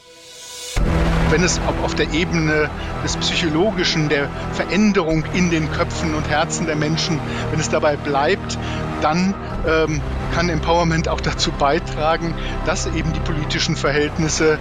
wenn 1.29 1.43
es 1.43 1.59
auf 1.83 1.95
der 1.95 2.13
Ebene 2.13 2.69
des 3.03 3.17
Psychologischen, 3.17 4.09
der 4.09 4.29
Veränderung 4.53 5.23
in 5.33 5.49
den 5.49 5.71
Köpfen 5.71 6.13
und 6.13 6.29
Herzen 6.29 6.65
der 6.65 6.75
Menschen, 6.75 7.19
wenn 7.51 7.59
es 7.59 7.69
dabei 7.69 7.95
bleibt, 7.95 8.57
dann 9.01 9.33
ähm, 9.67 10.01
kann 10.33 10.49
Empowerment 10.49 11.09
auch 11.09 11.21
dazu 11.21 11.51
beitragen, 11.51 12.33
dass 12.65 12.87
eben 12.87 13.13
die 13.13 13.19
politischen 13.19 13.75
Verhältnisse 13.75 14.59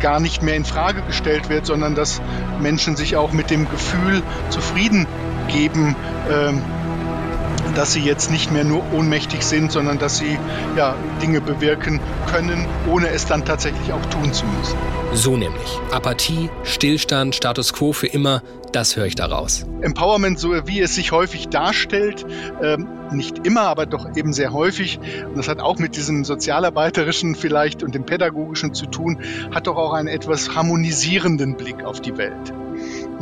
gar 0.00 0.20
nicht 0.20 0.42
mehr 0.42 0.56
in 0.56 0.64
Frage 0.64 1.02
gestellt 1.02 1.48
wird, 1.48 1.64
sondern 1.64 1.94
dass 1.94 2.20
Menschen 2.60 2.96
sich 2.96 3.16
auch 3.16 3.32
mit 3.32 3.50
dem 3.50 3.70
Gefühl 3.70 4.22
zufrieden 4.50 5.06
geben, 5.48 5.96
ähm, 6.30 6.62
dass 7.74 7.92
sie 7.92 8.00
jetzt 8.00 8.30
nicht 8.30 8.52
mehr 8.52 8.64
nur 8.64 8.82
ohnmächtig 8.92 9.42
sind, 9.42 9.72
sondern 9.72 9.98
dass 9.98 10.18
sie 10.18 10.38
ja, 10.76 10.94
Dinge 11.20 11.40
bewirken 11.40 12.00
können, 12.30 12.66
ohne 12.90 13.08
es 13.08 13.26
dann 13.26 13.44
tatsächlich 13.44 13.92
auch 13.92 14.04
tun 14.06 14.32
zu 14.32 14.44
müssen. 14.46 14.76
So 15.14 15.36
nämlich. 15.36 15.78
Apathie, 15.90 16.50
Stillstand, 16.64 17.34
Status 17.34 17.72
quo 17.72 17.92
für 17.92 18.06
immer, 18.06 18.42
das 18.72 18.96
höre 18.96 19.06
ich 19.06 19.14
daraus. 19.14 19.66
Empowerment, 19.82 20.38
so 20.38 20.66
wie 20.66 20.80
es 20.80 20.94
sich 20.94 21.12
häufig 21.12 21.48
darstellt, 21.48 22.24
ähm, 22.62 22.88
nicht 23.10 23.46
immer, 23.46 23.62
aber 23.62 23.84
doch 23.84 24.16
eben 24.16 24.32
sehr 24.32 24.52
häufig, 24.52 24.98
und 25.28 25.36
das 25.36 25.48
hat 25.48 25.60
auch 25.60 25.78
mit 25.78 25.96
diesem 25.96 26.24
sozialarbeiterischen 26.24 27.34
vielleicht 27.34 27.82
und 27.82 27.94
dem 27.94 28.06
pädagogischen 28.06 28.74
zu 28.74 28.86
tun, 28.86 29.20
hat 29.54 29.66
doch 29.66 29.76
auch 29.76 29.92
einen 29.92 30.08
etwas 30.08 30.54
harmonisierenden 30.54 31.56
Blick 31.56 31.84
auf 31.84 32.00
die 32.00 32.16
Welt. 32.16 32.54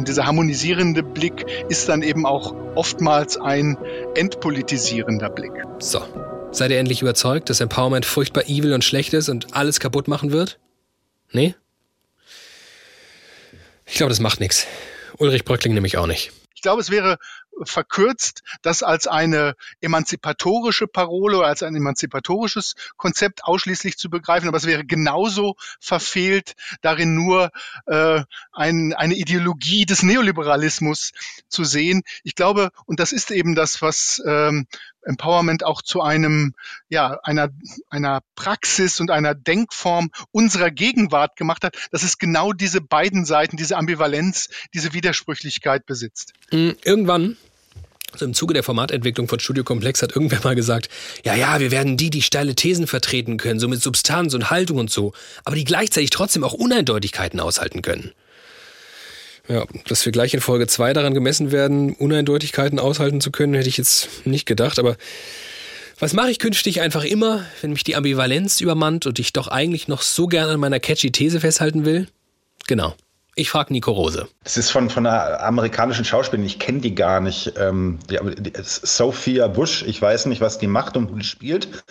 Und 0.01 0.09
dieser 0.09 0.25
harmonisierende 0.25 1.03
Blick 1.03 1.45
ist 1.69 1.91
dann 1.91 2.01
eben 2.03 2.25
auch 2.25 2.55
oftmals 2.75 3.37
ein 3.37 3.77
entpolitisierender 4.15 5.29
Blick. 5.29 5.53
So. 5.79 6.01
Seid 6.53 6.71
ihr 6.71 6.79
endlich 6.79 7.03
überzeugt, 7.03 7.51
dass 7.51 7.61
Empowerment 7.61 8.07
furchtbar 8.07 8.45
evil 8.49 8.73
und 8.73 8.83
schlecht 8.83 9.13
ist 9.13 9.29
und 9.29 9.55
alles 9.55 9.79
kaputt 9.79 10.09
machen 10.09 10.33
wird? 10.33 10.59
Nee? 11.33 11.55
Ich 13.85 13.97
glaube, 13.97 14.09
das 14.09 14.21
macht 14.21 14.41
nichts. 14.41 14.67
Ulrich 15.19 15.45
Bröckling 15.45 15.75
nämlich 15.75 15.99
auch 15.99 16.07
nicht. 16.07 16.33
Ich 16.55 16.63
glaube, 16.63 16.81
es 16.81 16.91
wäre 16.91 17.19
verkürzt, 17.63 18.43
das 18.63 18.83
als 18.83 19.07
eine 19.07 19.55
emanzipatorische 19.81 20.87
Parole 20.87 21.39
oder 21.39 21.47
als 21.47 21.63
ein 21.63 21.75
emanzipatorisches 21.75 22.75
Konzept 22.97 23.45
ausschließlich 23.45 23.97
zu 23.97 24.11
begreifen. 24.11 24.49
Aber 24.49 24.57
es 24.57 24.67
wäre 24.67 24.85
genauso 24.85 25.57
verfehlt, 25.81 26.55
darin 26.81 27.15
nur 27.15 27.51
äh, 27.87 28.23
ein, 28.53 28.93
eine 28.95 29.15
Ideologie 29.15 29.87
des 29.87 30.03
Neoliberalismus 30.03 31.13
zu 31.49 31.65
sehen. 31.65 32.03
Ich 32.25 32.35
glaube, 32.35 32.71
und 32.87 33.01
das 33.01 33.13
ist 33.13 33.31
eben 33.31 33.55
das, 33.55 33.83
was 33.83 34.23
ähm, 34.27 34.67
Empowerment 35.03 35.65
auch 35.65 35.83
zu 35.83 36.03
einem, 36.03 36.55
ja, 36.89 37.19
einer, 37.23 37.51
einer 37.89 38.21
Praxis 38.35 39.01
und 39.01 39.11
einer 39.11 39.35
Denkform 39.35 40.11
unserer 40.31 40.71
Gegenwart 40.71 41.37
gemacht 41.37 41.65
hat, 41.65 41.77
dass 41.91 42.03
es 42.03 42.19
genau 42.19 42.53
diese 42.53 42.81
beiden 42.81 43.25
Seiten, 43.25 43.57
diese 43.57 43.77
Ambivalenz, 43.77 44.49
diese 44.75 44.93
Widersprüchlichkeit 44.93 45.87
besitzt. 45.87 46.33
Hm, 46.51 46.77
irgendwann 46.85 47.37
also 48.13 48.25
im 48.25 48.35
Zuge 48.35 48.55
der 48.55 48.63
Formatentwicklung 48.63 49.29
von 49.29 49.41
Studio 49.41 49.65
Komplex 49.65 50.03
hat 50.03 50.15
irgendwer 50.15 50.41
mal 50.43 50.55
gesagt, 50.55 50.89
ja, 51.25 51.35
ja, 51.35 51.61
wir 51.61 51.71
werden 51.71 51.97
die, 51.97 52.11
die 52.11 52.23
steile 52.23 52.55
Thesen 52.55 52.87
vertreten 52.87 53.37
können, 53.37 53.61
so 53.61 53.69
mit 53.69 53.83
Substanz 53.83 54.35
und 54.35 54.51
Haltung 54.51 54.79
und 54.79 54.91
so, 54.91 55.13
aber 55.45 55.57
die 55.57 55.65
gleichzeitig 55.65 56.11
trotzdem 56.11 56.45
auch 56.45 56.53
Uneindeutigkeiten 56.53 57.41
aushalten 57.41 57.83
können. 57.83 58.13
Ja, 59.49 59.65
dass 59.87 60.05
wir 60.05 60.13
gleich 60.13 60.33
in 60.35 60.41
Folge 60.41 60.67
2 60.67 60.93
daran 60.93 61.15
gemessen 61.15 61.51
werden, 61.51 61.95
Uneindeutigkeiten 61.95 62.79
aushalten 62.79 63.21
zu 63.21 63.31
können, 63.31 63.55
hätte 63.55 63.69
ich 63.69 63.79
jetzt 63.79 64.25
nicht 64.25 64.47
gedacht, 64.47 64.79
aber 64.79 64.97
was 65.99 66.15
mache 66.15 66.31
ich 66.31 66.39
künftig 66.39 66.81
einfach 66.81 67.05
immer, 67.05 67.45
wenn 67.61 67.73
mich 67.73 67.85
die 67.85 67.95
Ambivalenz 67.95 68.61
übermannt 68.61 69.07
und 69.07 69.19
ich 69.19 69.35
doch 69.35 69.49
eigentlich 69.49 69.87
noch 69.87 70.01
so 70.01 70.29
gern 70.29 70.49
an 70.49 70.59
meiner 70.59 70.81
catchy 70.81 71.13
These 71.13 71.41
festhalten 71.41 71.85
will? 71.85 72.07
Genau. 72.67 72.95
Ich 73.41 73.49
frage 73.49 73.73
Nico 73.73 73.93
Rose. 73.93 74.29
Das 74.45 74.59
ist 74.59 74.71
von, 74.71 74.91
von 74.91 75.07
einer 75.07 75.41
amerikanischen 75.41 76.05
Schauspielerin, 76.05 76.45
ich 76.45 76.59
kenne 76.59 76.81
die 76.81 76.95
gar 76.95 77.23
nicht. 77.23 77.55
Ähm, 77.59 77.99
die, 78.11 78.19
die, 78.39 78.53
Sophia 78.63 79.49
Bush, 79.49 79.83
ich 79.83 80.03
weiß 80.03 80.27
nicht, 80.27 80.43
was 80.43 80.59
die 80.59 80.67
macht 80.67 80.95
und 80.99 81.17
die 81.17 81.25
spielt. 81.25 81.83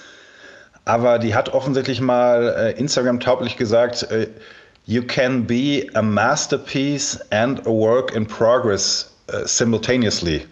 Aber 0.85 1.17
die 1.17 1.33
hat 1.33 1.49
offensichtlich 1.49 2.01
mal 2.01 2.55
äh, 2.55 2.79
Instagram-tauglich 2.79 3.57
gesagt, 3.57 4.03
äh, 4.11 4.27
You 4.85 5.01
can 5.01 5.47
be 5.47 5.87
a 5.95 6.03
masterpiece 6.03 7.19
and 7.31 7.61
a 7.61 7.71
work 7.71 8.13
in 8.13 8.27
progress 8.27 9.11
uh, 9.33 9.43
simultaneously. 9.45 10.45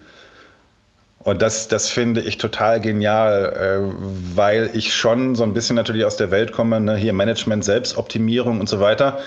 Und 1.20 1.44
das, 1.44 1.68
das 1.68 1.90
finde 1.90 2.22
ich 2.22 2.40
total 2.40 2.82
genial, 2.82 3.54
äh, 3.54 4.36
weil 4.36 4.72
ich 4.74 4.96
schon 4.96 5.36
so 5.36 5.44
ein 5.44 5.54
bisschen 5.54 5.76
natürlich 5.76 6.06
aus 6.06 6.18
der 6.18 6.32
Welt 6.32 6.54
komme, 6.54 6.82
ne? 6.82 6.96
hier 6.96 7.14
Management, 7.14 7.66
Selbstoptimierung 7.66 8.60
und 8.60 8.68
so 8.68 8.80
weiter. 8.80 9.20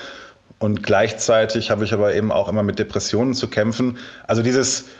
Und 0.61 0.83
gleichzeitig 0.83 1.71
habe 1.71 1.85
ich 1.85 1.95
aber 1.95 2.15
eben 2.15 2.31
auch 2.31 2.47
immer 2.47 2.63
mit 2.63 2.79
Depressionen 2.79 3.33
zu 3.33 3.49
kämpfen. 3.49 3.97
Also 4.27 4.43
dieses, 4.43 4.91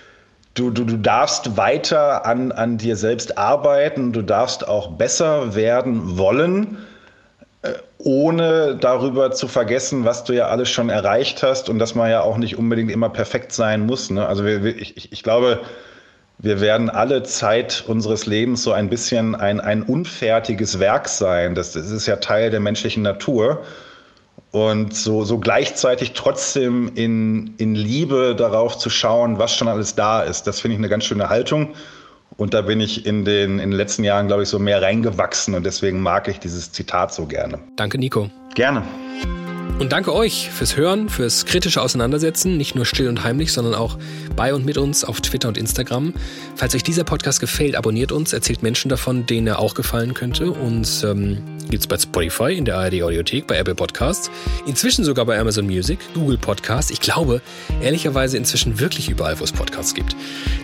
du, 0.55 0.71
du, 0.71 0.85
du 0.85 0.97
darfst 0.97 1.59
weiter 1.59 2.25
an, 2.25 2.51
an 2.51 2.79
dir 2.79 2.97
selbst 2.97 3.37
arbeiten, 3.37 4.13
du 4.15 4.23
darfst 4.23 4.67
auch 4.67 4.93
besser 4.93 5.55
werden 5.55 6.17
wollen, 6.17 6.79
äh, 7.61 7.75
ohne 7.99 8.79
darüber 8.81 9.33
zu 9.33 9.49
vergessen, 9.49 10.07
was 10.07 10.25
du 10.25 10.33
ja 10.33 10.49
alles 10.49 10.71
schon 10.71 10.89
erreicht 10.89 11.43
hast 11.43 11.69
und 11.69 11.79
dass 11.79 11.95
man 11.95 12.11
ja 12.11 12.23
auch 12.23 12.39
nicht 12.39 12.57
unbedingt 12.57 12.91
immer 12.91 13.11
perfekt 13.11 13.53
sein 13.53 13.85
muss. 13.85 14.09
Ne? 14.09 14.27
Also 14.27 14.47
ich, 14.47 14.97
ich, 14.97 15.13
ich 15.13 15.23
glaube, 15.23 15.61
wir 16.39 16.63
werden 16.63 16.89
alle 16.89 17.23
Zeit 17.23 17.85
unseres 17.87 18.25
Lebens 18.25 18.63
so 18.63 18.73
ein 18.73 18.89
bisschen 18.89 19.35
ein, 19.35 19.61
ein 19.61 19.83
unfertiges 19.83 20.81
Werk 20.81 21.07
sein. 21.07 21.55
Das, 21.55 21.73
das 21.73 21.91
ist 21.91 22.07
ja 22.07 22.17
Teil 22.17 22.51
der 22.51 22.61
menschlichen 22.61 23.03
Natur. 23.03 23.63
Und 24.53 24.95
so, 24.95 25.25
so 25.25 25.39
gleichzeitig 25.39 26.13
trotzdem 26.13 26.91
in, 26.95 27.55
in 27.59 27.75
Liebe 27.75 28.35
darauf 28.37 28.79
zu 28.79 28.91
schauen, 28.91 29.39
was 29.39 29.55
schon 29.55 29.69
alles 29.69 29.95
da 29.95 30.23
ist, 30.23 30.47
das 30.47 30.61
finde 30.61 30.75
ich 30.75 30.79
eine 30.81 30.89
ganz 30.89 31.05
schöne 31.05 31.29
Haltung. 31.29 31.75
Und 32.37 32.55
da 32.55 32.63
bin 32.63 32.81
ich 32.81 33.07
in 33.07 33.25
den, 33.25 33.59
in 33.59 33.71
den 33.71 33.73
letzten 33.73 34.03
Jahren, 34.03 34.27
glaube 34.27 34.45
ich, 34.45 34.49
so 34.49 34.59
mehr 34.59 34.81
reingewachsen 34.83 35.55
und 35.55 35.65
deswegen 35.65 36.01
mag 36.01 36.27
ich 36.29 36.39
dieses 36.39 36.73
Zitat 36.73 37.13
so 37.13 37.27
gerne. 37.27 37.59
Danke, 37.77 37.99
Nico. 37.99 38.31
Gerne. 38.55 38.83
Und 39.79 39.93
danke 39.93 40.15
euch 40.15 40.51
fürs 40.51 40.77
Hören, 40.77 41.09
fürs 41.09 41.47
kritische 41.47 41.81
Auseinandersetzen, 41.81 42.57
nicht 42.57 42.75
nur 42.75 42.85
still 42.85 43.09
und 43.09 43.25
heimlich, 43.25 43.53
sondern 43.53 43.75
auch 43.75 43.97
bei 44.37 44.53
und 44.55 44.65
mit 44.65 44.77
uns 44.77 45.05
auf 45.05 45.21
Twitter 45.21 45.49
und 45.49 45.57
Instagram. 45.57 46.13
Falls 46.57 46.75
euch 46.75 46.83
dieser 46.83 47.05
Podcast 47.05 47.41
gefällt, 47.41 47.77
abonniert 47.77 48.13
uns, 48.13 48.33
erzählt 48.33 48.63
Menschen 48.63 48.89
davon, 48.89 49.27
denen 49.27 49.47
er 49.47 49.59
auch 49.59 49.75
gefallen 49.75 50.15
könnte. 50.15 50.51
Und 50.51 51.05
ähm, 51.05 51.39
gibt 51.71 51.83
es 51.83 51.87
bei 51.87 51.97
Spotify, 51.99 52.53
in 52.55 52.65
der 52.65 52.77
ARD 52.77 53.03
Audiothek, 53.03 53.47
bei 53.47 53.57
Apple 53.57 53.75
Podcasts, 53.75 54.31
inzwischen 54.67 55.05
sogar 55.05 55.25
bei 55.25 55.39
Amazon 55.39 55.67
Music, 55.67 55.99
Google 56.15 56.37
Podcasts. 56.37 56.91
Ich 56.91 57.01
glaube, 57.01 57.41
ehrlicherweise 57.81 58.37
inzwischen 58.37 58.81
wirklich 58.81 59.09
überall, 59.09 59.39
wo 59.39 59.45
es 59.45 59.53
Podcasts 59.53 59.95
gibt. 59.95 60.17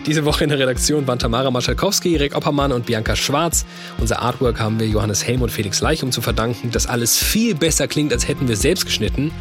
Diese 0.05 0.25
Woche 0.25 0.43
in 0.43 0.49
der 0.49 0.59
Redaktion 0.59 1.07
waren 1.07 1.19
Tamara 1.19 1.49
Maschalkowski, 1.49 2.13
Erik 2.13 2.35
Oppermann 2.35 2.71
und 2.71 2.85
Bianca 2.85 3.15
Schwarz. 3.15 3.65
Unser 3.99 4.21
Artwork 4.21 4.59
haben 4.59 4.79
wir 4.79 4.87
Johannes 4.87 5.25
Helm 5.25 5.41
und 5.41 5.49
Felix 5.49 5.81
Leichum 5.81 6.11
zu 6.11 6.21
verdanken, 6.21 6.71
das 6.71 6.87
alles 6.87 7.17
viel 7.17 7.55
besser 7.55 7.87
klingt, 7.87 8.11
als 8.11 8.27
hätten 8.27 8.47
wir 8.47 8.57
selbst 8.57 8.85
geschnitten. 8.97 9.31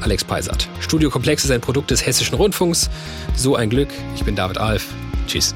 Alex 0.00 0.24
Peisert. 0.24 0.68
Studio 0.80 1.10
Komplex 1.10 1.44
ist 1.44 1.50
ein 1.50 1.60
Produkt 1.60 1.90
des 1.90 2.04
Hessischen 2.04 2.36
Rundfunks. 2.36 2.88
So 3.36 3.54
ein 3.54 3.68
Glück. 3.68 3.88
Ich 4.14 4.24
bin 4.24 4.34
David 4.34 4.58
Alf. 4.58 4.86
Tschüss. 5.26 5.54